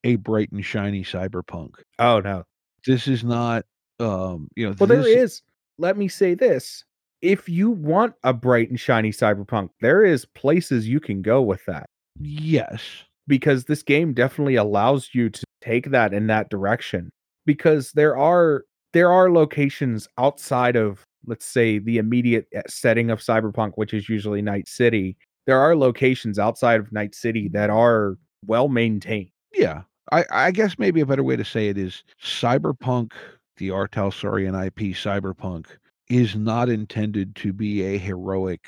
a 0.05 0.16
bright 0.16 0.51
and 0.53 0.64
shiny 0.64 1.03
cyberpunk. 1.05 1.70
Oh 1.99 2.20
no. 2.20 2.45
This 2.84 3.09
is 3.09 3.24
not 3.24 3.64
um, 3.99 4.49
you 4.57 4.68
know, 4.68 4.74
Well, 4.78 4.89
there 4.89 5.03
this- 5.03 5.16
is. 5.16 5.43
Let 5.78 5.97
me 5.97 6.09
say 6.09 6.34
this. 6.34 6.84
If 7.27 7.49
you 7.49 7.70
want 7.70 8.14
a 8.24 8.33
bright 8.33 8.70
and 8.70 8.79
shiny 8.79 9.11
cyberpunk, 9.11 9.70
there 9.81 10.05
is 10.05 10.24
places 10.24 10.89
you 10.89 11.01
can 11.01 11.22
go 11.22 11.43
with 11.43 11.64
that 11.66 11.87
Yes. 12.20 12.81
because 13.27 13.64
this 13.64 13.83
game 13.83 14.12
definitely 14.14 14.55
allows 14.57 15.11
you 15.12 15.29
to 15.31 15.45
take 15.61 15.91
that 15.91 16.12
in 16.14 16.27
that 16.29 16.49
direction 16.51 17.11
because 17.45 17.93
there 17.93 18.16
are 18.16 18.64
there 18.93 19.11
are 19.11 19.31
locations 19.31 20.07
outside 20.18 20.77
of 20.77 21.03
let's 21.27 21.45
say 21.45 21.79
the 21.79 21.99
immediate 21.99 22.47
uh, 22.57 22.62
setting 22.68 23.11
of 23.11 23.20
cyberpunk 23.20 23.72
which 23.74 23.93
is 23.93 24.09
usually 24.09 24.41
night 24.41 24.68
city 24.68 25.16
there 25.47 25.59
are 25.59 25.74
locations 25.77 26.39
outside 26.39 26.79
of 26.81 26.93
night 26.93 27.14
city 27.14 27.49
that 27.49 27.68
are 27.70 28.16
well 28.47 28.68
maintained 28.68 29.31
Yeah. 29.53 29.83
I, 30.12 30.24
I 30.31 30.51
guess 30.53 30.79
maybe 30.79 31.01
a 31.01 31.07
better 31.07 31.24
way 31.24 31.35
to 31.35 31.45
say 31.45 31.68
it 31.68 31.77
is 31.77 32.05
cyberpunk, 32.22 33.11
the 33.57 33.72
R. 33.72 33.89
Talsorian 33.89 34.55
IP 34.66 34.95
cyberpunk, 34.95 35.66
is 36.09 36.36
not 36.36 36.68
intended 36.68 37.34
to 37.36 37.52
be 37.52 37.82
a 37.82 37.98
heroic 37.98 38.66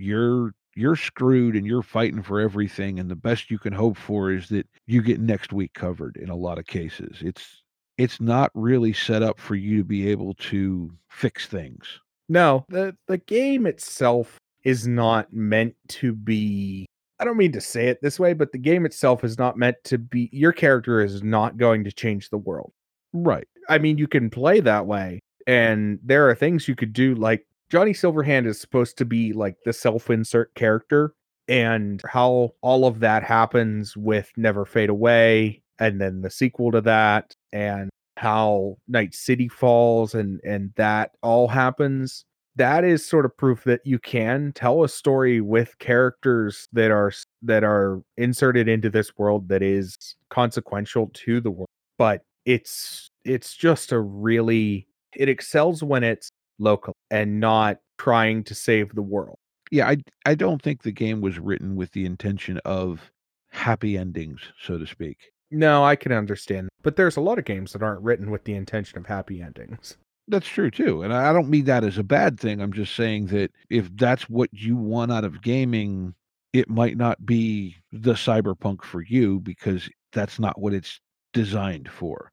you're 0.00 0.54
you're 0.74 0.96
screwed 0.96 1.56
and 1.56 1.66
you're 1.66 1.82
fighting 1.82 2.22
for 2.22 2.40
everything 2.40 2.98
and 2.98 3.10
the 3.10 3.16
best 3.16 3.50
you 3.50 3.58
can 3.58 3.72
hope 3.72 3.96
for 3.96 4.30
is 4.32 4.48
that 4.48 4.66
you 4.86 5.02
get 5.02 5.20
next 5.20 5.52
week 5.52 5.74
covered 5.74 6.16
in 6.16 6.30
a 6.30 6.36
lot 6.36 6.58
of 6.58 6.66
cases. 6.66 7.18
It's 7.20 7.62
it's 7.98 8.20
not 8.20 8.50
really 8.54 8.94
set 8.94 9.22
up 9.22 9.38
for 9.38 9.56
you 9.56 9.78
to 9.78 9.84
be 9.84 10.08
able 10.08 10.34
to 10.34 10.90
fix 11.10 11.46
things. 11.46 11.86
No, 12.28 12.64
the 12.68 12.96
the 13.08 13.18
game 13.18 13.66
itself 13.66 14.38
is 14.64 14.86
not 14.86 15.32
meant 15.32 15.74
to 15.88 16.12
be 16.12 16.86
I 17.18 17.24
don't 17.24 17.36
mean 17.36 17.52
to 17.52 17.60
say 17.60 17.88
it 17.88 18.00
this 18.00 18.18
way, 18.18 18.32
but 18.32 18.52
the 18.52 18.58
game 18.58 18.86
itself 18.86 19.22
is 19.24 19.38
not 19.38 19.58
meant 19.58 19.76
to 19.84 19.98
be 19.98 20.30
your 20.32 20.52
character 20.52 21.02
is 21.02 21.22
not 21.22 21.58
going 21.58 21.84
to 21.84 21.92
change 21.92 22.30
the 22.30 22.38
world. 22.38 22.72
Right. 23.12 23.46
I 23.68 23.78
mean, 23.78 23.98
you 23.98 24.08
can 24.08 24.30
play 24.30 24.60
that 24.60 24.86
way 24.86 25.20
and 25.50 25.98
there 26.04 26.28
are 26.28 26.34
things 26.36 26.68
you 26.68 26.76
could 26.76 26.92
do 26.92 27.16
like 27.16 27.44
Johnny 27.70 27.92
Silverhand 27.92 28.46
is 28.46 28.60
supposed 28.60 28.96
to 28.98 29.04
be 29.04 29.32
like 29.32 29.56
the 29.64 29.72
self-insert 29.72 30.54
character 30.54 31.12
and 31.48 32.00
how 32.08 32.50
all 32.60 32.86
of 32.86 33.00
that 33.00 33.24
happens 33.24 33.96
with 33.96 34.30
Never 34.36 34.64
Fade 34.64 34.90
Away 34.90 35.60
and 35.80 36.00
then 36.00 36.20
the 36.20 36.30
sequel 36.30 36.70
to 36.70 36.80
that 36.82 37.34
and 37.52 37.90
how 38.16 38.76
Night 38.86 39.12
City 39.12 39.48
falls 39.48 40.14
and 40.14 40.40
and 40.44 40.70
that 40.76 41.16
all 41.20 41.48
happens. 41.48 42.24
That 42.54 42.84
is 42.84 43.04
sort 43.04 43.24
of 43.24 43.36
proof 43.36 43.64
that 43.64 43.80
you 43.84 43.98
can 43.98 44.52
tell 44.54 44.84
a 44.84 44.88
story 44.88 45.40
with 45.40 45.76
characters 45.80 46.68
that 46.72 46.92
are 46.92 47.12
that 47.42 47.64
are 47.64 48.02
inserted 48.16 48.68
into 48.68 48.88
this 48.88 49.18
world 49.18 49.48
that 49.48 49.62
is 49.62 49.96
consequential 50.28 51.10
to 51.14 51.40
the 51.40 51.50
world 51.50 51.68
but 51.98 52.22
it's 52.46 53.10
it's 53.24 53.54
just 53.54 53.92
a 53.92 54.00
really 54.00 54.86
it 55.16 55.28
excels 55.28 55.82
when 55.82 56.02
it's 56.04 56.30
local 56.58 56.94
and 57.10 57.40
not 57.40 57.78
trying 57.98 58.42
to 58.44 58.54
save 58.54 58.94
the 58.94 59.02
world 59.02 59.36
Yeah, 59.70 59.88
I 59.88 59.96
I 60.26 60.34
don't 60.34 60.60
think 60.62 60.82
the 60.82 60.92
game 60.92 61.20
was 61.20 61.38
written 61.38 61.76
with 61.76 61.90
the 61.92 62.04
intention 62.06 62.58
of 62.64 63.10
happy 63.50 63.96
endings, 63.98 64.40
so 64.60 64.78
to 64.78 64.86
speak. 64.86 65.18
no 65.50 65.82
i 65.84 65.96
can 65.96 66.12
understand 66.12 66.68
but 66.82 66.94
there's 66.96 67.16
a 67.16 67.20
lot 67.20 67.38
of 67.38 67.44
games 67.44 67.72
that 67.72 67.82
aren't 67.82 68.00
written 68.02 68.30
with 68.30 68.44
the 68.44 68.54
intention 68.54 68.96
of 68.98 69.06
happy 69.06 69.42
endings 69.42 69.96
That's 70.28 70.46
true 70.46 70.70
too. 70.70 71.02
And 71.02 71.12
I 71.12 71.30
I 71.30 71.32
don't 71.32 71.48
mean 71.50 71.64
that 71.64 71.82
as 71.84 71.98
a 71.98 72.04
bad 72.04 72.38
thing. 72.38 72.60
I'm 72.60 72.72
just 72.72 72.94
saying 72.94 73.26
that 73.34 73.50
if 73.68 73.90
that's 73.96 74.28
what 74.30 74.48
you 74.52 74.76
want 74.76 75.10
out 75.10 75.24
of 75.24 75.42
gaming, 75.42 76.14
it 76.52 76.68
might 76.70 76.96
not 76.96 77.26
be 77.26 77.74
the 77.90 78.12
cyberpunk 78.14 78.84
for 78.84 79.02
you 79.02 79.40
because 79.40 79.88
that's 80.12 80.38
not 80.38 80.60
what 80.60 80.72
it's 80.72 81.00
designed 81.32 81.88
for. 81.90 82.30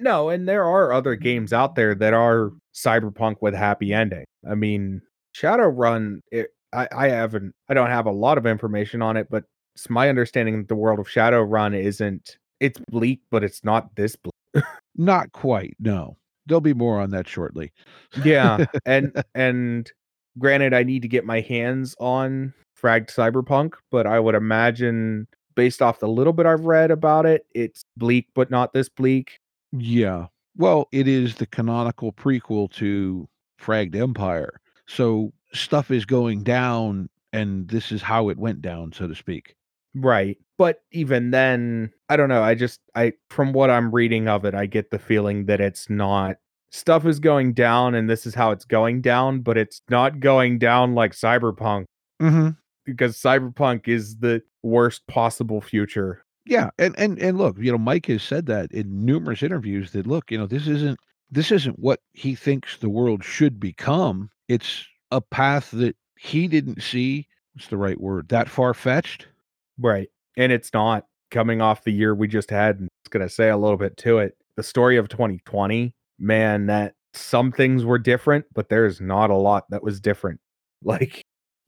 No, 0.00 0.30
and 0.30 0.48
there 0.48 0.64
are 0.64 0.92
other 0.92 1.14
mm-hmm. 1.14 1.24
games 1.24 1.52
out 1.52 1.74
there 1.74 1.94
that 1.94 2.14
are 2.14 2.50
cyberpunk 2.74 3.36
with 3.40 3.54
happy 3.54 3.92
ending. 3.92 4.24
I 4.50 4.54
mean, 4.54 5.02
Shadowrun, 5.36 6.20
it, 6.32 6.48
I, 6.72 6.88
I 6.96 7.08
haven't, 7.08 7.54
I 7.68 7.74
don't 7.74 7.90
have 7.90 8.06
a 8.06 8.12
lot 8.12 8.38
of 8.38 8.46
information 8.46 9.02
on 9.02 9.16
it, 9.16 9.28
but 9.30 9.44
it's 9.74 9.90
my 9.90 10.08
understanding 10.08 10.58
that 10.58 10.68
the 10.68 10.74
world 10.74 10.98
of 10.98 11.06
Shadowrun 11.06 11.78
isn't, 11.78 12.38
it's 12.58 12.78
bleak, 12.90 13.20
but 13.30 13.44
it's 13.44 13.64
not 13.64 13.94
this 13.96 14.16
bleak. 14.16 14.32
Not 14.96 15.30
quite, 15.32 15.76
no. 15.78 16.16
There'll 16.46 16.60
be 16.60 16.74
more 16.74 17.00
on 17.00 17.10
that 17.10 17.28
shortly. 17.28 17.72
Yeah, 18.24 18.66
and 18.84 19.22
and 19.34 19.90
granted, 20.38 20.74
I 20.74 20.82
need 20.82 21.02
to 21.02 21.08
get 21.08 21.24
my 21.24 21.40
hands 21.40 21.94
on 22.00 22.52
Fragged 22.78 23.14
Cyberpunk, 23.14 23.74
but 23.90 24.06
I 24.06 24.18
would 24.18 24.34
imagine, 24.34 25.28
based 25.54 25.80
off 25.80 26.00
the 26.00 26.08
little 26.08 26.32
bit 26.32 26.44
I've 26.44 26.64
read 26.64 26.90
about 26.90 27.24
it, 27.24 27.46
it's 27.54 27.84
bleak, 27.96 28.26
but 28.34 28.50
not 28.50 28.72
this 28.72 28.88
bleak. 28.88 29.38
Yeah. 29.72 30.26
Well, 30.56 30.88
it 30.92 31.06
is 31.08 31.36
the 31.36 31.46
canonical 31.46 32.12
prequel 32.12 32.70
to 32.72 33.28
Fragged 33.60 33.94
Empire. 33.94 34.60
So 34.86 35.32
stuff 35.52 35.90
is 35.90 36.04
going 36.04 36.42
down 36.42 37.08
and 37.32 37.68
this 37.68 37.92
is 37.92 38.02
how 38.02 38.28
it 38.28 38.38
went 38.38 38.60
down, 38.60 38.92
so 38.92 39.06
to 39.06 39.14
speak. 39.14 39.54
Right. 39.94 40.36
But 40.58 40.82
even 40.92 41.30
then, 41.30 41.92
I 42.08 42.16
don't 42.16 42.28
know. 42.28 42.42
I 42.42 42.54
just 42.54 42.80
I 42.94 43.12
from 43.28 43.52
what 43.52 43.70
I'm 43.70 43.92
reading 43.94 44.28
of 44.28 44.44
it, 44.44 44.54
I 44.54 44.66
get 44.66 44.90
the 44.90 44.98
feeling 44.98 45.46
that 45.46 45.60
it's 45.60 45.88
not 45.88 46.36
stuff 46.70 47.06
is 47.06 47.18
going 47.18 47.52
down 47.52 47.94
and 47.94 48.08
this 48.08 48.26
is 48.26 48.34
how 48.34 48.50
it's 48.50 48.64
going 48.64 49.00
down, 49.00 49.40
but 49.40 49.56
it's 49.56 49.82
not 49.88 50.20
going 50.20 50.58
down 50.58 50.94
like 50.94 51.12
Cyberpunk 51.12 51.84
Mm-hmm. 52.20 52.50
because 52.84 53.16
Cyberpunk 53.16 53.88
is 53.88 54.18
the 54.18 54.42
worst 54.62 55.06
possible 55.06 55.60
future. 55.62 56.22
Yeah, 56.50 56.70
and 56.78 56.98
and 56.98 57.18
and 57.20 57.38
look, 57.38 57.56
you 57.58 57.70
know, 57.70 57.78
Mike 57.78 58.06
has 58.06 58.22
said 58.24 58.46
that 58.46 58.72
in 58.72 59.04
numerous 59.06 59.42
interviews 59.42 59.92
that 59.92 60.06
look, 60.06 60.30
you 60.32 60.38
know, 60.38 60.46
this 60.48 60.66
isn't 60.66 60.98
this 61.30 61.52
isn't 61.52 61.78
what 61.78 62.00
he 62.12 62.34
thinks 62.34 62.76
the 62.76 62.88
world 62.90 63.24
should 63.24 63.60
become. 63.60 64.30
It's 64.48 64.84
a 65.12 65.20
path 65.20 65.70
that 65.72 65.96
he 66.18 66.48
didn't 66.48 66.82
see. 66.82 67.28
What's 67.54 67.68
the 67.68 67.76
right 67.78 68.00
word? 68.00 68.28
That 68.30 68.48
far 68.50 68.74
fetched. 68.74 69.28
Right. 69.78 70.10
And 70.36 70.50
it's 70.52 70.72
not 70.74 71.06
coming 71.30 71.60
off 71.62 71.84
the 71.84 71.92
year 71.92 72.14
we 72.16 72.26
just 72.28 72.50
had. 72.50 72.80
And 72.80 72.88
it's 73.04 73.10
going 73.10 73.26
to 73.26 73.32
say 73.32 73.48
a 73.50 73.56
little 73.56 73.78
bit 73.78 73.96
to 73.98 74.18
it. 74.18 74.36
The 74.56 74.62
story 74.64 74.96
of 74.98 75.08
2020, 75.08 75.94
man, 76.18 76.66
that 76.66 76.94
some 77.14 77.52
things 77.52 77.84
were 77.84 77.98
different, 77.98 78.46
but 78.54 78.68
there's 78.68 79.00
not 79.00 79.30
a 79.30 79.36
lot 79.36 79.70
that 79.70 79.82
was 79.84 80.00
different. 80.00 80.40
Like, 80.82 81.22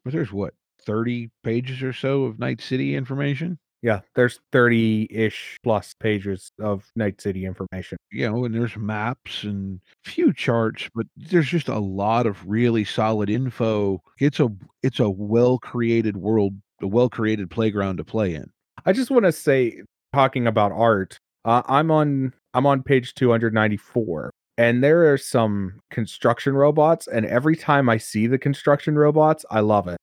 But 0.05 0.15
there's 0.15 0.33
what 0.33 0.55
thirty 0.87 1.31
pages 1.45 1.83
or 1.83 1.93
so 1.93 2.25
of 2.25 2.39
Night 2.39 2.63
City 2.63 2.97
information. 2.97 3.59
Yeah, 3.83 4.01
there's 4.15 4.41
30 4.53 5.09
ish 5.11 5.59
plus 5.65 5.93
pages 5.99 6.53
of 6.61 6.87
Night 6.95 7.21
City 7.21 7.45
information. 7.45 7.99
You 8.13 8.31
know, 8.31 8.45
and 8.45 8.55
there's 8.55 8.77
maps 8.77 9.43
and 9.43 9.81
few 10.05 10.33
charts, 10.33 10.89
but 10.95 11.07
there's 11.17 11.49
just 11.49 11.69
a 11.69 11.81
lot 11.81 12.27
of 12.27 12.47
really 12.47 12.85
solid 12.85 13.29
info. 13.29 14.01
It's 14.19 14.39
a 14.39 14.51
it's 14.85 15.01
a 15.01 15.11
well 15.11 15.59
created 15.59 16.17
world, 16.17 16.55
a 16.81 16.87
well 16.87 17.09
created 17.09 17.51
playground 17.51 17.97
to 17.97 18.05
play 18.05 18.35
in. 18.35 18.49
I 18.87 18.93
just 18.93 19.11
want 19.11 19.25
to 19.25 19.33
say 19.33 19.83
talking 20.13 20.47
about 20.47 20.71
art, 20.71 21.19
uh, 21.45 21.63
I'm 21.67 21.91
on 21.91 22.33
I'm 22.55 22.67
on 22.67 22.85
page 22.85 23.15
294, 23.15 24.31
and 24.59 24.85
there 24.85 25.13
are 25.13 25.19
some 25.19 25.81
construction 25.91 26.55
robots, 26.55 27.09
and 27.09 27.27
every 27.27 27.57
time 27.57 27.89
I 27.89 27.97
see 27.97 28.29
the 28.29 28.39
construction 28.39 28.97
robots, 28.97 29.45
I 29.51 29.59
love 29.61 29.89
it. 29.89 29.99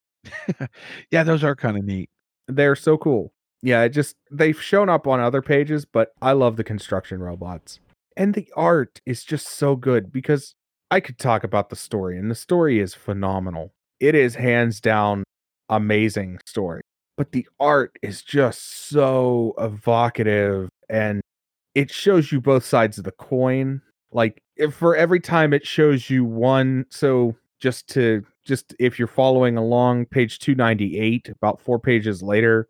yeah, 1.12 1.24
those 1.24 1.46
are 1.46 1.56
kind 1.56 1.78
of 1.78 1.86
neat. 1.86 2.10
They're 2.50 2.76
so 2.76 2.98
cool. 2.98 3.32
Yeah, 3.62 3.84
it 3.84 3.90
just 3.90 4.16
they've 4.32 4.62
shown 4.62 4.90
up 4.90 5.08
on 5.08 5.20
other 5.20 5.42
pages, 5.42 5.86
but 5.86 6.14
I 6.22 6.32
love 6.32 6.56
the 6.56 6.64
construction 6.64 7.20
robots. 7.20 7.80
And 8.16 8.34
the 8.34 8.52
art 8.56 9.02
is 9.06 9.24
just 9.24 9.48
so 9.48 9.76
good 9.76 10.12
because 10.12 10.56
I 10.92 11.00
could 11.00 11.18
talk 11.18 11.44
about 11.44 11.70
the 11.70 11.76
story, 11.76 12.18
and 12.18 12.32
the 12.32 12.36
story 12.36 12.80
is 12.80 12.94
phenomenal. 12.94 13.74
It 14.00 14.16
is 14.16 14.36
hands 14.36 14.80
down 14.80 15.24
amazing 15.70 16.40
story. 16.46 16.82
But 17.18 17.32
the 17.32 17.48
art 17.60 17.98
is 18.02 18.22
just 18.22 18.88
so 18.90 19.54
evocative 19.58 20.70
and 20.90 21.22
it 21.76 21.92
shows 21.92 22.32
you 22.32 22.42
both 22.42 22.66
sides 22.66 22.98
of 22.98 23.04
the 23.04 23.12
coin. 23.12 23.82
Like 24.12 24.42
for 24.72 24.96
every 24.96 25.20
time 25.20 25.54
it 25.54 25.66
shows 25.66 26.10
you 26.10 26.26
one, 26.26 26.86
so 26.90 27.36
just 27.60 27.88
to 27.90 28.26
just 28.46 28.74
if 28.80 28.98
you're 28.98 29.08
following 29.08 29.58
along 29.58 30.06
page 30.06 30.40
298 30.40 31.30
about 31.30 31.60
four 31.60 31.78
pages 31.78 32.24
later 32.24 32.68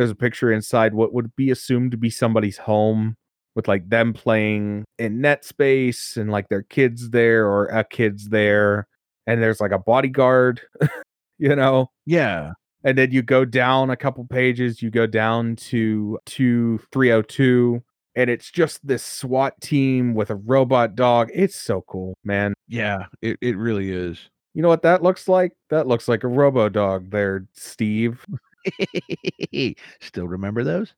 there's 0.00 0.10
a 0.10 0.14
picture 0.14 0.50
inside 0.50 0.94
what 0.94 1.12
would 1.12 1.36
be 1.36 1.50
assumed 1.50 1.90
to 1.90 1.98
be 1.98 2.08
somebody's 2.08 2.56
home 2.56 3.18
with 3.54 3.68
like 3.68 3.86
them 3.90 4.14
playing 4.14 4.82
in 4.98 5.20
net 5.20 5.44
space 5.44 6.16
and 6.16 6.30
like 6.30 6.48
their 6.48 6.62
kids 6.62 7.10
there 7.10 7.46
or 7.46 7.66
a 7.66 7.84
kids 7.84 8.30
there 8.30 8.88
and 9.26 9.42
there's 9.42 9.60
like 9.60 9.72
a 9.72 9.78
bodyguard 9.78 10.62
you 11.38 11.54
know? 11.54 11.90
Yeah. 12.06 12.52
and 12.82 12.96
then 12.96 13.10
you 13.10 13.20
go 13.20 13.44
down 13.44 13.90
a 13.90 13.96
couple 13.96 14.24
pages 14.24 14.80
you 14.80 14.90
go 14.90 15.06
down 15.06 15.54
to 15.56 16.18
to 16.24 16.80
302 16.92 17.82
and 18.16 18.30
it's 18.30 18.50
just 18.50 18.84
this 18.86 19.04
SWAT 19.04 19.60
team 19.60 20.14
with 20.14 20.30
a 20.30 20.34
robot 20.34 20.94
dog. 20.94 21.28
It's 21.34 21.56
so 21.56 21.82
cool 21.82 22.16
man. 22.24 22.54
Yeah, 22.68 23.04
it, 23.20 23.36
it 23.42 23.58
really 23.58 23.92
is. 23.92 24.18
you 24.54 24.62
know 24.62 24.68
what 24.68 24.80
that 24.82 25.02
looks 25.02 25.28
like? 25.28 25.52
That 25.68 25.86
looks 25.86 26.08
like 26.08 26.24
a 26.24 26.28
robo 26.28 26.70
dog 26.70 27.10
there 27.10 27.46
steve 27.52 28.24
Still 30.00 30.28
remember 30.28 30.64
those? 30.64 30.92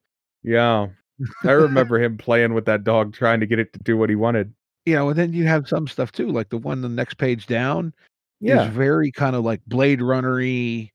yeah 0.44 0.88
i 1.44 1.52
remember 1.52 2.02
him 2.02 2.18
playing 2.18 2.52
with 2.52 2.64
that 2.64 2.82
dog 2.82 3.12
trying 3.14 3.38
to 3.38 3.46
get 3.46 3.60
it 3.60 3.72
to 3.72 3.78
do 3.84 3.96
what 3.96 4.10
he 4.10 4.16
wanted 4.16 4.52
You 4.86 4.96
know, 4.96 5.08
and 5.10 5.16
then 5.18 5.32
you 5.32 5.44
have 5.46 5.68
some 5.68 5.86
stuff 5.86 6.10
too, 6.10 6.26
like 6.28 6.48
the 6.48 6.58
one 6.58 6.80
the 6.80 6.88
next 6.88 7.14
page 7.14 7.46
down 7.46 7.94
yeah 8.40 8.66
is 8.66 8.74
very 8.74 9.12
kind 9.12 9.36
of 9.36 9.44
like 9.44 9.60
Blade 9.68 10.00
Runnery. 10.00 10.90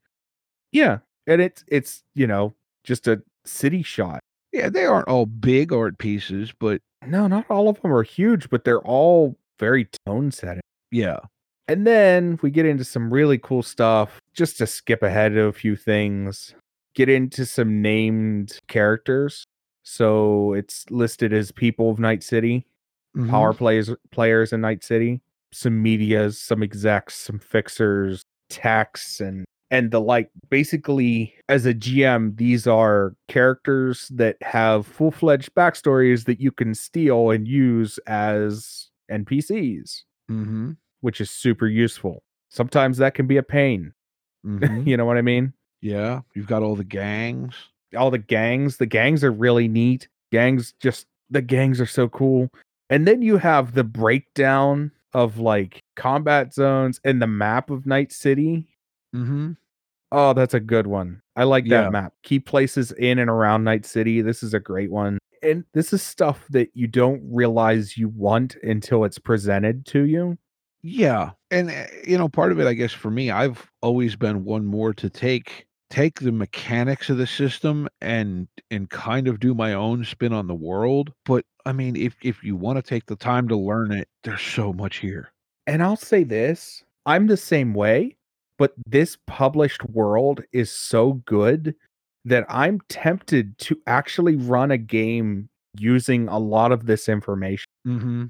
yeah 0.73 0.97
and 1.27 1.41
it's 1.41 1.63
it's 1.67 2.03
you 2.13 2.27
know 2.27 2.53
just 2.83 3.07
a 3.07 3.21
city 3.45 3.83
shot 3.83 4.19
Yeah, 4.51 4.67
they 4.69 4.85
aren't 4.85 5.07
all 5.07 5.25
big 5.25 5.71
art 5.71 5.97
pieces, 5.97 6.51
but 6.59 6.81
no 7.05 7.27
not 7.27 7.45
all 7.49 7.69
of 7.69 7.79
them 7.81 7.93
are 7.93 8.03
huge 8.03 8.49
but 8.49 8.65
they're 8.65 8.81
all 8.81 9.37
very 9.59 9.87
tone 10.05 10.31
setting 10.31 10.61
yeah. 10.91 11.19
And 11.67 11.85
then 11.85 12.39
we 12.41 12.49
get 12.51 12.65
into 12.65 12.83
some 12.83 13.11
really 13.11 13.37
cool 13.37 13.61
stuff. 13.63 14.21
Just 14.33 14.57
to 14.59 14.67
skip 14.67 15.03
ahead 15.03 15.35
of 15.35 15.47
a 15.47 15.53
few 15.53 15.75
things, 15.75 16.55
get 16.95 17.09
into 17.09 17.45
some 17.45 17.81
named 17.81 18.59
characters. 18.67 19.43
So 19.83 20.53
it's 20.53 20.85
listed 20.89 21.33
as 21.33 21.51
people 21.51 21.89
of 21.91 21.99
Night 21.99 22.23
City, 22.23 22.65
Mhm. 23.15 23.29
power 23.29 23.53
players 23.53 23.89
players 24.11 24.53
in 24.53 24.61
Night 24.61 24.83
City, 24.83 25.21
some 25.51 25.81
medias, 25.81 26.39
some 26.39 26.61
execs, 26.63 27.15
some 27.15 27.39
fixers, 27.39 28.23
techs, 28.49 29.19
and 29.19 29.45
and 29.69 29.91
the 29.91 29.99
like. 29.99 30.29
Basically, 30.49 31.33
as 31.49 31.65
a 31.65 31.73
GM, 31.73 32.33
these 32.37 32.67
are 32.67 33.15
characters 33.27 34.07
that 34.13 34.37
have 34.41 34.87
full 34.87 35.11
fledged 35.11 35.53
backstories 35.55 36.23
that 36.25 36.39
you 36.39 36.51
can 36.51 36.73
steal 36.73 37.31
and 37.31 37.45
use 37.47 37.97
as 38.07 38.89
NPCs 39.09 40.05
Mhm. 40.29 40.77
Which 41.01 41.21
is 41.21 41.29
super 41.29 41.67
useful. 41.67 42.23
Sometimes 42.49 42.97
that 42.97 43.13
can 43.13 43.27
be 43.27 43.37
a 43.37 43.43
pain. 43.43 43.93
Mhm. 44.45 44.87
You 44.87 44.95
know 44.97 45.05
what 45.05 45.17
I 45.17 45.21
mean? 45.21 45.53
yeah, 45.81 46.21
you've 46.33 46.47
got 46.47 46.63
all 46.63 46.75
the 46.75 46.83
gangs. 46.83 47.53
All 47.97 48.09
the 48.11 48.17
gangs, 48.17 48.77
the 48.77 48.85
gangs 48.85 49.23
are 49.23 49.31
really 49.31 49.67
neat. 49.67 50.07
Gangs 50.31 50.73
just 50.79 51.07
the 51.29 51.41
gangs 51.41 51.81
are 51.81 51.85
so 51.85 52.07
cool. 52.07 52.49
And 52.89 53.05
then 53.07 53.21
you 53.21 53.37
have 53.37 53.73
the 53.73 53.83
breakdown 53.83 54.91
of 55.13 55.39
like 55.39 55.83
combat 55.95 56.53
zones 56.53 57.01
and 57.03 57.21
the 57.21 57.27
map 57.27 57.69
of 57.69 57.85
Night 57.85 58.11
City. 58.13 58.67
Mm-hmm. 59.15 59.53
Oh, 60.11 60.33
that's 60.33 60.53
a 60.53 60.59
good 60.61 60.87
one. 60.87 61.21
I 61.35 61.43
like 61.43 61.65
Yeah. 61.65 61.81
that 61.81 61.91
map. 61.91 62.13
Key 62.23 62.39
places 62.39 62.91
in 62.93 63.19
and 63.19 63.29
around 63.29 63.63
Night 63.65 63.85
City. 63.85 64.21
This 64.21 64.43
is 64.43 64.53
a 64.53 64.59
great 64.59 64.91
one. 64.91 65.17
And 65.43 65.65
this 65.73 65.91
is 65.91 66.01
stuff 66.01 66.45
that 66.51 66.69
you 66.73 66.87
don't 66.87 67.21
realize 67.29 67.97
you 67.97 68.07
want 68.09 68.55
until 68.63 69.03
it's 69.03 69.19
presented 69.19 69.85
to 69.87 70.03
you. 70.03 70.37
Yeah, 70.89 71.31
and 71.51 71.69
uh, 71.69 71.83
you 72.05 72.17
know, 72.17 72.29
part 72.29 72.53
of 72.53 72.61
it, 72.61 72.67
I 72.67 72.73
guess, 72.73 72.93
for 72.93 73.11
me, 73.11 73.29
I've 73.29 73.69
always 73.81 74.15
been 74.15 74.45
one 74.45 74.65
more 74.65 74.93
to 74.93 75.09
take 75.09 75.65
take 75.89 76.21
the 76.21 76.31
mechanics 76.31 77.09
of 77.09 77.17
the 77.17 77.27
system 77.27 77.89
and 77.99 78.47
and 78.71 78.89
kind 78.89 79.27
of 79.27 79.41
do 79.41 79.53
my 79.53 79.73
own 79.73 80.05
spin 80.05 80.31
on 80.31 80.47
the 80.47 80.55
world. 80.55 81.11
But 81.25 81.43
I 81.65 81.73
mean, 81.73 81.97
if 81.97 82.15
if 82.21 82.41
you 82.41 82.55
want 82.55 82.77
to 82.77 82.81
take 82.81 83.05
the 83.07 83.17
time 83.17 83.49
to 83.49 83.57
learn 83.57 83.91
it, 83.91 84.07
there's 84.23 84.41
so 84.41 84.71
much 84.71 84.97
here. 84.97 85.33
And 85.65 85.83
I'll 85.83 85.97
say 85.97 86.23
this 86.23 86.85
I'm 87.05 87.27
the 87.27 87.35
same 87.35 87.73
way, 87.73 88.15
but 88.57 88.73
this 88.85 89.17
published 89.27 89.83
world 89.89 90.41
is 90.53 90.71
so 90.71 91.13
good 91.25 91.75
that 92.23 92.45
I'm 92.47 92.79
tempted 92.87 93.57
to 93.57 93.77
actually 93.87 94.37
run 94.37 94.71
a 94.71 94.77
game 94.77 95.49
using 95.77 96.29
a 96.29 96.39
lot 96.39 96.71
of 96.71 96.85
this 96.85 97.09
information 97.09 97.67
Mm-hmm. 97.87 98.25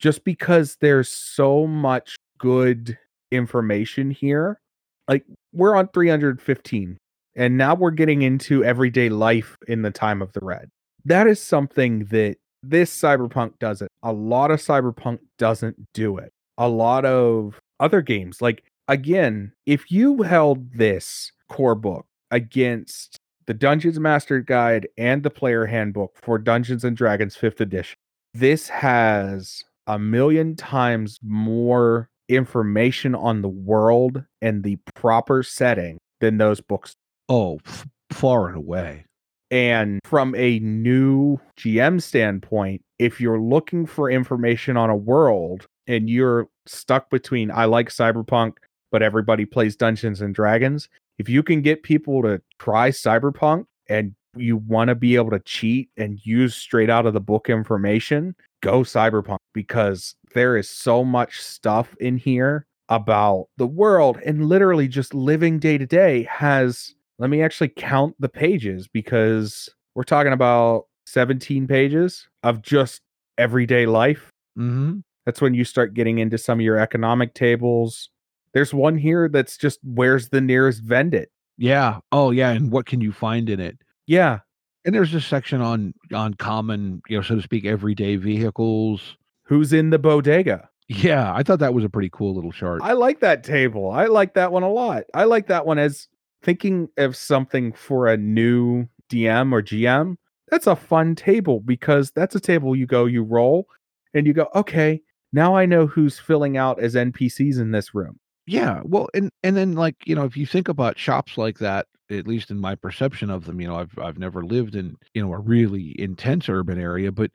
Just 0.00 0.24
because 0.24 0.76
there's 0.80 1.08
so 1.08 1.66
much 1.66 2.16
good 2.38 2.98
information 3.30 4.10
here. 4.10 4.58
Like, 5.06 5.24
we're 5.52 5.76
on 5.76 5.88
315, 5.88 6.98
and 7.36 7.56
now 7.56 7.74
we're 7.74 7.90
getting 7.90 8.22
into 8.22 8.64
everyday 8.64 9.08
life 9.08 9.56
in 9.68 9.82
the 9.82 9.90
time 9.90 10.22
of 10.22 10.32
the 10.32 10.40
red. 10.42 10.68
That 11.04 11.26
is 11.26 11.40
something 11.40 12.06
that 12.06 12.36
this 12.62 12.94
cyberpunk 12.96 13.58
doesn't. 13.58 13.90
A 14.02 14.12
lot 14.12 14.50
of 14.50 14.60
cyberpunk 14.60 15.20
doesn't 15.38 15.76
do 15.94 16.18
it. 16.18 16.32
A 16.58 16.68
lot 16.68 17.04
of 17.04 17.58
other 17.78 18.02
games, 18.02 18.42
like, 18.42 18.64
again, 18.88 19.52
if 19.66 19.90
you 19.90 20.22
held 20.22 20.72
this 20.74 21.32
core 21.48 21.74
book 21.74 22.06
against 22.30 23.16
the 23.46 23.54
Dungeons 23.54 23.98
Master 23.98 24.40
Guide 24.40 24.86
and 24.96 25.22
the 25.22 25.30
Player 25.30 25.66
Handbook 25.66 26.16
for 26.22 26.38
Dungeons 26.38 26.84
and 26.84 26.96
Dragons 26.96 27.36
5th 27.36 27.60
edition, 27.60 27.96
this 28.34 28.68
has 28.68 29.64
a 29.90 29.98
million 29.98 30.54
times 30.54 31.18
more 31.20 32.08
information 32.28 33.12
on 33.16 33.42
the 33.42 33.48
world 33.48 34.22
and 34.40 34.62
the 34.62 34.78
proper 34.94 35.42
setting 35.42 35.98
than 36.20 36.38
those 36.38 36.60
books. 36.60 36.94
Oh, 37.28 37.58
f- 37.66 37.88
far 38.12 38.46
and 38.46 38.56
away. 38.56 39.04
And 39.50 39.98
from 40.04 40.36
a 40.36 40.60
new 40.60 41.40
GM 41.58 42.00
standpoint, 42.00 42.82
if 43.00 43.20
you're 43.20 43.40
looking 43.40 43.84
for 43.84 44.08
information 44.08 44.76
on 44.76 44.90
a 44.90 44.96
world 44.96 45.66
and 45.88 46.08
you're 46.08 46.46
stuck 46.66 47.10
between 47.10 47.50
I 47.50 47.64
like 47.64 47.88
cyberpunk, 47.88 48.52
but 48.92 49.02
everybody 49.02 49.44
plays 49.44 49.74
Dungeons 49.74 50.20
and 50.20 50.32
Dragons, 50.32 50.88
if 51.18 51.28
you 51.28 51.42
can 51.42 51.62
get 51.62 51.82
people 51.82 52.22
to 52.22 52.40
try 52.60 52.90
cyberpunk 52.90 53.64
and 53.88 54.14
you 54.36 54.56
want 54.56 54.88
to 54.88 54.94
be 54.94 55.16
able 55.16 55.30
to 55.30 55.40
cheat 55.40 55.90
and 55.96 56.18
use 56.24 56.54
straight 56.54 56.90
out 56.90 57.06
of 57.06 57.14
the 57.14 57.20
book 57.20 57.48
information, 57.50 58.34
go 58.62 58.80
cyberpunk 58.82 59.38
because 59.54 60.14
there 60.34 60.56
is 60.56 60.68
so 60.68 61.04
much 61.04 61.40
stuff 61.42 61.94
in 62.00 62.16
here 62.16 62.66
about 62.88 63.46
the 63.56 63.66
world 63.66 64.18
and 64.24 64.46
literally 64.46 64.88
just 64.88 65.14
living 65.14 65.58
day 65.58 65.78
to 65.78 65.86
day 65.86 66.24
has 66.24 66.94
let 67.18 67.30
me 67.30 67.42
actually 67.42 67.68
count 67.68 68.14
the 68.18 68.28
pages 68.28 68.88
because 68.88 69.68
we're 69.94 70.02
talking 70.02 70.32
about 70.32 70.86
17 71.06 71.66
pages 71.68 72.26
of 72.42 72.62
just 72.62 73.00
everyday 73.38 73.86
life 73.86 74.30
Mm-hmm. 74.58 74.98
that's 75.24 75.40
when 75.40 75.54
you 75.54 75.64
start 75.64 75.94
getting 75.94 76.18
into 76.18 76.36
some 76.36 76.58
of 76.58 76.64
your 76.64 76.76
economic 76.76 77.34
tables 77.34 78.10
there's 78.52 78.74
one 78.74 78.98
here 78.98 79.28
that's 79.28 79.56
just 79.56 79.78
where's 79.84 80.28
the 80.30 80.40
nearest 80.40 80.84
vendit 80.84 81.26
Yeah. 81.56 82.00
Oh, 82.10 82.32
yeah. 82.32 82.50
And 82.50 82.72
what 82.72 82.86
can 82.86 83.00
you 83.00 83.12
find 83.12 83.48
in 83.48 83.60
it? 83.60 83.78
Yeah 84.10 84.40
And 84.84 84.94
there's 84.94 85.14
a 85.14 85.20
section 85.20 85.60
on 85.60 85.94
on 86.12 86.34
common, 86.34 87.02
you 87.08 87.16
know, 87.16 87.22
so 87.22 87.36
to 87.36 87.42
speak, 87.42 87.64
everyday 87.64 88.16
vehicles. 88.16 89.16
who's 89.44 89.72
in 89.72 89.90
the 89.90 89.98
bodega 89.98 90.68
Yeah, 90.88 91.32
I 91.34 91.42
thought 91.42 91.60
that 91.60 91.74
was 91.74 91.84
a 91.84 91.88
pretty 91.88 92.10
cool 92.12 92.34
little 92.34 92.52
chart. 92.52 92.80
I 92.82 92.94
like 92.94 93.20
that 93.20 93.44
table. 93.44 93.90
I 93.90 94.06
like 94.06 94.34
that 94.34 94.50
one 94.52 94.64
a 94.64 94.70
lot. 94.70 95.04
I 95.14 95.24
like 95.24 95.46
that 95.46 95.64
one 95.64 95.78
as 95.78 96.08
thinking 96.42 96.88
of 96.96 97.14
something 97.16 97.72
for 97.72 98.06
a 98.08 98.16
new 98.16 98.86
DM 99.08 99.52
or 99.52 99.62
GM. 99.62 100.16
That's 100.50 100.66
a 100.66 100.74
fun 100.74 101.14
table 101.14 101.60
because 101.60 102.10
that's 102.10 102.34
a 102.34 102.40
table 102.40 102.74
you 102.74 102.86
go, 102.86 103.04
you 103.06 103.22
roll, 103.22 103.66
and 104.14 104.26
you 104.26 104.32
go, 104.32 104.48
okay, 104.54 105.00
now 105.32 105.54
I 105.54 105.64
know 105.66 105.86
who's 105.86 106.18
filling 106.18 106.56
out 106.56 106.80
as 106.80 106.96
NPCs 106.96 107.60
in 107.60 107.70
this 107.70 107.94
room. 107.94 108.18
Yeah, 108.46 108.80
well, 108.84 109.08
and 109.14 109.30
and 109.44 109.56
then 109.56 109.74
like 109.74 109.94
you 110.06 110.16
know, 110.16 110.24
if 110.24 110.36
you 110.36 110.46
think 110.46 110.68
about 110.68 110.98
shops 110.98 111.38
like 111.38 111.58
that, 111.60 111.86
at 112.10 112.26
least 112.26 112.50
in 112.50 112.58
my 112.58 112.74
perception 112.74 113.30
of 113.30 113.44
them. 113.44 113.60
You 113.60 113.68
know, 113.68 113.76
I've 113.76 113.98
I've 113.98 114.18
never 114.18 114.44
lived 114.44 114.74
in 114.76 114.96
you 115.14 115.22
know 115.22 115.32
a 115.32 115.38
really 115.38 115.94
intense 116.00 116.48
urban 116.48 116.80
area, 116.80 117.12
but 117.12 117.30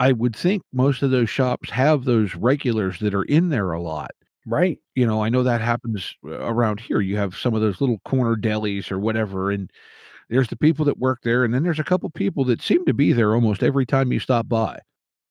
I 0.00 0.12
would 0.12 0.34
think 0.36 0.62
most 0.72 1.02
of 1.02 1.10
those 1.10 1.30
shops 1.30 1.70
have 1.70 2.04
those 2.04 2.34
regulars 2.34 2.98
that 3.00 3.14
are 3.14 3.24
in 3.24 3.50
there 3.50 3.72
a 3.72 3.82
lot. 3.82 4.10
Right. 4.46 4.78
You 4.96 5.06
know, 5.06 5.22
I 5.22 5.28
know 5.28 5.44
that 5.44 5.60
happens 5.60 6.16
uh, 6.26 6.30
around 6.40 6.80
here. 6.80 7.00
You 7.00 7.16
have 7.16 7.36
some 7.36 7.54
of 7.54 7.60
those 7.60 7.80
little 7.80 7.98
corner 8.04 8.36
delis 8.36 8.90
or 8.90 8.98
whatever, 8.98 9.50
and 9.52 9.70
there's 10.30 10.48
the 10.48 10.56
people 10.56 10.84
that 10.86 10.98
work 10.98 11.20
there, 11.22 11.44
and 11.44 11.54
then 11.54 11.62
there's 11.62 11.78
a 11.78 11.84
couple 11.84 12.10
people 12.10 12.44
that 12.46 12.62
seem 12.62 12.84
to 12.86 12.94
be 12.94 13.12
there 13.12 13.34
almost 13.34 13.62
every 13.62 13.86
time 13.86 14.12
you 14.12 14.18
stop 14.20 14.48
by. 14.48 14.80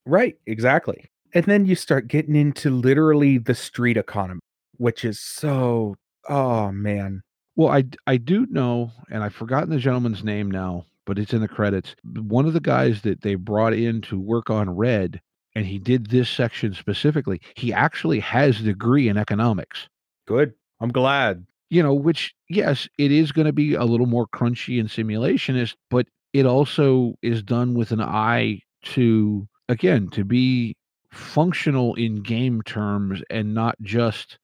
Right, 0.05 0.35
exactly. 0.45 1.09
And 1.33 1.45
then 1.45 1.65
you 1.65 1.75
start 1.75 2.07
getting 2.07 2.35
into 2.35 2.69
literally 2.69 3.37
the 3.37 3.55
street 3.55 3.97
economy, 3.97 4.41
which 4.77 5.05
is 5.05 5.19
so 5.19 5.95
oh 6.29 6.71
man. 6.71 7.21
Well, 7.55 7.69
I 7.69 7.83
I 8.07 8.17
do 8.17 8.45
know, 8.47 8.91
and 9.09 9.23
I've 9.23 9.33
forgotten 9.33 9.69
the 9.69 9.77
gentleman's 9.77 10.23
name 10.23 10.49
now, 10.51 10.85
but 11.05 11.17
it's 11.19 11.33
in 11.33 11.41
the 11.41 11.47
credits. 11.47 11.95
One 12.03 12.45
of 12.45 12.53
the 12.53 12.59
guys 12.59 13.01
that 13.01 13.21
they 13.21 13.35
brought 13.35 13.73
in 13.73 14.01
to 14.03 14.19
work 14.19 14.49
on 14.49 14.75
Red, 14.75 15.21
and 15.55 15.65
he 15.65 15.79
did 15.79 16.07
this 16.07 16.29
section 16.29 16.73
specifically. 16.73 17.41
He 17.55 17.73
actually 17.73 18.19
has 18.19 18.59
a 18.59 18.63
degree 18.63 19.07
in 19.09 19.17
economics. 19.17 19.87
Good. 20.27 20.53
I'm 20.79 20.91
glad. 20.91 21.45
You 21.69 21.83
know, 21.83 21.93
which 21.93 22.33
yes, 22.49 22.87
it 22.97 23.11
is 23.11 23.31
going 23.31 23.47
to 23.47 23.53
be 23.53 23.75
a 23.75 23.85
little 23.85 24.07
more 24.07 24.27
crunchy 24.27 24.79
and 24.79 24.89
simulationist, 24.89 25.75
but 25.89 26.07
it 26.33 26.45
also 26.45 27.15
is 27.21 27.43
done 27.43 27.73
with 27.73 27.91
an 27.91 28.01
eye 28.01 28.61
to 28.83 29.47
again 29.69 30.09
to 30.09 30.23
be 30.25 30.75
functional 31.11 31.93
in 31.95 32.23
game 32.23 32.61
terms 32.61 33.21
and 33.29 33.53
not 33.53 33.75
just 33.81 34.37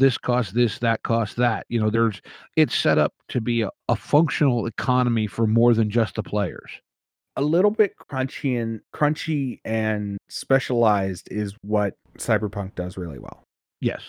this 0.00 0.18
costs 0.18 0.52
this, 0.52 0.78
that 0.80 1.02
costs 1.04 1.36
that. 1.36 1.66
You 1.68 1.80
know, 1.80 1.90
there's 1.90 2.20
it's 2.56 2.74
set 2.74 2.98
up 2.98 3.12
to 3.28 3.40
be 3.40 3.62
a, 3.62 3.70
a 3.88 3.94
functional 3.94 4.66
economy 4.66 5.28
for 5.28 5.46
more 5.46 5.74
than 5.74 5.90
just 5.90 6.16
the 6.16 6.22
players. 6.22 6.70
A 7.36 7.42
little 7.42 7.70
bit 7.70 7.92
crunchy 8.10 8.60
and 8.60 8.80
crunchy 8.92 9.60
and 9.64 10.18
specialized 10.28 11.28
is 11.30 11.54
what 11.62 11.94
Cyberpunk 12.18 12.74
does 12.74 12.96
really 12.96 13.20
well. 13.20 13.44
Yes. 13.80 14.02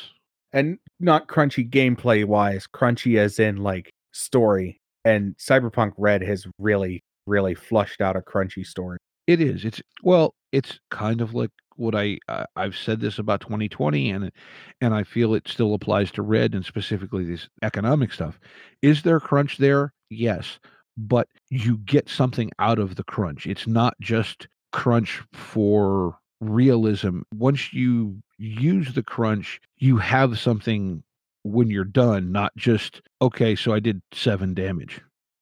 And 0.54 0.80
not 1.00 1.28
crunchy 1.28 1.70
gameplay 1.70 2.26
wise, 2.26 2.66
crunchy 2.74 3.18
as 3.18 3.38
in 3.38 3.58
like 3.58 3.92
story. 4.12 4.80
And 5.06 5.36
Cyberpunk 5.38 5.94
Red 5.98 6.22
has 6.24 6.46
really, 6.58 7.02
really 7.28 7.54
flushed 7.56 8.02
out 8.02 8.16
a 8.16 8.22
crunchy 8.22 8.66
story. 8.66 8.98
It 9.28 9.39
is. 9.39 9.64
It's 9.64 9.82
well, 10.04 10.34
it's 10.52 10.80
kind 10.89 11.22
of 11.22 11.34
like 11.34 11.52
what 11.82 11.96
I, 11.96 12.20
I 12.30 12.46
I've 12.56 12.78
said 12.78 13.02
this 13.02 13.20
about 13.20 13.42
2020 13.42 14.12
and 14.12 14.32
and 14.80 14.94
I 14.94 15.04
feel 15.04 15.34
it 15.34 15.48
still 15.48 15.74
applies 15.74 16.12
to 16.12 16.22
red 16.22 16.54
and 16.54 16.66
specifically 16.66 17.26
this 17.26 17.50
economic 17.64 18.14
stuff. 18.14 18.40
Is 18.82 19.04
there 19.04 19.20
crunch 19.20 19.58
there? 19.58 19.94
Yes, 20.10 20.60
but 20.98 21.28
you 21.50 21.78
get 21.80 22.10
something 22.10 22.52
out 22.60 22.80
of 22.80 22.96
the 22.96 23.04
crunch. 23.04 23.48
It's 23.48 23.68
not 23.68 23.96
just 24.00 24.48
crunch 24.72 25.22
for 25.34 26.18
realism. 26.40 27.22
Once 27.34 27.74
you 27.74 28.22
use 28.38 28.94
the 28.94 29.04
crunch, 29.04 29.60
you 29.78 29.98
have 29.98 30.40
something 30.40 31.04
when 31.44 31.70
you're 31.70 31.84
done, 31.84 32.32
not 32.32 32.56
just 32.56 33.02
okay, 33.22 33.56
so 33.56 33.74
I 33.74 33.80
did 33.80 34.02
7 34.14 34.54
damage. 34.54 35.02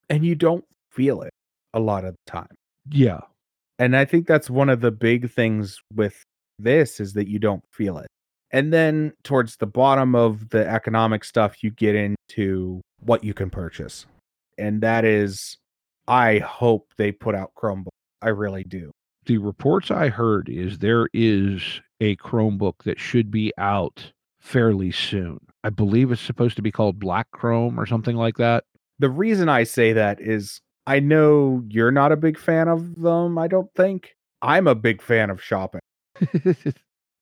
And 0.10 0.26
you 0.26 0.36
don't 0.36 0.66
feel 0.92 1.22
it 1.22 1.34
a 1.74 1.80
lot 1.80 2.06
of 2.06 2.16
the 2.16 2.32
time. 2.32 2.56
Yeah. 2.90 3.20
And 3.78 3.96
I 3.96 4.06
think 4.06 4.28
that's 4.28 4.50
one 4.50 4.70
of 4.70 4.82
the 4.82 4.92
big 4.92 5.32
things 5.32 5.80
with 5.94 6.26
this 6.60 7.00
is 7.00 7.14
that 7.14 7.28
you 7.28 7.40
don't 7.40 7.64
feel 7.72 7.98
it. 7.98 8.08
And 8.52 8.74
then 8.74 9.14
towards 9.24 9.58
the 9.58 9.68
bottom 9.68 10.16
of 10.16 10.50
the 10.50 10.68
economic 10.68 11.24
stuff, 11.24 11.64
you 11.64 11.72
get 11.72 11.96
into 11.96 12.82
what 13.00 13.24
you 13.24 13.34
can 13.34 13.50
purchase. 13.50 14.06
And 14.58 14.82
that 14.82 15.06
is, 15.06 15.58
I 16.08 16.40
hope 16.40 16.92
they 16.98 17.12
put 17.12 17.36
out 17.36 17.52
Chromebook. 17.56 17.90
I 18.22 18.30
really 18.30 18.64
do. 18.64 18.92
the 19.26 19.38
reports 19.38 19.92
I 19.92 20.10
heard 20.10 20.50
is 20.50 20.80
there 20.80 21.08
is 21.14 21.82
a 22.02 22.16
Chromebook 22.16 22.84
that 22.84 23.00
should 23.00 23.30
be 23.30 23.54
out 23.60 24.12
fairly 24.40 24.92
soon. 24.92 25.40
I 25.64 25.70
believe 25.70 26.12
it's 26.12 26.22
supposed 26.22 26.56
to 26.56 26.62
be 26.64 26.72
called 26.72 27.00
Black 27.00 27.30
Chrome 27.32 27.80
or 27.80 27.86
something 27.86 28.16
like 28.16 28.38
that. 28.38 28.64
The 28.98 29.10
reason 29.10 29.48
I 29.48 29.64
say 29.64 29.94
that 29.94 30.20
is 30.20 30.60
I 30.88 31.00
know 31.00 31.64
you're 31.70 31.92
not 31.92 32.12
a 32.12 32.18
big 32.18 32.40
fan 32.40 32.68
of 32.68 32.96
them, 32.96 33.38
I 33.38 33.48
don't 33.48 33.72
think. 33.76 34.16
I'm 34.42 34.66
a 34.68 34.74
big 34.76 35.02
fan 35.02 35.30
of 35.30 35.44
shopping. 35.44 35.82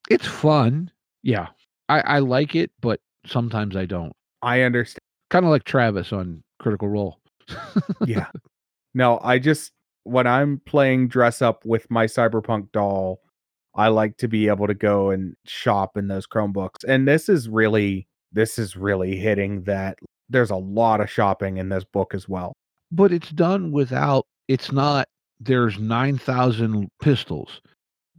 it's 0.10 0.28
fun. 0.28 0.92
Yeah. 1.24 1.48
I, 1.90 2.02
I 2.02 2.20
like 2.20 2.56
it, 2.56 2.72
but 2.82 3.00
sometimes 3.26 3.76
I 3.76 3.86
don't. 3.86 4.14
I 4.42 4.62
understand. 4.62 5.00
Kind 5.30 5.46
of 5.46 5.52
like 5.52 5.64
Travis 5.64 6.14
on 6.14 6.44
Critical 6.60 6.90
Role. 6.90 7.20
yeah. 8.06 8.28
No, 8.94 9.20
I 9.22 9.38
just 9.38 9.74
when 10.06 10.26
I'm 10.26 10.60
playing 10.66 11.10
dress 11.10 11.40
up 11.44 11.64
with 11.66 11.86
my 11.92 12.08
cyberpunk 12.08 12.72
doll, 12.72 13.20
I 13.76 13.90
like 13.90 14.18
to 14.18 14.28
be 14.28 14.48
able 14.48 14.66
to 14.66 14.74
go 14.74 15.12
and 15.12 15.36
shop 15.46 15.98
in 15.98 16.08
those 16.08 16.26
Chromebooks. 16.26 16.84
And 16.88 17.08
this 17.08 17.30
is 17.30 17.48
really 17.48 18.08
this 18.32 18.58
is 18.58 18.76
really 18.76 19.18
hitting 19.18 19.64
that 19.64 20.00
there's 20.30 20.50
a 20.50 20.56
lot 20.56 21.02
of 21.02 21.10
shopping 21.10 21.58
in 21.58 21.70
this 21.70 21.84
book 21.84 22.14
as 22.14 22.28
well. 22.28 22.54
But 22.92 23.12
it's 23.12 23.30
done 23.32 23.72
without, 23.72 24.26
it's 24.48 24.72
not, 24.72 25.08
there's 25.40 25.78
9,000 25.80 26.90
pistols. 27.02 27.62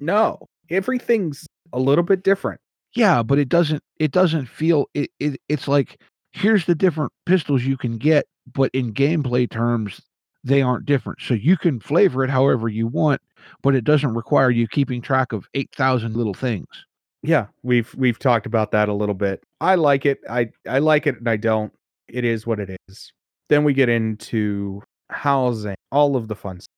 No, 0.01 0.39
everything's 0.71 1.47
a 1.73 1.79
little 1.79 2.05
bit 2.05 2.23
different. 2.23 2.61
Yeah, 2.95 3.23
but 3.23 3.39
it 3.39 3.49
doesn't, 3.49 3.83
it 3.99 4.11
doesn't 4.12 4.47
feel, 4.47 4.87
it, 4.95 5.11
it 5.21 5.41
it's 5.49 5.69
like, 5.69 6.01
here's 6.33 6.64
the 6.66 6.75
different 6.75 7.12
pistols 7.27 7.62
you 7.64 7.77
can 7.77 7.99
get, 7.99 8.27
but 8.53 8.71
in 8.75 8.93
gameplay 8.95 9.49
terms, 9.51 10.01
they 10.45 10.62
aren't 10.62 10.87
different. 10.87 11.21
So 11.21 11.35
you 11.35 11.57
can 11.57 11.81
flavor 11.81 12.25
it 12.25 12.31
however 12.31 12.69
you 12.69 12.87
want, 12.87 13.21
but 13.62 13.75
it 13.75 13.85
doesn't 13.85 14.14
require 14.14 14.51
you 14.51 14.66
keeping 14.69 15.03
track 15.03 15.33
of 15.33 15.47
8,000 15.55 16.16
little 16.16 16.35
things. 16.35 16.66
Yeah, 17.23 17.47
we've 17.62 17.93
we've 17.97 18.19
talked 18.19 18.47
about 18.47 18.71
that 18.71 18.89
a 18.89 18.95
little 18.95 19.14
bit. 19.14 19.43
I 19.61 19.75
like 19.75 20.07
it. 20.07 20.21
I 20.31 20.51
I 20.69 20.79
like 20.79 21.07
it 21.07 21.19
and 21.19 21.29
I 21.29 21.37
don't. 21.37 21.73
It 22.09 22.25
is 22.25 22.47
what 22.47 22.61
it 22.61 22.77
is. 22.89 23.12
Then 23.49 23.64
we 23.64 23.73
get 23.75 23.89
into 23.89 24.83
housing, 25.11 25.75
all 25.91 26.14
of 26.16 26.29
the 26.29 26.37
fun 26.37 26.61
stuff. 26.61 26.73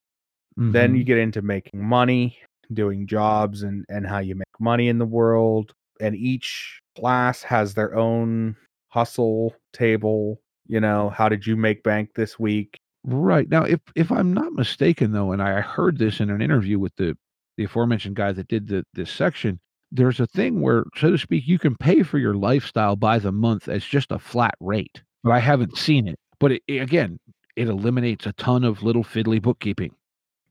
Then 0.73 0.95
you 0.95 1.05
Mhm. 1.05 1.07
get 1.07 1.19
into 1.19 1.43
making 1.43 1.83
money, 1.85 2.39
doing 2.73 3.07
jobs 3.07 3.63
and 3.63 3.85
and 3.89 4.07
how 4.07 4.19
you 4.19 4.35
make 4.35 4.47
money 4.61 4.89
in 4.89 4.99
the 4.99 5.07
world. 5.07 5.73
And 6.01 6.15
each 6.17 6.81
class 6.97 7.43
has 7.43 7.75
their 7.75 7.95
own 7.95 8.57
hustle 8.89 9.55
table, 9.73 10.41
you 10.67 10.81
know, 10.81 11.11
how 11.11 11.29
did 11.29 11.47
you 11.47 11.57
make 11.57 11.83
bank 11.83 12.11
this 12.15 12.39
week? 12.39 12.79
Right. 13.05 13.49
Now, 13.49 13.65
if 13.65 13.81
if 13.97 14.11
I'm 14.13 14.33
not 14.33 14.53
mistaken 14.53 15.13
though, 15.13 15.33
and 15.33 15.43
I 15.43 15.61
heard 15.61 15.99
this 15.99 16.21
in 16.21 16.31
an 16.31 16.43
interview 16.43 16.79
with 16.79 16.95
the 16.97 17.17
the 17.57 17.65
aforementioned 17.65 18.17
guy 18.17 18.33
that 18.33 18.49
did 18.49 18.69
the 18.69 18.85
this 18.95 19.11
section, 19.11 19.61
there's 19.93 20.21
a 20.21 20.27
thing 20.27 20.61
where, 20.61 20.85
so 20.97 21.11
to 21.11 21.19
speak, 21.19 21.47
you 21.47 21.59
can 21.59 21.77
pay 21.77 22.03
for 22.03 22.19
your 22.19 22.35
lifestyle 22.35 22.97
by 22.97 23.19
the 23.19 23.33
month 23.33 23.69
as 23.69 23.85
just 23.85 24.11
a 24.13 24.19
flat 24.19 24.55
rate. 24.61 25.03
But 25.25 25.33
I 25.33 25.39
haven't 25.41 25.77
seen 25.77 26.09
it. 26.09 26.19
But 26.39 26.53
it, 26.53 26.63
it- 26.69 26.83
again, 26.83 27.19
it 27.57 27.69
eliminates 27.69 28.27
a 28.27 28.33
ton 28.35 28.65
of 28.65 28.83
little 28.83 29.05
fiddly 29.05 29.41
bookkeeping. 29.43 29.95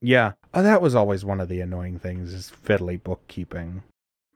Yeah. 0.02 0.34
Oh, 0.54 0.64
that 0.64 0.82
was 0.82 0.96
always 0.96 1.24
one 1.24 1.40
of 1.40 1.48
the 1.48 1.62
annoying 1.62 2.00
things 2.00 2.34
is 2.34 2.52
fiddly 2.66 3.02
bookkeeping. 3.02 3.84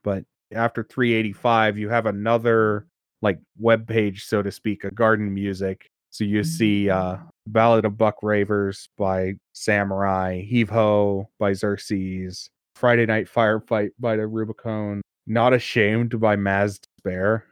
But 0.03 0.25
after 0.53 0.83
385, 0.83 1.77
you 1.77 1.89
have 1.89 2.05
another 2.05 2.85
like 3.21 3.39
web 3.57 3.87
page, 3.87 4.25
so 4.25 4.41
to 4.41 4.51
speak, 4.51 4.83
a 4.83 4.91
garden 4.91 5.33
music. 5.33 5.87
So 6.11 6.23
you 6.23 6.43
see 6.43 6.89
uh 6.89 7.17
Ballad 7.47 7.85
of 7.85 7.97
Buck 7.97 8.15
Ravers 8.21 8.87
by 8.97 9.33
Samurai, 9.53 10.41
Heave 10.41 10.69
Ho 10.69 11.27
by 11.39 11.53
Xerxes, 11.53 12.49
Friday 12.75 13.05
Night 13.05 13.27
Firefight 13.27 13.89
by 13.99 14.15
the 14.15 14.27
Rubicon, 14.27 15.01
Not 15.27 15.53
Ashamed 15.53 16.19
by 16.19 16.35
Maz 16.35 16.79
Despair. 16.79 17.45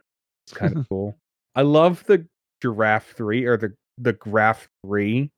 It's 0.46 0.56
kind 0.56 0.76
of 0.76 0.88
cool. 0.90 1.16
I 1.54 1.62
love 1.62 2.04
the 2.06 2.26
Giraffe 2.62 3.12
3 3.12 3.44
or 3.44 3.56
the 3.56 3.74
the 3.98 4.12
Graph 4.12 4.68
3. 4.86 5.30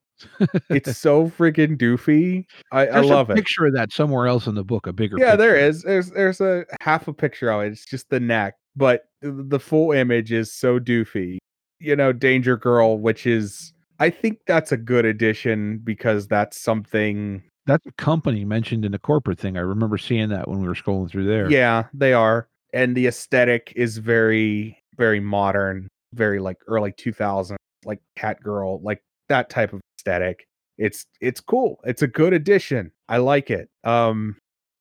It's 0.71 0.97
so 0.99 1.29
freaking 1.29 1.77
doofy. 1.77 2.45
I, 2.73 2.87
I 2.87 3.01
love 3.01 3.31
a 3.31 3.33
it. 3.33 3.37
picture 3.37 3.67
of 3.67 3.75
that 3.75 3.93
somewhere 3.93 4.27
else 4.27 4.47
in 4.47 4.55
the 4.55 4.65
book, 4.65 4.87
a 4.87 4.93
bigger 4.93 5.19
Yeah, 5.19 5.37
there 5.37 5.55
picture. 5.55 5.67
is. 5.69 5.83
There's 5.83 6.11
there's 6.11 6.41
a 6.41 6.65
half 6.81 7.09
a 7.09 7.13
picture 7.13 7.51
of 7.51 7.63
it. 7.63 7.73
It's 7.73 7.85
just 7.85 8.11
the 8.11 8.21
neck, 8.21 8.55
but 8.77 9.05
the 9.21 9.61
full 9.61 9.93
image 9.93 10.33
is 10.33 10.53
so 10.53 10.79
doofy. 10.79 11.39
You 11.81 11.97
know, 11.97 12.13
Danger 12.13 12.57
Girl, 12.57 12.99
which 12.99 13.27
is 13.27 13.73
I 13.99 14.11
think 14.11 14.41
that's 14.47 14.73
a 14.73 14.77
good 14.77 15.05
addition 15.05 15.79
because 15.79 16.27
that's 16.27 16.59
something. 16.61 17.43
That's 17.67 17.87
a 17.87 17.93
company 17.93 18.45
mentioned 18.45 18.85
in 18.85 18.93
the 18.93 18.99
corporate 18.99 19.39
thing. 19.39 19.57
I 19.57 19.61
remember 19.61 19.97
seeing 19.97 20.29
that 20.29 20.49
when 20.49 20.61
we 20.61 20.69
were 20.69 20.75
scrolling 20.75 21.11
through 21.11 21.27
there. 21.27 21.51
Yeah, 21.51 21.85
they 21.95 22.13
are, 22.13 22.49
and 22.73 22.95
the 22.95 23.07
aesthetic 23.07 23.73
is 23.77 23.99
very 23.99 24.79
very 24.97 25.21
modern, 25.21 25.89
very 26.13 26.39
like 26.39 26.59
early 26.69 26.93
2000s, 26.93 27.57
like 27.85 28.01
Cat 28.17 28.41
Girl, 28.43 28.81
like 28.83 29.03
that 29.29 29.51
type 29.51 29.73
of 29.73 29.81
aesthetic. 30.07 30.47
It's 30.79 31.07
it's 31.21 31.41
cool. 31.41 31.81
It's 31.85 32.03
a 32.03 32.07
good 32.07 32.33
addition. 32.33 32.91
I 33.09 33.19
like 33.19 33.51
it. 33.51 33.69
Um, 33.85 34.37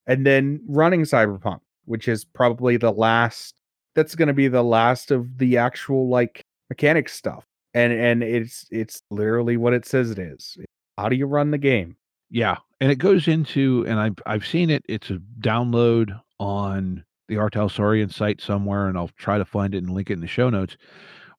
and 0.07 0.25
then 0.25 0.59
running 0.67 1.03
Cyberpunk, 1.03 1.59
which 1.85 2.07
is 2.07 2.25
probably 2.25 2.77
the 2.77 2.91
last. 2.91 3.53
That's 3.95 4.15
going 4.15 4.27
to 4.27 4.33
be 4.33 4.47
the 4.47 4.63
last 4.63 5.11
of 5.11 5.37
the 5.37 5.57
actual 5.57 6.09
like 6.09 6.43
mechanic 6.69 7.09
stuff. 7.09 7.45
and 7.73 7.93
and 7.93 8.23
it's 8.23 8.65
it's 8.71 9.01
literally 9.11 9.57
what 9.57 9.73
it 9.73 9.85
says 9.85 10.11
it 10.11 10.19
is. 10.19 10.57
How 10.97 11.09
do 11.09 11.15
you 11.15 11.25
run 11.25 11.51
the 11.51 11.57
game? 11.57 11.95
Yeah, 12.29 12.57
and 12.81 12.91
it 12.91 12.95
goes 12.97 13.27
into 13.27 13.85
and 13.87 13.99
I've 13.99 14.15
I've 14.25 14.45
seen 14.45 14.69
it. 14.69 14.83
It's 14.89 15.09
a 15.09 15.19
download 15.39 16.19
on 16.39 17.03
the 17.27 17.37
R. 17.37 17.49
Talsorian 17.49 18.11
site 18.11 18.41
somewhere, 18.41 18.87
and 18.87 18.97
I'll 18.97 19.11
try 19.17 19.37
to 19.37 19.45
find 19.45 19.75
it 19.75 19.79
and 19.79 19.91
link 19.91 20.09
it 20.09 20.13
in 20.13 20.21
the 20.21 20.27
show 20.27 20.49
notes. 20.49 20.75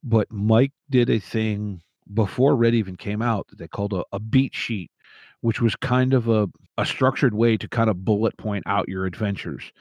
But 0.02 0.30
Mike 0.30 0.72
did 0.90 1.10
a 1.10 1.18
thing 1.18 1.82
before 2.12 2.56
Red 2.56 2.74
even 2.74 2.96
came 2.96 3.22
out 3.22 3.48
that 3.48 3.58
they 3.58 3.68
called 3.68 3.92
a, 3.92 4.04
a 4.12 4.20
beat 4.20 4.54
sheet, 4.54 4.90
which 5.40 5.60
was 5.60 5.76
kind 5.76 6.12
of 6.12 6.28
a, 6.28 6.48
a 6.78 6.84
structured 6.86 7.34
way 7.34 7.56
to 7.56 7.68
kind 7.68 7.88
of 7.88 8.04
bullet 8.04 8.36
point 8.36 8.64
out 8.66 8.88
your 8.88 9.06
adventures. 9.06 9.72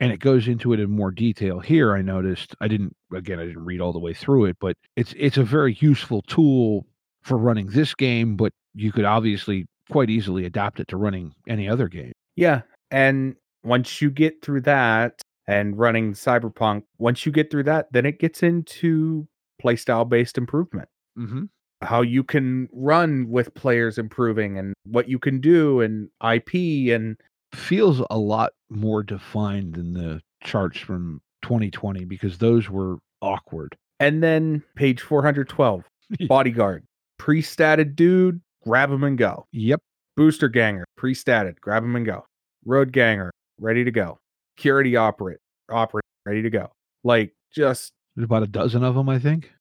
And 0.00 0.12
it 0.12 0.18
goes 0.18 0.48
into 0.48 0.72
it 0.72 0.80
in 0.80 0.90
more 0.90 1.10
detail 1.10 1.60
here. 1.60 1.94
I 1.94 2.02
noticed 2.02 2.56
I 2.60 2.68
didn't 2.68 2.96
again 3.14 3.38
I 3.38 3.44
didn't 3.44 3.64
read 3.64 3.80
all 3.80 3.92
the 3.92 4.00
way 4.00 4.14
through 4.14 4.46
it, 4.46 4.56
but 4.60 4.76
it's 4.96 5.14
it's 5.16 5.36
a 5.36 5.44
very 5.44 5.76
useful 5.80 6.22
tool 6.22 6.86
for 7.22 7.36
running 7.38 7.68
this 7.68 7.94
game, 7.94 8.36
but 8.36 8.52
you 8.74 8.90
could 8.90 9.04
obviously 9.04 9.66
quite 9.90 10.10
easily 10.10 10.44
adapt 10.44 10.80
it 10.80 10.88
to 10.88 10.96
running 10.96 11.34
any 11.48 11.68
other 11.68 11.88
game. 11.88 12.12
Yeah, 12.34 12.62
and 12.90 13.36
once 13.62 14.02
you 14.02 14.10
get 14.10 14.42
through 14.42 14.62
that 14.62 15.22
and 15.46 15.78
running 15.78 16.14
Cyberpunk, 16.14 16.82
once 16.98 17.24
you 17.24 17.32
get 17.32 17.50
through 17.50 17.64
that, 17.64 17.92
then 17.92 18.06
it 18.06 18.18
gets 18.18 18.42
into 18.42 19.28
playstyle 19.62 20.08
based 20.08 20.38
improvement. 20.38 20.88
Mm-hmm. 21.18 21.44
How 21.82 22.00
you 22.02 22.22
can 22.24 22.68
run 22.72 23.28
with 23.28 23.52
players 23.54 23.98
improving 23.98 24.58
and 24.58 24.72
what 24.84 25.08
you 25.08 25.18
can 25.18 25.40
do 25.40 25.80
and 25.80 26.08
IP 26.24 26.54
and 26.94 27.16
Feels 27.54 28.00
a 28.08 28.16
lot 28.18 28.52
more 28.70 29.02
defined 29.02 29.74
than 29.74 29.92
the 29.92 30.22
charts 30.42 30.78
from 30.78 31.20
2020 31.42 32.06
because 32.06 32.38
those 32.38 32.70
were 32.70 32.96
awkward. 33.20 33.76
and 34.00 34.22
then 34.22 34.62
page 34.74 35.02
412 35.02 35.84
bodyguard 36.28 36.82
pre-statted 37.18 37.94
dude 37.94 38.40
grab 38.64 38.90
him 38.90 39.04
and 39.04 39.18
go 39.18 39.44
Yep. 39.52 39.80
booster 40.16 40.48
ganger 40.48 40.84
pre-statted 40.96 41.60
grab 41.60 41.84
him 41.84 41.94
and 41.94 42.06
go 42.06 42.24
road 42.64 42.90
ganger 42.90 43.30
ready 43.60 43.84
to 43.84 43.90
go 43.90 44.18
security 44.56 44.96
operate 44.96 45.38
operate 45.70 46.04
ready 46.26 46.40
to 46.42 46.50
go 46.50 46.70
like 47.04 47.32
just 47.54 47.92
There's 48.16 48.24
about 48.24 48.42
a 48.44 48.46
dozen 48.48 48.82
of 48.82 48.94
them, 48.94 49.08
I 49.10 49.18
think. 49.18 49.52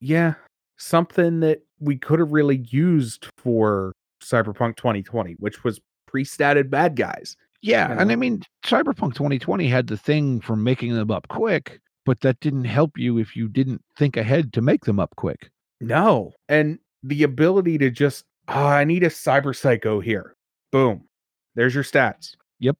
yeah 0.00 0.34
something 0.78 1.40
that 1.40 1.62
we 1.80 1.96
could 1.96 2.18
have 2.18 2.32
really 2.32 2.58
used 2.68 3.26
for 3.36 3.92
cyberpunk 4.22 4.76
2020 4.76 5.32
which 5.38 5.64
was 5.64 5.80
pre-statted 6.06 6.70
bad 6.70 6.94
guys 6.96 7.36
Yeah, 7.62 7.88
You 7.88 7.98
and? 7.98 8.12
I 8.12 8.16
mean, 8.16 8.42
Cyberpunk 8.64 9.14
2020 9.14 9.66
had 9.68 9.86
the 9.86 9.96
thing 9.96 10.40
for 10.40 10.56
making 10.56 10.94
them 10.94 11.10
up 11.10 11.28
quick, 11.28 11.80
but 12.06 12.20
that 12.20 12.40
didn't 12.40 12.64
help 12.64 12.96
you 12.96 13.18
if 13.18 13.36
you 13.36 13.48
didn't 13.48 13.82
think 13.96 14.16
ahead 14.16 14.52
to 14.54 14.60
make 14.60 14.84
them 14.84 14.98
up 14.98 15.14
quick. 15.16 15.50
No. 15.80 16.32
And 16.48 16.78
the 17.02 17.22
ability 17.22 17.78
to 17.78 17.90
just, 17.90 18.24
oh, 18.48 18.66
I 18.66 18.84
need 18.84 19.02
a 19.02 19.08
cyber 19.08 19.54
psycho 19.56 20.00
here. 20.00 20.34
Boom. 20.72 21.04
There's 21.54 21.74
your 21.74 21.84
stats. 21.84 22.34
Yep. 22.60 22.76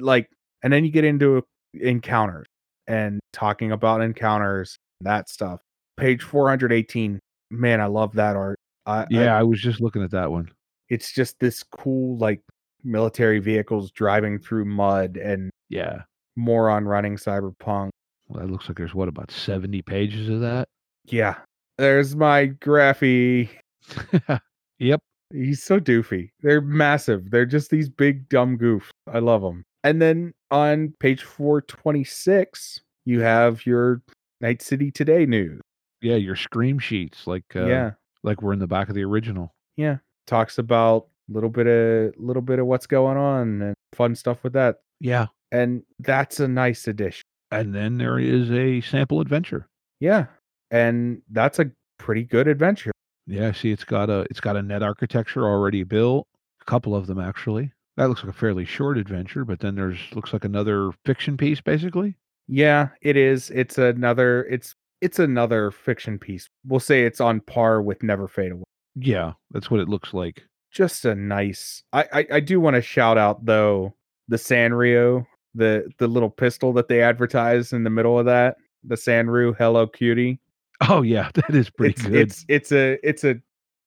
Like, 0.00 0.30
and 0.62 0.72
then 0.72 0.84
you 0.84 0.90
get 0.90 1.04
into 1.04 1.44
encounters 1.74 2.46
and 2.86 3.20
talking 3.32 3.72
about 3.72 4.00
encounters, 4.00 4.76
that 5.00 5.28
stuff. 5.28 5.60
Page 5.96 6.22
418. 6.22 7.18
Man, 7.50 7.80
I 7.80 7.86
love 7.86 8.12
that 8.14 8.36
art. 8.36 8.58
I, 8.86 9.02
I- 9.02 9.06
Yeah, 9.10 9.36
I 9.38 9.42
was 9.42 9.60
just 9.60 9.80
looking 9.80 10.02
at 10.02 10.10
that 10.12 10.30
one. 10.30 10.50
it's 10.88 11.12
just 11.12 11.38
this 11.40 11.62
cool, 11.62 12.16
like, 12.18 12.40
military 12.82 13.38
vehicles 13.38 13.90
driving 13.92 14.38
through 14.38 14.64
mud 14.64 15.16
and 15.16 15.50
Yeah. 15.68 16.02
moron 16.36 16.86
running 16.86 17.16
cyberpunk. 17.16 17.90
Well, 18.28 18.40
that 18.44 18.50
looks 18.50 18.68
like 18.68 18.78
there's 18.78 18.94
what 18.94 19.08
about 19.08 19.30
70 19.30 19.82
pages 19.82 20.28
of 20.28 20.40
that? 20.40 20.66
Yeah. 21.06 21.36
There's 21.78 22.14
my 22.16 22.48
graphy. 22.48 23.48
yep. 24.78 25.00
He's 25.32 25.62
so 25.62 25.78
doofy. 25.78 26.30
They're 26.40 26.60
massive. 26.60 27.30
They're 27.30 27.46
just 27.46 27.70
these 27.70 27.88
big 27.88 28.28
dumb 28.28 28.58
goofs. 28.58 28.90
I 29.12 29.18
love 29.20 29.42
them. 29.42 29.62
And 29.84 30.00
then 30.02 30.32
on 30.50 30.92
page 31.00 31.22
426, 31.22 32.80
you 33.04 33.20
have 33.20 33.64
your 33.66 34.02
Night 34.40 34.62
City 34.62 34.90
Today 34.90 35.26
news. 35.26 35.60
Yeah, 36.02 36.16
your 36.16 36.36
scream 36.36 36.78
sheets 36.78 37.26
like 37.26 37.44
uh, 37.54 37.66
yeah. 37.66 37.90
like 38.22 38.42
we're 38.42 38.52
in 38.52 38.58
the 38.58 38.66
back 38.66 38.88
of 38.88 38.94
the 38.94 39.04
original. 39.04 39.54
Yeah. 39.76 39.98
Talks 40.26 40.58
about 40.58 41.08
a 41.28 41.32
little 41.32 41.50
bit 41.50 41.66
of 41.66 42.14
little 42.18 42.42
bit 42.42 42.58
of 42.58 42.66
what's 42.66 42.86
going 42.86 43.16
on 43.16 43.62
and 43.62 43.74
fun 43.92 44.14
stuff 44.14 44.42
with 44.42 44.52
that. 44.54 44.80
Yeah. 45.00 45.26
And 45.52 45.82
that's 45.98 46.40
a 46.40 46.48
nice 46.48 46.86
addition. 46.86 47.22
And 47.50 47.74
then 47.74 47.98
there 47.98 48.18
is 48.18 48.50
a 48.50 48.80
sample 48.80 49.20
adventure. 49.20 49.66
Yeah. 49.98 50.26
And 50.70 51.22
that's 51.30 51.58
a 51.58 51.70
pretty 51.98 52.22
good 52.22 52.48
adventure. 52.48 52.92
Yeah, 53.26 53.52
see 53.52 53.70
it's 53.70 53.84
got 53.84 54.10
a 54.10 54.26
it's 54.30 54.40
got 54.40 54.56
a 54.56 54.62
net 54.62 54.82
architecture 54.82 55.46
already 55.46 55.84
built. 55.84 56.26
A 56.60 56.64
couple 56.64 56.94
of 56.96 57.06
them 57.06 57.20
actually. 57.20 57.72
That 57.96 58.08
looks 58.08 58.22
like 58.22 58.34
a 58.34 58.38
fairly 58.38 58.64
short 58.64 58.98
adventure, 58.98 59.44
but 59.44 59.60
then 59.60 59.74
there's 59.74 59.98
looks 60.12 60.32
like 60.32 60.44
another 60.44 60.90
fiction 61.04 61.36
piece 61.36 61.60
basically. 61.60 62.16
Yeah, 62.48 62.88
it 63.02 63.16
is. 63.16 63.50
It's 63.50 63.78
another 63.78 64.44
it's 64.44 64.74
it's 65.00 65.18
another 65.18 65.70
fiction 65.70 66.18
piece. 66.18 66.48
We'll 66.66 66.80
say 66.80 67.04
it's 67.04 67.20
on 67.20 67.40
par 67.40 67.82
with 67.82 68.02
Never 68.02 68.28
Fade 68.28 68.52
Away. 68.52 68.64
Yeah, 68.94 69.32
that's 69.50 69.70
what 69.70 69.80
it 69.80 69.88
looks 69.88 70.12
like. 70.12 70.42
just 70.70 71.04
a 71.04 71.14
nice 71.14 71.82
I 71.92 72.06
I, 72.12 72.26
I 72.34 72.40
do 72.40 72.60
want 72.60 72.76
to 72.76 72.82
shout 72.82 73.18
out 73.18 73.44
though 73.44 73.94
the 74.28 74.36
Sanrio, 74.36 75.26
the 75.54 75.90
the 75.98 76.06
little 76.06 76.30
pistol 76.30 76.72
that 76.74 76.88
they 76.88 77.02
advertise 77.02 77.72
in 77.72 77.84
the 77.84 77.90
middle 77.90 78.18
of 78.18 78.26
that, 78.26 78.56
the 78.84 78.94
Sanrio 78.94 79.54
Hello 79.56 79.86
Cutie. 79.86 80.40
Oh 80.88 81.02
yeah, 81.02 81.30
that 81.34 81.54
is 81.54 81.68
pretty 81.68 81.94
it's 81.94 82.02
good. 82.02 82.14
it's 82.14 82.44
it's 82.48 82.72
a 82.72 83.08
it's 83.08 83.24
a 83.24 83.36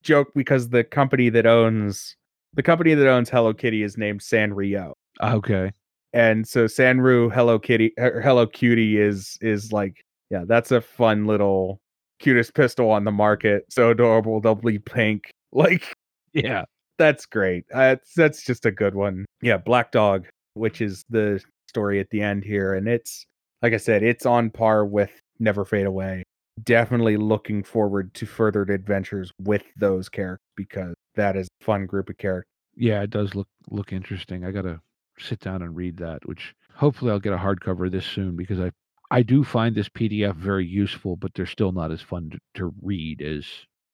joke 0.04 0.28
because 0.36 0.70
the 0.70 0.84
company 0.84 1.30
that 1.30 1.46
owns 1.48 2.16
the 2.54 2.64
company 2.64 2.94
that 2.94 3.08
owns 3.08 3.30
Hello 3.30 3.54
Kitty 3.54 3.82
is 3.82 3.98
named 3.98 4.20
Sanrio. 4.20 4.94
Ah, 5.22 5.34
okay. 5.34 5.72
And 6.12 6.48
so 6.48 6.66
Sanrio 6.66 7.34
Hello 7.34 7.58
Kitty 7.58 7.94
er, 7.98 8.22
Hello 8.22 8.46
Cutie 8.46 9.00
is 9.00 9.38
is 9.42 9.72
like 9.72 10.06
yeah, 10.34 10.44
that's 10.48 10.72
a 10.72 10.82
fun 10.82 11.26
little 11.28 11.80
cutest 12.20 12.56
pistol 12.56 12.90
on 12.90 13.04
the 13.04 13.12
market. 13.12 13.66
So 13.70 13.92
adorable, 13.92 14.40
doubly 14.42 14.80
pink. 14.80 15.30
Like 15.56 15.94
Yeah. 16.34 16.66
that's 16.98 17.28
great. 17.28 17.66
Uh, 17.72 17.98
that's 18.16 18.44
just 18.44 18.66
a 18.66 18.72
good 18.72 18.96
one. 18.96 19.26
Yeah, 19.44 19.58
Black 19.58 19.92
Dog, 19.92 20.26
which 20.56 20.82
is 20.82 21.04
the 21.12 21.40
story 21.70 22.00
at 22.00 22.10
the 22.10 22.22
end 22.22 22.44
here, 22.44 22.74
and 22.74 22.88
it's 22.88 23.24
like 23.62 23.74
I 23.74 23.78
said, 23.78 24.02
it's 24.02 24.26
on 24.26 24.50
par 24.50 24.84
with 24.84 25.12
Never 25.40 25.64
Fade 25.64 25.86
Away. 25.86 26.24
Definitely 26.64 27.18
looking 27.18 27.64
forward 27.64 28.16
to 28.16 28.26
further 28.26 28.64
adventures 28.64 29.32
with 29.40 29.64
those 29.78 30.10
characters 30.10 30.40
because 30.58 30.96
that 31.14 31.36
is 31.36 31.48
a 31.62 31.64
fun 31.64 31.86
group 31.86 32.10
of 32.10 32.18
characters. 32.18 32.50
Yeah, 32.76 33.04
it 33.04 33.12
does 33.12 33.36
look 33.36 33.48
look 33.70 33.94
interesting. 33.94 34.44
I 34.44 34.50
gotta 34.52 34.80
sit 35.20 35.40
down 35.40 35.62
and 35.62 35.76
read 35.76 35.98
that, 35.98 36.26
which 36.28 36.56
hopefully 36.74 37.12
I'll 37.12 37.20
get 37.20 37.34
a 37.34 37.38
hardcover 37.38 37.92
this 37.92 38.08
soon 38.08 38.36
because 38.36 38.60
I 38.60 38.72
I 39.14 39.22
do 39.22 39.44
find 39.44 39.76
this 39.76 39.90
PDF 39.90 40.34
very 40.34 40.66
useful, 40.66 41.16
but 41.16 41.36
they're 41.36 41.46
still 41.46 41.72
not 41.72 41.92
as 41.92 42.02
fun 42.02 42.32
to, 42.32 42.40
to 42.56 42.74
read 42.82 43.22
as 43.22 43.46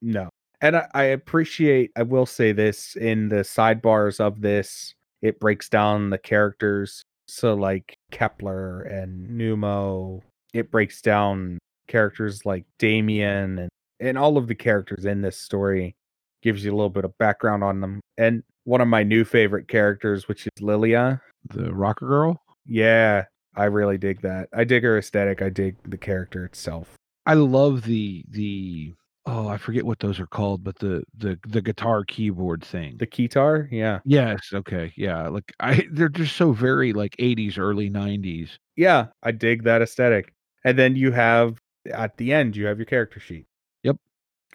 No. 0.01 0.29
And 0.61 0.77
I, 0.77 0.87
I 0.93 1.03
appreciate, 1.03 1.91
I 1.97 2.03
will 2.03 2.25
say 2.25 2.53
this 2.53 2.95
in 2.95 3.27
the 3.27 3.43
sidebars 3.43 4.21
of 4.21 4.39
this, 4.39 4.93
it 5.21 5.41
breaks 5.41 5.67
down 5.67 6.09
the 6.09 6.17
characters. 6.17 7.03
So, 7.27 7.53
like 7.53 7.97
Kepler 8.11 8.83
and 8.83 9.29
Numo, 9.29 10.21
it 10.53 10.71
breaks 10.71 11.01
down 11.01 11.59
characters 11.89 12.45
like 12.45 12.63
Damien 12.77 13.59
and, 13.59 13.69
and 13.99 14.17
all 14.17 14.37
of 14.37 14.47
the 14.47 14.55
characters 14.55 15.03
in 15.03 15.21
this 15.21 15.37
story, 15.37 15.95
gives 16.41 16.63
you 16.63 16.71
a 16.71 16.75
little 16.77 16.89
bit 16.89 17.03
of 17.03 17.17
background 17.17 17.61
on 17.61 17.81
them. 17.81 17.99
And 18.17 18.41
one 18.63 18.79
of 18.79 18.87
my 18.87 19.03
new 19.03 19.25
favorite 19.25 19.67
characters, 19.67 20.29
which 20.29 20.47
is 20.47 20.61
Lilia. 20.61 21.21
the 21.49 21.73
Rocker 21.73 22.07
Girl. 22.07 22.41
Yeah, 22.65 23.25
I 23.59 23.65
really 23.65 23.97
dig 23.97 24.21
that. 24.21 24.47
I 24.53 24.63
dig 24.63 24.83
her 24.83 24.97
aesthetic. 24.97 25.41
I 25.41 25.49
dig 25.49 25.75
the 25.83 25.97
character 25.97 26.45
itself. 26.45 26.95
I 27.25 27.33
love 27.33 27.83
the 27.83 28.23
the 28.29 28.93
oh 29.25 29.49
I 29.49 29.57
forget 29.57 29.85
what 29.85 29.99
those 29.99 30.17
are 30.17 30.27
called, 30.27 30.63
but 30.63 30.79
the 30.79 31.03
the 31.17 31.37
the 31.45 31.61
guitar 31.61 32.05
keyboard 32.05 32.63
thing. 32.63 32.95
The 32.97 33.05
keytar, 33.05 33.67
yeah. 33.69 33.99
yes, 34.05 34.51
okay, 34.53 34.93
yeah. 34.95 35.27
Like 35.27 35.53
I 35.59 35.85
they're 35.91 36.07
just 36.07 36.37
so 36.37 36.53
very 36.53 36.93
like 36.93 37.17
80s, 37.17 37.59
early 37.59 37.89
90s. 37.89 38.51
yeah, 38.77 39.07
I 39.23 39.31
dig 39.31 39.63
that 39.63 39.81
aesthetic. 39.81 40.33
And 40.63 40.79
then 40.79 40.95
you 40.95 41.11
have 41.11 41.59
at 41.91 42.15
the 42.15 42.31
end, 42.31 42.55
you 42.55 42.65
have 42.65 42.77
your 42.77 42.85
character 42.85 43.19
sheet. 43.19 43.45
Yep. 43.83 43.97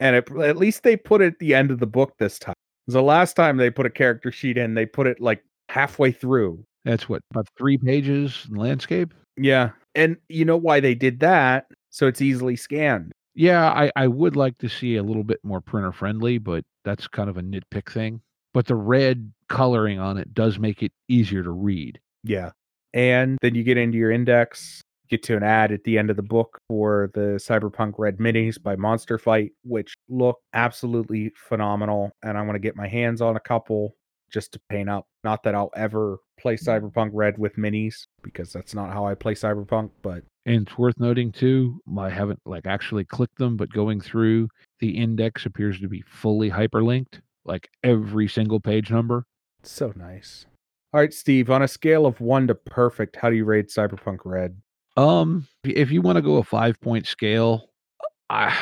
And 0.01 0.17
it, 0.17 0.31
at 0.43 0.57
least 0.57 0.83
they 0.83 0.97
put 0.97 1.21
it 1.21 1.35
at 1.35 1.39
the 1.41 1.55
end 1.55 1.71
of 1.71 1.79
the 1.79 1.87
book 1.87 2.15
this 2.19 2.39
time. 2.39 2.55
The 2.87 3.03
last 3.03 3.35
time 3.35 3.59
they 3.59 3.71
put 3.71 3.87
a 3.87 3.91
character 3.91 4.33
sheet 4.33 4.57
in, 4.57 4.75
they 4.75 4.87
put 4.87 5.07
it 5.07 5.21
like 5.21 5.45
halfway 5.69 6.11
through. 6.11 6.65
That's 6.85 7.09
what 7.09 7.23
about 7.31 7.49
three 7.57 7.79
pages 7.79 8.47
in 8.49 8.57
landscape. 8.57 9.15
Yeah. 9.37 9.71
And 9.95 10.17
you 10.29 10.45
know 10.45 10.57
why 10.57 10.81
they 10.81 10.95
did 10.95 11.21
that? 11.21 11.67
So 11.91 12.07
it's 12.07 12.21
easily 12.21 12.57
scanned. 12.57 13.13
Yeah, 13.35 13.71
I, 13.71 13.91
I 13.97 14.07
would 14.07 14.37
like 14.37 14.59
to 14.59 14.69
see 14.69 14.97
a 14.97 15.03
little 15.03 15.25
bit 15.25 15.41
more 15.43 15.61
printer 15.61 15.93
friendly, 15.93 16.39
but 16.39 16.65
that's 16.85 17.09
kind 17.09 17.29
of 17.29 17.37
a 17.37 17.43
nitpick 17.43 17.91
thing. 17.91 18.21
But 18.53 18.67
the 18.67 18.77
red 18.77 19.33
coloring 19.49 19.99
on 19.99 20.19
it 20.19 20.35
does 20.35 20.59
make 20.59 20.83
it 20.83 20.93
easier 21.09 21.43
to 21.43 21.51
read. 21.51 21.99
Yeah. 22.23 22.51
And 22.93 23.39
then 23.43 23.57
you 23.57 23.65
get 23.65 23.77
into 23.77 23.99
your 23.99 24.13
index 24.13 24.83
get 25.11 25.23
to 25.23 25.37
an 25.37 25.43
ad 25.43 25.73
at 25.73 25.85
the 25.85 25.99
end 25.99 26.11
of 26.11 26.17
the 26.17 26.23
book 26.23 26.59
for 26.69 27.11
the 27.15 27.39
Cyberpunk 27.39 27.95
Red 27.99 28.19
Minis 28.19 28.61
by 28.61 28.77
Monster 28.77 29.19
Fight, 29.19 29.53
which 29.63 29.95
look 30.09 30.39
absolutely 30.53 31.33
phenomenal. 31.37 32.11
And 32.23 32.39
I 32.39 32.43
want 32.43 32.55
to 32.55 32.61
get 32.61 32.77
my 32.77 32.89
hands 32.89 33.21
on 33.21 33.37
a 33.37 33.41
couple 33.41 33.97
just 34.35 34.53
to 34.53 34.61
paint 34.69 34.91
up. 34.91 35.07
Not 35.23 35.45
that 35.45 35.55
I'll 35.55 35.71
ever 35.77 36.19
play 36.39 36.57
Cyberpunk 36.57 37.11
Red 37.13 37.39
with 37.39 37.55
minis 37.55 38.09
because 38.21 38.53
that's 38.53 38.75
not 38.75 38.93
how 38.93 39.07
I 39.07 39.15
play 39.15 39.35
Cyberpunk, 39.35 39.91
but 40.03 40.25
And 40.45 40.67
it's 40.67 40.77
worth 40.77 40.99
noting 40.99 41.31
too, 41.31 41.81
I 41.97 42.11
haven't 42.11 42.41
like 42.45 42.67
actually 42.67 43.05
clicked 43.05 43.39
them, 43.39 43.57
but 43.57 43.73
going 43.73 44.01
through 44.01 44.49
the 44.81 44.91
index 44.91 45.47
appears 45.47 45.81
to 45.81 45.89
be 45.89 46.03
fully 46.03 46.51
hyperlinked, 46.51 47.21
like 47.45 47.71
every 47.85 48.27
single 48.27 48.59
page 48.59 48.91
number. 48.91 49.25
so 49.63 49.93
nice. 49.95 50.47
All 50.93 51.01
right, 51.01 51.15
Steve, 51.15 51.49
on 51.49 51.63
a 51.63 51.69
scale 51.69 52.05
of 52.05 52.21
one 52.21 52.49
to 52.49 52.55
perfect, 52.57 53.17
how 53.17 53.31
do 53.31 53.37
you 53.37 53.45
rate 53.45 53.69
Cyberpunk 53.69 54.19
Red? 54.25 54.57
Um, 54.97 55.47
if 55.65 55.91
you 55.93 56.03
want 56.03 56.17
to 56.17 56.23
go 56.23 56.37
a 56.37 56.45
five 56.45 56.81
point 56.81 57.07
scale, 57.07 57.71
I, 58.31 58.57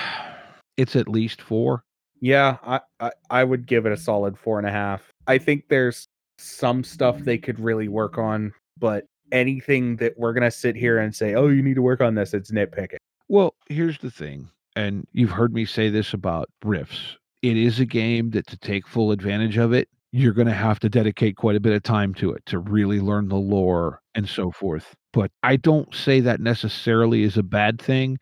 it's 0.77 0.97
at 0.97 1.09
least 1.09 1.41
four. 1.41 1.85
Yeah, 2.21 2.59
I, 2.63 2.81
I, 3.01 3.11
I 3.31 3.45
would 3.45 3.67
give 3.67 3.85
it 3.85 3.93
a 3.93 3.97
solid 3.97 4.39
four 4.39 4.59
and 4.59 4.67
a 4.67 4.71
half. 4.71 5.12
I 5.27 5.39
think 5.39 5.69
there's 5.69 6.09
some 6.39 6.85
stuff 6.85 7.19
they 7.21 7.39
could 7.39 7.61
really 7.61 7.89
work 7.89 8.19
on, 8.19 8.53
but 8.79 9.07
anything 9.31 9.97
that 9.97 10.19
we're 10.19 10.33
gonna 10.33 10.51
sit 10.51 10.77
here 10.77 10.99
and 10.99 11.15
say, 11.15 11.35
oh, 11.35 11.49
you 11.49 11.63
need 11.63 11.75
to 11.75 11.83
work 11.83 12.01
on 12.01 12.15
this, 12.15 12.35
it's 12.35 12.51
nitpicking. 12.51 12.97
Well, 13.29 13.55
here's 13.69 13.99
the 13.99 14.11
thing, 14.11 14.51
and 14.77 15.07
you've 15.13 15.31
heard 15.31 15.55
me 15.55 15.65
say 15.65 15.89
this 15.89 16.13
about 16.13 16.51
Rifts. 16.65 17.17
It 17.43 17.57
is 17.57 17.81
a 17.81 17.87
game 17.87 18.31
that 18.31 18.47
to 18.49 18.57
take 18.57 18.87
full 18.87 19.11
advantage 19.11 19.57
of 19.57 19.73
it, 19.73 19.89
you're 20.13 20.35
going 20.35 20.47
to 20.47 20.53
have 20.53 20.79
to 20.81 20.89
dedicate 20.89 21.37
quite 21.37 21.57
a 21.57 21.61
bit 21.61 21.73
of 21.73 21.83
time 21.83 22.13
to 22.15 22.33
it 22.33 22.45
to 22.47 22.59
really 22.59 23.01
learn 23.01 23.29
the 23.29 23.37
lore 23.37 24.01
and 24.15 24.29
so 24.29 24.51
forth. 24.51 24.95
But 25.13 25.31
I 25.43 25.57
don't 25.57 25.93
say 25.95 26.21
that 26.21 26.41
necessarily 26.41 27.23
is 27.23 27.37
a 27.37 27.43
bad 27.43 27.81
thing 27.81 28.19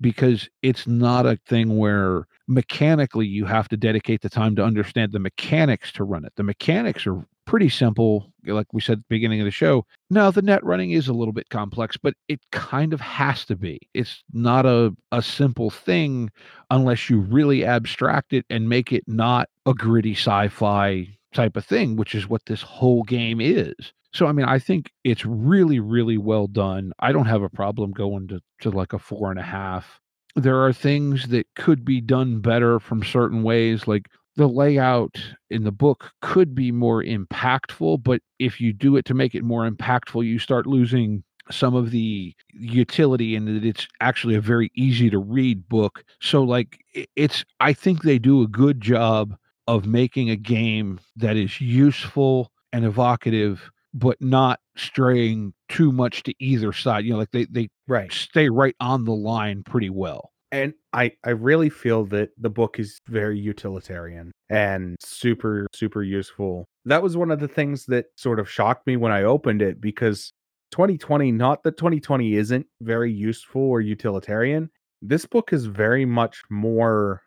because 0.00 0.48
it's 0.62 0.86
not 0.86 1.26
a 1.26 1.38
thing 1.46 1.78
where 1.78 2.26
mechanically 2.50 3.26
you 3.26 3.46
have 3.46 3.68
to 3.68 3.76
dedicate 3.76 4.20
the 4.20 4.28
time 4.28 4.56
to 4.56 4.64
understand 4.64 5.12
the 5.12 5.18
mechanics 5.18 5.92
to 5.92 6.04
run 6.04 6.24
it. 6.24 6.32
The 6.36 6.42
mechanics 6.42 7.06
are 7.06 7.24
pretty 7.46 7.68
simple, 7.68 8.32
like 8.46 8.72
we 8.72 8.80
said 8.80 8.98
at 8.98 8.98
the 8.98 9.14
beginning 9.14 9.40
of 9.40 9.44
the 9.44 9.50
show. 9.50 9.84
Now, 10.10 10.30
the 10.30 10.42
net 10.42 10.62
running 10.64 10.90
is 10.90 11.08
a 11.08 11.12
little 11.12 11.32
bit 11.32 11.48
complex, 11.48 11.96
but 11.96 12.14
it 12.28 12.40
kind 12.52 12.92
of 12.92 13.00
has 13.00 13.44
to 13.46 13.56
be. 13.56 13.80
It's 13.94 14.22
not 14.32 14.66
a, 14.66 14.94
a 15.12 15.22
simple 15.22 15.70
thing 15.70 16.30
unless 16.70 17.08
you 17.08 17.20
really 17.20 17.64
abstract 17.64 18.32
it 18.32 18.44
and 18.50 18.68
make 18.68 18.92
it 18.92 19.04
not 19.06 19.48
a 19.66 19.72
gritty 19.72 20.12
sci 20.14 20.48
fi 20.48 21.08
type 21.32 21.56
of 21.56 21.64
thing, 21.64 21.96
which 21.96 22.14
is 22.14 22.28
what 22.28 22.46
this 22.46 22.62
whole 22.62 23.04
game 23.04 23.40
is. 23.40 23.92
So 24.12 24.26
I 24.26 24.32
mean, 24.32 24.46
I 24.46 24.58
think 24.58 24.90
it's 25.04 25.24
really, 25.24 25.78
really 25.78 26.18
well 26.18 26.48
done. 26.48 26.92
I 26.98 27.12
don't 27.12 27.26
have 27.26 27.42
a 27.42 27.48
problem 27.48 27.92
going 27.92 28.26
to, 28.28 28.40
to 28.62 28.70
like 28.70 28.92
a 28.92 28.98
four 28.98 29.30
and 29.30 29.38
a 29.38 29.44
half. 29.44 29.99
There 30.36 30.64
are 30.64 30.72
things 30.72 31.28
that 31.28 31.46
could 31.56 31.84
be 31.84 32.00
done 32.00 32.40
better 32.40 32.78
from 32.78 33.02
certain 33.02 33.42
ways, 33.42 33.88
like 33.88 34.08
the 34.36 34.48
layout 34.48 35.18
in 35.50 35.64
the 35.64 35.72
book 35.72 36.12
could 36.22 36.54
be 36.54 36.72
more 36.72 37.02
impactful, 37.02 38.02
but 38.02 38.22
if 38.38 38.60
you 38.60 38.72
do 38.72 38.96
it 38.96 39.04
to 39.06 39.14
make 39.14 39.34
it 39.34 39.44
more 39.44 39.68
impactful, 39.68 40.24
you 40.24 40.38
start 40.38 40.66
losing 40.66 41.24
some 41.50 41.74
of 41.74 41.90
the 41.90 42.32
utility 42.52 43.34
in 43.34 43.44
that 43.46 43.64
it's 43.64 43.88
actually 44.00 44.36
a 44.36 44.40
very 44.40 44.70
easy 44.74 45.10
to 45.10 45.18
read 45.18 45.68
book. 45.68 46.04
So 46.20 46.42
like 46.42 46.78
it's 47.16 47.44
I 47.58 47.72
think 47.72 48.02
they 48.02 48.18
do 48.18 48.42
a 48.42 48.48
good 48.48 48.80
job 48.80 49.36
of 49.66 49.86
making 49.86 50.30
a 50.30 50.36
game 50.36 51.00
that 51.16 51.36
is 51.36 51.60
useful 51.60 52.52
and 52.72 52.84
evocative 52.84 53.70
but 53.92 54.20
not 54.20 54.60
straying 54.80 55.52
too 55.68 55.92
much 55.92 56.22
to 56.24 56.34
either 56.40 56.72
side. 56.72 57.04
You 57.04 57.12
know, 57.12 57.18
like 57.18 57.30
they 57.32 57.46
they 57.46 57.68
Right. 57.88 58.12
stay 58.12 58.48
right 58.48 58.76
on 58.80 59.04
the 59.04 59.14
line 59.14 59.62
pretty 59.62 59.90
well. 59.90 60.30
And 60.52 60.74
I, 60.92 61.12
I 61.24 61.30
really 61.30 61.70
feel 61.70 62.04
that 62.06 62.30
the 62.36 62.50
book 62.50 62.80
is 62.80 62.98
very 63.06 63.38
utilitarian 63.38 64.32
and 64.48 64.96
super, 65.00 65.68
super 65.72 66.02
useful. 66.02 66.66
That 66.84 67.02
was 67.04 67.16
one 67.16 67.30
of 67.30 67.38
the 67.38 67.46
things 67.46 67.86
that 67.86 68.06
sort 68.16 68.40
of 68.40 68.50
shocked 68.50 68.86
me 68.86 68.96
when 68.96 69.12
I 69.12 69.22
opened 69.22 69.62
it 69.62 69.80
because 69.80 70.32
2020, 70.72 71.30
not 71.30 71.62
that 71.62 71.76
2020 71.76 72.34
isn't 72.34 72.66
very 72.80 73.12
useful 73.12 73.62
or 73.62 73.80
utilitarian, 73.80 74.70
this 75.02 75.24
book 75.24 75.52
is 75.52 75.66
very 75.66 76.04
much 76.04 76.42
more 76.50 77.22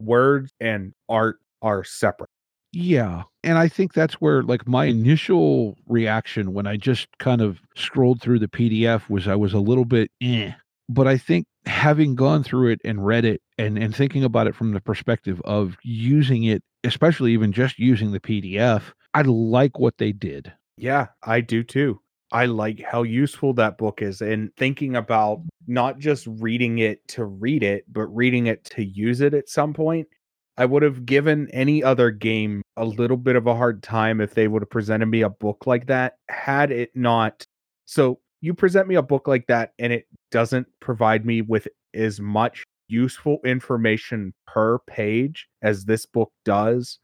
words 0.00 0.50
and 0.60 0.92
art 1.08 1.40
are 1.60 1.84
separate. 1.84 2.30
Yeah. 2.74 3.22
And 3.44 3.56
I 3.56 3.68
think 3.68 3.92
that's 3.92 4.14
where 4.14 4.42
like 4.42 4.66
my 4.66 4.86
initial 4.86 5.76
reaction 5.86 6.52
when 6.52 6.66
I 6.66 6.76
just 6.76 7.06
kind 7.18 7.40
of 7.40 7.60
scrolled 7.76 8.20
through 8.20 8.40
the 8.40 8.48
PDF 8.48 9.08
was 9.08 9.28
I 9.28 9.36
was 9.36 9.52
a 9.52 9.60
little 9.60 9.84
bit 9.84 10.10
eh. 10.20 10.52
But 10.88 11.06
I 11.06 11.16
think 11.16 11.46
having 11.66 12.14
gone 12.14 12.42
through 12.42 12.72
it 12.72 12.80
and 12.84 13.06
read 13.06 13.24
it 13.24 13.40
and, 13.58 13.78
and 13.78 13.94
thinking 13.94 14.24
about 14.24 14.46
it 14.46 14.54
from 14.54 14.72
the 14.72 14.80
perspective 14.80 15.40
of 15.44 15.76
using 15.82 16.44
it, 16.44 16.62
especially 16.82 17.32
even 17.32 17.52
just 17.52 17.78
using 17.78 18.12
the 18.12 18.20
PDF, 18.20 18.82
I 19.14 19.22
like 19.22 19.78
what 19.78 19.96
they 19.98 20.12
did. 20.12 20.52
Yeah, 20.76 21.06
I 21.22 21.40
do 21.40 21.62
too. 21.62 22.00
I 22.32 22.46
like 22.46 22.82
how 22.82 23.04
useful 23.04 23.54
that 23.54 23.78
book 23.78 24.02
is 24.02 24.20
and 24.20 24.50
thinking 24.56 24.96
about 24.96 25.40
not 25.68 26.00
just 26.00 26.26
reading 26.26 26.80
it 26.80 27.06
to 27.08 27.24
read 27.24 27.62
it, 27.62 27.84
but 27.90 28.06
reading 28.08 28.48
it 28.48 28.64
to 28.64 28.84
use 28.84 29.20
it 29.20 29.32
at 29.34 29.48
some 29.48 29.72
point. 29.72 30.08
I 30.56 30.64
would 30.64 30.82
have 30.82 31.04
given 31.04 31.48
any 31.52 31.82
other 31.82 32.10
game 32.10 32.62
a 32.76 32.84
little 32.84 33.16
bit 33.16 33.36
of 33.36 33.46
a 33.46 33.54
hard 33.54 33.82
time 33.82 34.20
if 34.20 34.34
they 34.34 34.48
would 34.48 34.62
have 34.62 34.70
presented 34.70 35.06
me 35.06 35.22
a 35.22 35.30
book 35.30 35.66
like 35.66 35.86
that 35.86 36.14
had 36.28 36.70
it 36.70 36.90
not. 36.94 37.44
So, 37.86 38.20
you 38.40 38.54
present 38.54 38.88
me 38.88 38.94
a 38.96 39.02
book 39.02 39.26
like 39.26 39.46
that 39.46 39.72
and 39.78 39.92
it 39.92 40.06
doesn't 40.30 40.66
provide 40.80 41.24
me 41.24 41.40
with 41.40 41.66
as 41.94 42.20
much 42.20 42.62
useful 42.88 43.38
information 43.44 44.34
per 44.46 44.78
page 44.80 45.48
as 45.62 45.86
this 45.86 46.04
book 46.04 46.30
does, 46.44 46.98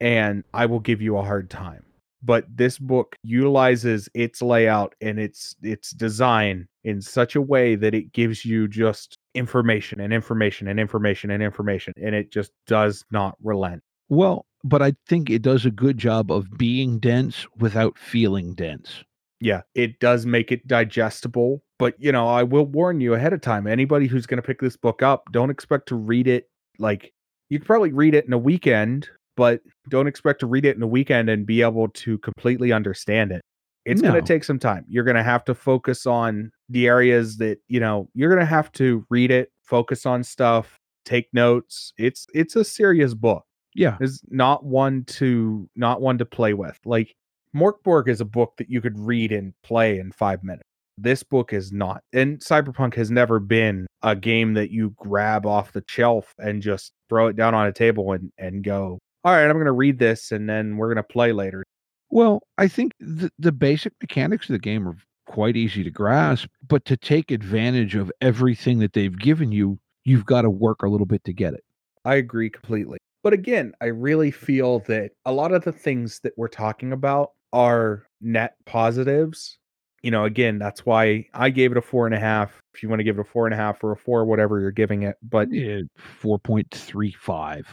and 0.00 0.42
I 0.54 0.64
will 0.64 0.80
give 0.80 1.02
you 1.02 1.18
a 1.18 1.22
hard 1.22 1.50
time 1.50 1.86
but 2.26 2.44
this 2.54 2.78
book 2.78 3.14
utilizes 3.22 4.08
its 4.12 4.42
layout 4.42 4.94
and 5.00 5.18
its 5.18 5.54
its 5.62 5.92
design 5.92 6.66
in 6.84 7.00
such 7.00 7.36
a 7.36 7.40
way 7.40 7.76
that 7.76 7.94
it 7.94 8.12
gives 8.12 8.44
you 8.44 8.66
just 8.66 9.16
information 9.36 10.00
and 10.00 10.12
information 10.12 10.66
and 10.68 10.80
information 10.80 11.30
and 11.30 11.42
information 11.42 11.92
and 12.02 12.14
it 12.14 12.32
just 12.32 12.50
does 12.66 13.04
not 13.10 13.36
relent 13.42 13.82
Well, 14.08 14.46
but 14.64 14.82
I 14.82 14.94
think 15.06 15.30
it 15.30 15.42
does 15.42 15.64
a 15.66 15.70
good 15.70 15.98
job 15.98 16.30
of 16.32 16.50
being 16.58 16.98
dense 16.98 17.46
without 17.58 17.96
feeling 17.98 18.54
dense. 18.54 19.04
yeah 19.40 19.60
it 19.74 20.00
does 20.00 20.24
make 20.26 20.50
it 20.50 20.66
digestible 20.66 21.62
but 21.78 21.94
you 21.98 22.10
know 22.10 22.26
i 22.26 22.42
will 22.42 22.64
warn 22.64 23.00
you 23.00 23.12
ahead 23.14 23.32
of 23.34 23.40
time 23.42 23.66
anybody 23.66 24.06
who's 24.06 24.26
going 24.26 24.40
to 24.40 24.46
pick 24.46 24.60
this 24.60 24.76
book 24.78 25.02
up 25.02 25.24
don't 25.30 25.50
expect 25.50 25.86
to 25.88 25.94
read 25.94 26.26
it 26.26 26.48
like 26.78 27.12
you 27.50 27.58
could 27.58 27.66
probably 27.66 27.92
read 27.92 28.14
it 28.14 28.24
in 28.26 28.32
a 28.32 28.38
weekend 28.38 29.08
but 29.36 29.60
don't 29.90 30.06
expect 30.06 30.40
to 30.40 30.46
read 30.46 30.64
it 30.64 30.74
in 30.76 30.82
a 30.82 30.86
weekend 30.86 31.28
and 31.28 31.44
be 31.46 31.60
able 31.60 31.88
to 31.88 32.16
completely 32.18 32.72
understand 32.72 33.30
it 33.30 33.42
it's 33.86 34.02
going 34.02 34.14
to 34.14 34.20
take 34.22 34.44
some 34.44 34.58
time 34.58 34.84
you're 34.88 35.04
going 35.04 35.16
to 35.16 35.22
have 35.22 35.44
to 35.44 35.54
focus 35.54 36.06
on 36.06 36.50
the 36.68 36.86
areas 36.86 37.36
that 37.38 37.58
you 37.68 37.80
know 37.80 38.08
you're 38.14 38.28
going 38.28 38.40
to 38.40 38.44
have 38.46 38.70
to 38.72 39.04
read 39.10 39.30
it 39.30 39.50
focus 39.62 40.04
on 40.06 40.22
stuff 40.22 40.78
take 41.04 41.28
notes 41.32 41.92
it's 41.96 42.26
it's 42.34 42.56
a 42.56 42.64
serious 42.64 43.14
book 43.14 43.44
Yeah. 43.74 43.96
is 44.00 44.20
not 44.28 44.64
one 44.64 45.04
to 45.18 45.68
not 45.76 46.00
one 46.00 46.18
to 46.18 46.24
play 46.26 46.52
with. 46.54 46.78
Like 46.84 47.14
Mörk 47.54 47.82
Borg 47.84 48.08
is 48.08 48.20
a 48.20 48.24
book 48.24 48.54
that 48.58 48.68
you 48.68 48.80
could 48.80 48.98
read 48.98 49.32
and 49.32 49.54
play 49.62 49.98
in 49.98 50.10
five 50.12 50.42
minutes. 50.42 50.64
This 50.98 51.22
book 51.22 51.52
is 51.52 51.72
not. 51.72 52.02
And 52.12 52.38
Cyberpunk 52.40 52.94
has 52.94 53.10
never 53.10 53.38
been 53.38 53.86
a 54.02 54.16
game 54.16 54.54
that 54.54 54.70
you 54.70 54.94
grab 54.96 55.46
off 55.46 55.72
the 55.72 55.84
shelf 55.86 56.34
and 56.38 56.60
just 56.62 56.92
throw 57.08 57.28
it 57.28 57.36
down 57.36 57.54
on 57.54 57.66
a 57.66 57.72
table 57.72 58.12
and, 58.12 58.30
and 58.38 58.64
go, 58.64 58.98
all 59.24 59.32
right, 59.32 59.44
I'm 59.44 59.52
going 59.56 59.66
to 59.66 59.72
read 59.72 59.98
this 59.98 60.32
and 60.32 60.48
then 60.48 60.76
we're 60.76 60.88
going 60.88 60.96
to 61.04 61.12
play 61.12 61.32
later. 61.32 61.62
Well, 62.10 62.42
I 62.58 62.68
think 62.68 62.92
the, 63.00 63.30
the 63.38 63.52
basic 63.52 63.92
mechanics 64.00 64.48
of 64.48 64.54
the 64.54 64.58
game 64.58 64.88
are 64.88 64.96
quite 65.26 65.56
easy 65.56 65.82
to 65.84 65.90
grasp, 65.90 66.48
but 66.66 66.84
to 66.86 66.96
take 66.96 67.30
advantage 67.30 67.94
of 67.94 68.12
everything 68.20 68.78
that 68.78 68.92
they've 68.92 69.18
given 69.18 69.52
you, 69.52 69.78
you've 70.04 70.24
got 70.24 70.42
to 70.42 70.50
work 70.50 70.82
a 70.82 70.88
little 70.88 71.06
bit 71.06 71.24
to 71.24 71.32
get 71.32 71.54
it. 71.54 71.64
I 72.04 72.14
agree 72.14 72.48
completely. 72.48 72.98
But 73.24 73.32
again, 73.32 73.72
I 73.80 73.86
really 73.86 74.30
feel 74.30 74.78
that 74.80 75.10
a 75.24 75.32
lot 75.32 75.52
of 75.52 75.64
the 75.64 75.72
things 75.72 76.20
that 76.20 76.32
we're 76.36 76.46
talking 76.46 76.92
about 76.92 77.32
are 77.52 78.06
net 78.20 78.54
positives. 78.66 79.58
You 80.02 80.12
know, 80.12 80.24
again, 80.24 80.58
that's 80.60 80.86
why 80.86 81.26
I 81.34 81.50
gave 81.50 81.72
it 81.72 81.78
a 81.78 81.82
four 81.82 82.06
and 82.06 82.14
a 82.14 82.20
half. 82.20 82.60
If 82.72 82.82
you 82.84 82.88
want 82.88 83.00
to 83.00 83.04
give 83.04 83.18
it 83.18 83.22
a 83.22 83.24
four 83.24 83.46
and 83.46 83.54
a 83.54 83.56
half 83.56 83.82
or 83.82 83.90
a 83.90 83.96
four, 83.96 84.24
whatever 84.24 84.60
you're 84.60 84.70
giving 84.70 85.02
it. 85.02 85.16
But 85.22 85.52
Yeah, 85.52 85.80
4.35. 86.22 87.64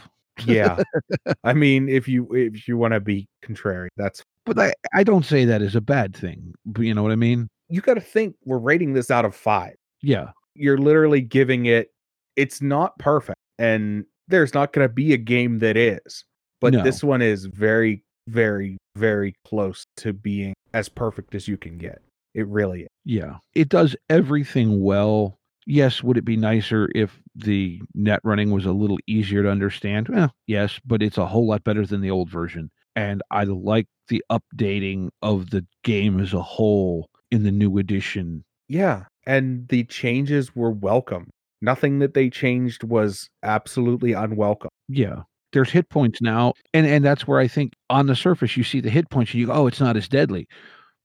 yeah, 0.44 0.82
I 1.44 1.52
mean, 1.54 1.88
if 1.88 2.08
you 2.08 2.26
if 2.32 2.66
you 2.68 2.76
want 2.76 2.94
to 2.94 3.00
be 3.00 3.26
contrary, 3.42 3.88
that's 3.96 4.22
But 4.46 4.58
I, 4.58 4.72
I 4.94 5.04
don't 5.04 5.24
say 5.24 5.44
that 5.44 5.62
is 5.62 5.74
a 5.76 5.80
bad 5.80 6.16
thing. 6.16 6.54
But 6.66 6.82
you 6.82 6.94
know 6.94 7.02
what 7.02 7.12
I 7.12 7.16
mean? 7.16 7.48
you 7.70 7.80
got 7.80 7.94
to 7.94 8.00
think 8.00 8.36
we're 8.44 8.58
rating 8.58 8.92
this 8.92 9.10
out 9.10 9.24
of 9.24 9.34
five. 9.34 9.74
Yeah. 10.02 10.30
You're 10.54 10.76
literally 10.78 11.22
giving 11.22 11.64
it. 11.66 11.88
It's 12.36 12.60
not 12.60 12.96
perfect, 12.98 13.38
and 13.58 14.04
there's 14.28 14.52
not 14.54 14.72
going 14.72 14.86
to 14.86 14.92
be 14.92 15.12
a 15.14 15.16
game 15.16 15.58
that 15.60 15.76
is. 15.76 16.24
But 16.60 16.74
No. 16.74 16.82
this 16.84 17.02
one 17.02 17.22
is 17.22 17.46
very, 17.46 18.04
very, 18.28 18.76
very 18.96 19.34
close 19.46 19.84
to 19.98 20.12
being 20.12 20.54
as 20.74 20.88
perfect 20.88 21.34
as 21.34 21.48
you 21.48 21.56
can 21.56 21.78
get. 21.78 22.00
It 22.34 22.46
really 22.48 22.82
is. 22.82 22.88
Yeah. 23.04 23.36
It 23.54 23.68
does 23.70 23.96
everything 24.10 24.82
well. 24.82 25.38
Yes, 25.66 26.02
would 26.02 26.16
it 26.16 26.24
be 26.24 26.36
nicer 26.36 26.90
if 26.94 27.18
the 27.34 27.80
net 27.94 28.20
running 28.22 28.50
was 28.50 28.66
a 28.66 28.72
little 28.72 28.98
easier 29.06 29.42
to 29.42 29.50
understand? 29.50 30.08
Well, 30.08 30.32
yes, 30.46 30.78
but 30.84 31.02
it's 31.02 31.18
a 31.18 31.26
whole 31.26 31.46
lot 31.46 31.64
better 31.64 31.86
than 31.86 32.00
the 32.00 32.10
old 32.10 32.30
version. 32.30 32.70
And 32.96 33.22
I 33.30 33.44
like 33.44 33.86
the 34.08 34.22
updating 34.30 35.08
of 35.22 35.50
the 35.50 35.66
game 35.82 36.20
as 36.20 36.32
a 36.32 36.42
whole 36.42 37.08
in 37.30 37.42
the 37.42 37.50
new 37.50 37.78
edition. 37.78 38.44
Yeah, 38.68 39.04
and 39.26 39.66
the 39.68 39.84
changes 39.84 40.54
were 40.54 40.70
welcome. 40.70 41.30
Nothing 41.60 41.98
that 42.00 42.14
they 42.14 42.28
changed 42.28 42.84
was 42.84 43.30
absolutely 43.42 44.12
unwelcome. 44.12 44.70
Yeah. 44.88 45.22
There's 45.52 45.70
hit 45.70 45.88
points 45.88 46.20
now. 46.20 46.54
And 46.74 46.86
and 46.86 47.04
that's 47.04 47.26
where 47.26 47.38
I 47.38 47.48
think 47.48 47.72
on 47.88 48.06
the 48.06 48.16
surface 48.16 48.56
you 48.56 48.64
see 48.64 48.80
the 48.80 48.90
hit 48.90 49.08
points 49.08 49.32
and 49.32 49.40
you 49.40 49.46
go, 49.46 49.52
oh, 49.52 49.66
it's 49.66 49.80
not 49.80 49.96
as 49.96 50.08
deadly. 50.08 50.46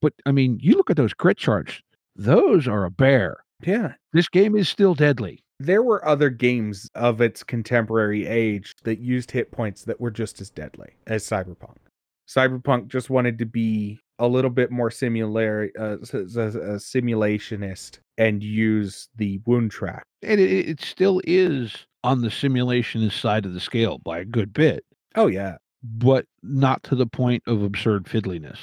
But 0.02 0.12
I 0.26 0.32
mean, 0.32 0.58
you 0.60 0.74
look 0.74 0.90
at 0.90 0.96
those 0.96 1.14
crit 1.14 1.38
charts, 1.38 1.80
those 2.16 2.66
are 2.66 2.84
a 2.84 2.90
bear. 2.90 3.38
Yeah. 3.62 3.94
This 4.12 4.28
game 4.28 4.56
is 4.56 4.68
still 4.68 4.94
deadly. 4.94 5.42
There 5.58 5.82
were 5.82 6.04
other 6.06 6.30
games 6.30 6.88
of 6.94 7.20
its 7.20 7.42
contemporary 7.44 8.26
age 8.26 8.72
that 8.84 8.98
used 9.00 9.30
hit 9.30 9.52
points 9.52 9.84
that 9.84 10.00
were 10.00 10.10
just 10.10 10.40
as 10.40 10.48
deadly 10.50 10.92
as 11.06 11.22
Cyberpunk. 11.24 11.76
Cyberpunk 12.28 12.88
just 12.88 13.10
wanted 13.10 13.38
to 13.38 13.44
be 13.46 13.98
a 14.18 14.26
little 14.28 14.50
bit 14.50 14.70
more 14.70 14.90
similar, 14.90 15.70
uh, 15.78 15.96
a 15.98 16.78
simulationist 16.78 17.98
and 18.18 18.42
use 18.42 19.08
the 19.16 19.40
wound 19.46 19.70
track. 19.70 20.04
And 20.22 20.40
it, 20.40 20.50
it 20.68 20.80
still 20.80 21.20
is 21.24 21.74
on 22.04 22.22
the 22.22 22.28
simulationist 22.28 23.20
side 23.20 23.44
of 23.46 23.54
the 23.54 23.60
scale 23.60 23.98
by 23.98 24.18
a 24.20 24.24
good 24.24 24.52
bit, 24.52 24.84
Oh 25.16 25.26
yeah, 25.26 25.56
but 25.82 26.26
not 26.42 26.82
to 26.84 26.94
the 26.94 27.06
point 27.06 27.42
of 27.46 27.62
absurd 27.62 28.04
fiddliness. 28.04 28.58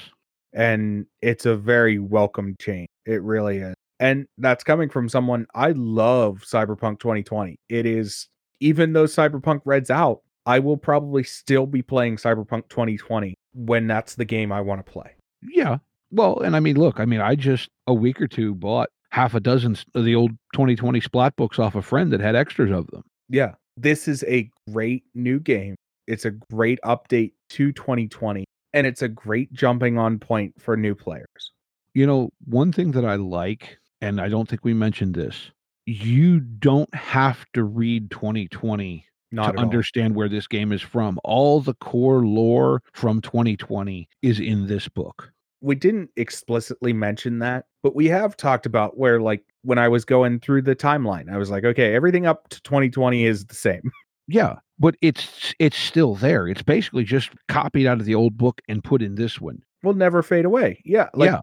and 0.53 1.05
it's 1.21 1.45
a 1.45 1.55
very 1.55 1.99
welcome 1.99 2.55
change. 2.59 2.87
It 3.05 3.21
really 3.21 3.57
is. 3.57 3.75
And 3.99 4.27
that's 4.37 4.63
coming 4.63 4.89
from 4.89 5.09
someone 5.09 5.47
I 5.55 5.71
love 5.71 6.43
Cyberpunk 6.45 6.99
2020. 6.99 7.59
It 7.69 7.85
is 7.85 8.27
even 8.59 8.93
though 8.93 9.05
Cyberpunk 9.05 9.61
Red's 9.65 9.89
out, 9.89 10.21
I 10.45 10.59
will 10.59 10.77
probably 10.77 11.23
still 11.23 11.65
be 11.65 11.81
playing 11.81 12.17
Cyberpunk 12.17 12.69
2020 12.69 13.35
when 13.53 13.87
that's 13.87 14.15
the 14.15 14.25
game 14.25 14.51
I 14.51 14.61
want 14.61 14.85
to 14.85 14.91
play. 14.91 15.11
Yeah. 15.41 15.77
Well, 16.11 16.39
and 16.39 16.55
I 16.55 16.59
mean, 16.59 16.77
look, 16.77 16.99
I 16.99 17.05
mean, 17.05 17.21
I 17.21 17.35
just 17.35 17.69
a 17.85 17.93
week 17.93 18.21
or 18.21 18.27
two 18.27 18.55
bought 18.55 18.89
half 19.09 19.33
a 19.33 19.39
dozen 19.39 19.77
of 19.93 20.05
the 20.05 20.15
old 20.15 20.31
2020 20.53 21.01
Splat 21.01 21.35
books 21.35 21.59
off 21.59 21.75
a 21.75 21.81
friend 21.81 22.11
that 22.13 22.21
had 22.21 22.35
extras 22.35 22.71
of 22.71 22.87
them. 22.87 23.03
Yeah. 23.29 23.55
This 23.75 24.07
is 24.07 24.23
a 24.27 24.49
great 24.71 25.03
new 25.13 25.39
game. 25.39 25.75
It's 26.07 26.25
a 26.25 26.31
great 26.31 26.79
update 26.85 27.33
to 27.49 27.71
2020 27.73 28.45
and 28.73 28.87
it's 28.87 29.01
a 29.01 29.07
great 29.07 29.51
jumping 29.51 29.97
on 29.97 30.19
point 30.19 30.53
for 30.59 30.77
new 30.77 30.95
players. 30.95 31.51
You 31.93 32.07
know, 32.07 32.29
one 32.45 32.71
thing 32.71 32.91
that 32.91 33.05
I 33.05 33.15
like, 33.15 33.77
and 34.01 34.19
I 34.21 34.29
don't 34.29 34.47
think 34.47 34.63
we 34.63 34.73
mentioned 34.73 35.15
this, 35.15 35.51
you 35.85 36.39
don't 36.39 36.93
have 36.93 37.45
to 37.53 37.63
read 37.63 38.11
2020 38.11 39.05
Not 39.31 39.43
to 39.43 39.49
at 39.49 39.55
all. 39.57 39.61
understand 39.63 40.15
where 40.15 40.29
this 40.29 40.47
game 40.47 40.71
is 40.71 40.81
from. 40.81 41.19
All 41.23 41.61
the 41.61 41.73
core 41.75 42.25
lore 42.25 42.81
from 42.93 43.21
2020 43.21 44.07
is 44.21 44.39
in 44.39 44.67
this 44.67 44.87
book. 44.87 45.31
we 45.61 45.75
didn't 45.75 46.09
explicitly 46.17 46.93
mention 46.93 47.39
that, 47.39 47.65
but 47.83 47.95
we 47.95 48.07
have 48.07 48.37
talked 48.37 48.65
about 48.67 48.97
where 48.97 49.19
like 49.19 49.43
when 49.63 49.77
I 49.79 49.87
was 49.87 50.05
going 50.05 50.39
through 50.39 50.61
the 50.61 50.75
timeline, 50.75 51.31
I 51.33 51.37
was 51.37 51.49
like, 51.49 51.63
okay, 51.65 51.95
everything 51.95 52.25
up 52.27 52.47
to 52.49 52.61
2020 52.61 53.25
is 53.25 53.45
the 53.45 53.55
same. 53.55 53.81
Yeah, 54.29 54.55
but 54.77 54.95
it's 55.01 55.53
it's 55.57 55.77
still 55.77 56.15
there. 56.15 56.49
It's 56.49 56.61
basically 56.61 57.05
just 57.05 57.29
copied 57.47 57.87
out 57.87 57.99
of 58.01 58.05
the 58.05 58.13
old 58.13 58.37
book 58.37 58.59
and 58.67 58.83
put 58.83 59.01
in 59.01 59.15
this 59.15 59.39
one. 59.39 59.63
Will 59.83 59.93
never 59.93 60.21
fade 60.21 60.43
away. 60.43 60.81
Yeah, 60.83 61.07
like 61.13 61.29
yeah, 61.31 61.39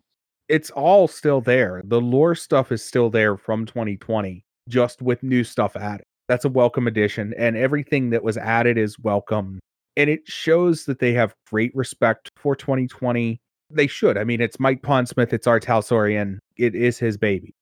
it's 0.49 0.70
all 0.70 1.09
still 1.09 1.40
there. 1.40 1.82
The 1.84 2.01
lore 2.01 2.34
stuff 2.34 2.72
is 2.72 2.84
still 2.84 3.11
there 3.11 3.36
from 3.36 3.66
2020, 3.66 4.45
just 4.68 5.03
with 5.03 5.22
new 5.22 5.45
stuff 5.45 5.76
added. 5.76 6.05
That's 6.28 6.45
a 6.45 6.49
welcome 6.49 6.86
addition, 6.86 7.34
and 7.36 7.57
everything 7.57 8.11
that 8.11 8.22
was 8.24 8.36
added 8.36 8.78
is 8.78 8.99
welcome. 8.99 9.61
And 9.97 10.11
it 10.11 10.20
shows 10.26 10.86
that 10.86 10.99
they 10.99 11.12
have 11.12 11.34
great 11.51 11.74
respect 11.74 12.30
for 12.36 12.57
2020. 12.57 13.40
They 13.70 13.86
should. 13.86 14.16
I 14.18 14.24
mean, 14.24 14.40
it's 14.40 14.59
Mike 14.59 14.82
Pondsmith, 14.82 15.32
it's 15.32 15.47
R. 15.47 15.61
Talsorian. 15.61 16.38
It 16.57 16.74
is 16.74 16.99
his 16.99 17.16
baby. 17.16 17.55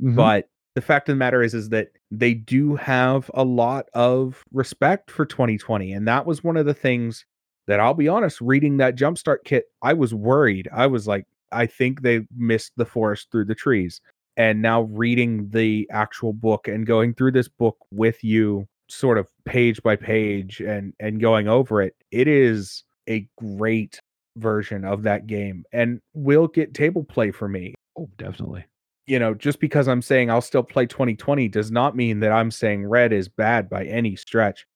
Mhm. 0.00 0.14
but 0.14 0.48
the 0.76 0.80
fact 0.80 1.08
of 1.08 1.14
the 1.14 1.18
matter 1.18 1.42
is 1.42 1.54
is 1.54 1.70
that 1.70 1.88
they 2.12 2.32
do 2.34 2.76
have 2.76 3.28
a 3.34 3.42
lot 3.42 3.88
of 3.94 4.44
respect 4.52 5.10
for 5.10 5.26
2020 5.26 5.92
and 5.92 6.06
that 6.06 6.24
was 6.24 6.44
one 6.44 6.56
of 6.56 6.66
the 6.66 6.74
things 6.74 7.24
that 7.66 7.80
I'll 7.80 7.94
be 7.94 8.06
honest 8.06 8.40
reading 8.40 8.76
that 8.76 8.94
jumpstart 8.94 9.38
kit 9.44 9.64
I 9.82 9.94
was 9.94 10.14
worried 10.14 10.68
I 10.72 10.86
was 10.86 11.08
like 11.08 11.26
I 11.52 11.66
think 11.66 12.02
they 12.02 12.26
missed 12.36 12.72
the 12.76 12.84
forest 12.84 13.28
through 13.30 13.46
the 13.46 13.54
trees 13.54 14.00
and 14.36 14.62
now 14.62 14.82
reading 14.82 15.50
the 15.50 15.88
actual 15.90 16.32
book 16.32 16.68
and 16.68 16.86
going 16.86 17.14
through 17.14 17.32
this 17.32 17.48
book 17.48 17.76
with 17.90 18.22
you 18.22 18.66
sort 18.88 19.18
of 19.18 19.28
page 19.44 19.82
by 19.82 19.96
page 19.96 20.60
and 20.60 20.94
and 20.98 21.20
going 21.20 21.46
over 21.46 21.82
it 21.82 21.94
it 22.10 22.26
is 22.26 22.84
a 23.06 23.28
great 23.36 24.00
version 24.36 24.82
of 24.84 25.02
that 25.02 25.26
game 25.26 25.62
and 25.72 26.00
will 26.14 26.46
get 26.46 26.72
table 26.72 27.04
play 27.04 27.30
for 27.30 27.48
me 27.48 27.74
oh, 27.98 28.08
definitely. 28.16 28.64
you 29.06 29.18
know, 29.18 29.34
just 29.34 29.60
because 29.60 29.88
I'm 29.88 30.02
saying 30.02 30.30
I'll 30.30 30.40
still 30.40 30.62
play 30.62 30.86
2020 30.86 31.48
does 31.48 31.70
not 31.70 31.96
mean 31.96 32.20
that 32.20 32.32
I'm 32.32 32.50
saying 32.50 32.86
red 32.86 33.12
is 33.12 33.28
bad 33.28 33.68
by 33.68 33.84
any 33.84 34.16
stretch. 34.16 34.66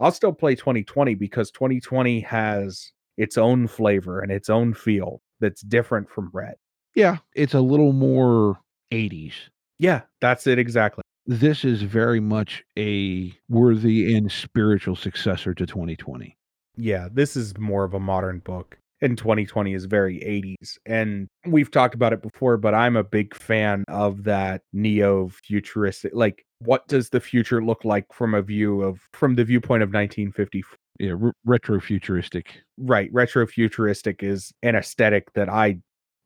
I'll 0.00 0.12
still 0.12 0.32
play 0.32 0.54
2020 0.54 1.14
because 1.14 1.50
2020 1.50 2.20
has 2.20 2.92
its 3.16 3.36
own 3.36 3.66
flavor 3.66 4.20
and 4.20 4.30
its 4.30 4.48
own 4.48 4.74
feel 4.74 5.20
that's 5.40 5.62
different 5.62 6.10
from 6.10 6.30
red. 6.32 6.54
Yeah, 6.94 7.18
it's 7.34 7.54
a 7.54 7.60
little 7.60 7.92
more 7.92 8.58
80s. 8.92 9.34
Yeah, 9.78 10.02
that's 10.20 10.46
it 10.46 10.58
exactly. 10.58 11.02
This 11.26 11.64
is 11.64 11.82
very 11.82 12.20
much 12.20 12.64
a 12.78 13.32
worthy 13.48 14.16
and 14.16 14.32
spiritual 14.32 14.96
successor 14.96 15.54
to 15.54 15.66
2020. 15.66 16.36
Yeah, 16.76 17.08
this 17.12 17.36
is 17.36 17.56
more 17.58 17.84
of 17.84 17.94
a 17.94 18.00
modern 18.00 18.38
book. 18.40 18.78
And 19.00 19.16
2020 19.16 19.74
is 19.74 19.84
very 19.84 20.18
80s. 20.18 20.78
And 20.84 21.28
we've 21.46 21.70
talked 21.70 21.94
about 21.94 22.12
it 22.12 22.22
before, 22.22 22.56
but 22.56 22.74
I'm 22.74 22.96
a 22.96 23.04
big 23.04 23.34
fan 23.36 23.84
of 23.86 24.24
that 24.24 24.62
neo 24.72 25.28
futuristic. 25.28 26.12
Like, 26.14 26.44
what 26.60 26.88
does 26.88 27.10
the 27.10 27.20
future 27.20 27.62
look 27.62 27.84
like 27.84 28.06
from 28.12 28.34
a 28.34 28.42
view 28.42 28.82
of, 28.82 29.00
from 29.12 29.36
the 29.36 29.44
viewpoint 29.44 29.84
of 29.84 29.90
1954? 29.90 30.77
Yeah, 30.98 31.14
re- 31.16 31.32
retro 31.44 31.80
futuristic. 31.80 32.60
right 32.76 33.08
retro 33.12 33.46
futuristic 33.46 34.22
is 34.22 34.52
an 34.62 34.74
aesthetic 34.76 35.32
that 35.34 35.48
i 35.48 35.78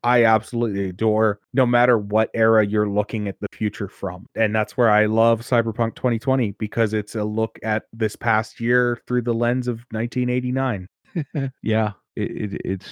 i 0.03 0.25
absolutely 0.25 0.89
adore 0.89 1.39
no 1.53 1.65
matter 1.65 1.97
what 1.97 2.29
era 2.33 2.65
you're 2.65 2.89
looking 2.89 3.27
at 3.27 3.39
the 3.39 3.47
future 3.53 3.87
from 3.87 4.25
and 4.35 4.53
that's 4.55 4.75
where 4.75 4.89
i 4.89 5.05
love 5.05 5.41
cyberpunk 5.41 5.95
2020 5.95 6.51
because 6.59 6.93
it's 6.93 7.15
a 7.15 7.23
look 7.23 7.57
at 7.63 7.83
this 7.93 8.15
past 8.15 8.59
year 8.59 8.99
through 9.07 9.21
the 9.21 9.33
lens 9.33 9.67
of 9.67 9.85
1989 9.91 10.87
yeah, 11.61 11.91
it, 12.15 12.53
it, 12.53 12.61
it's 12.65 12.89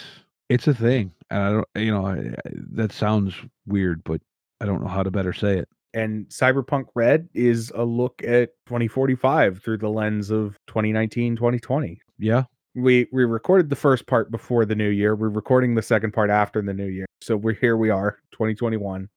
it's 0.49 0.67
a 0.67 0.73
thing. 0.75 1.11
And 1.31 1.41
I 1.43 1.51
don't, 1.51 1.67
you 1.75 1.91
know, 1.91 2.05
I, 2.05 2.17
I- 2.45 2.51
that 2.73 2.91
sounds 2.91 3.33
weird, 3.65 4.03
but 4.03 4.21
I 4.59 4.65
don't 4.65 4.81
know 4.81 4.87
how 4.87 5.01
to 5.01 5.09
better 5.09 5.33
say 5.33 5.57
it. 5.57 5.67
And 5.93 6.25
cyberpunk 6.29 6.85
red 6.95 7.27
is 7.33 7.71
a 7.75 7.83
look 7.83 8.21
at 8.23 8.49
2045 8.67 9.61
through 9.63 9.77
the 9.77 9.89
lens 9.89 10.29
of 10.31 10.57
2019 10.67 11.35
2020 11.35 11.99
Yeah, 12.19 12.43
we 12.75 13.07
we 13.11 13.25
recorded 13.25 13.69
the 13.69 13.75
first 13.75 14.07
part 14.07 14.31
before 14.31 14.65
the 14.65 14.75
new 14.75 14.89
year. 14.89 15.15
We're 15.15 15.29
recording 15.29 15.75
the 15.75 15.81
second 15.81 16.11
part 16.13 16.29
after 16.29 16.61
the 16.61 16.73
new 16.73 16.87
year. 16.87 17.05
So 17.21 17.35
we're 17.37 17.53
here 17.53 17.77
we 17.77 17.89
are 17.89 18.19
2021 18.31 19.09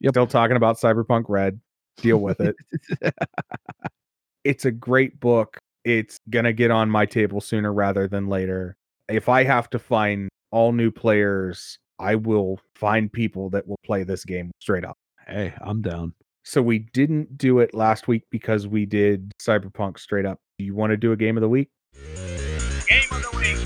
Yep. 0.00 0.12
still 0.12 0.26
talking 0.26 0.56
about 0.56 0.76
cyberpunk 0.78 1.24
red. 1.28 1.60
Deal 1.98 2.18
with 2.18 2.40
it. 2.40 2.56
It's 4.44 4.64
a 4.64 4.70
great 4.70 5.20
book. 5.20 5.58
It's 5.84 6.18
gonna 6.30 6.52
get 6.54 6.70
on 6.70 6.88
my 6.90 7.04
table 7.06 7.40
sooner 7.42 7.72
rather 7.72 8.08
than 8.08 8.28
later. 8.28 8.76
If 9.08 9.28
i 9.28 9.44
have 9.44 9.68
to 9.70 9.78
find 9.78 10.28
all 10.52 10.72
new 10.72 10.90
players 10.90 11.78
i 11.98 12.14
will 12.14 12.58
find 12.74 13.12
people 13.12 13.50
that 13.50 13.66
will 13.68 13.78
play 13.84 14.02
this 14.02 14.24
game 14.24 14.50
straight 14.60 14.84
up 14.84 14.96
hey, 15.30 15.54
I'm 15.60 15.80
down. 15.82 16.12
so 16.44 16.60
we 16.62 16.80
didn't 16.80 17.38
do 17.38 17.60
it 17.60 17.74
last 17.74 18.08
week 18.08 18.24
because 18.30 18.66
we 18.66 18.86
did 18.86 19.32
cyberpunk 19.40 19.98
straight 19.98 20.26
up 20.26 20.38
do 20.58 20.64
you 20.64 20.74
want 20.74 20.90
to 20.90 20.96
do 20.96 21.12
a 21.12 21.16
game 21.16 21.36
of 21.36 21.40
the 21.40 21.48
week 21.48 21.68
Game 22.88 23.02
of 23.12 23.22
the 23.22 23.36
week. 23.36 23.56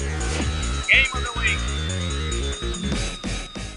Game 0.90 1.06
of 1.14 1.24
the 1.24 1.32
week. 1.38 1.58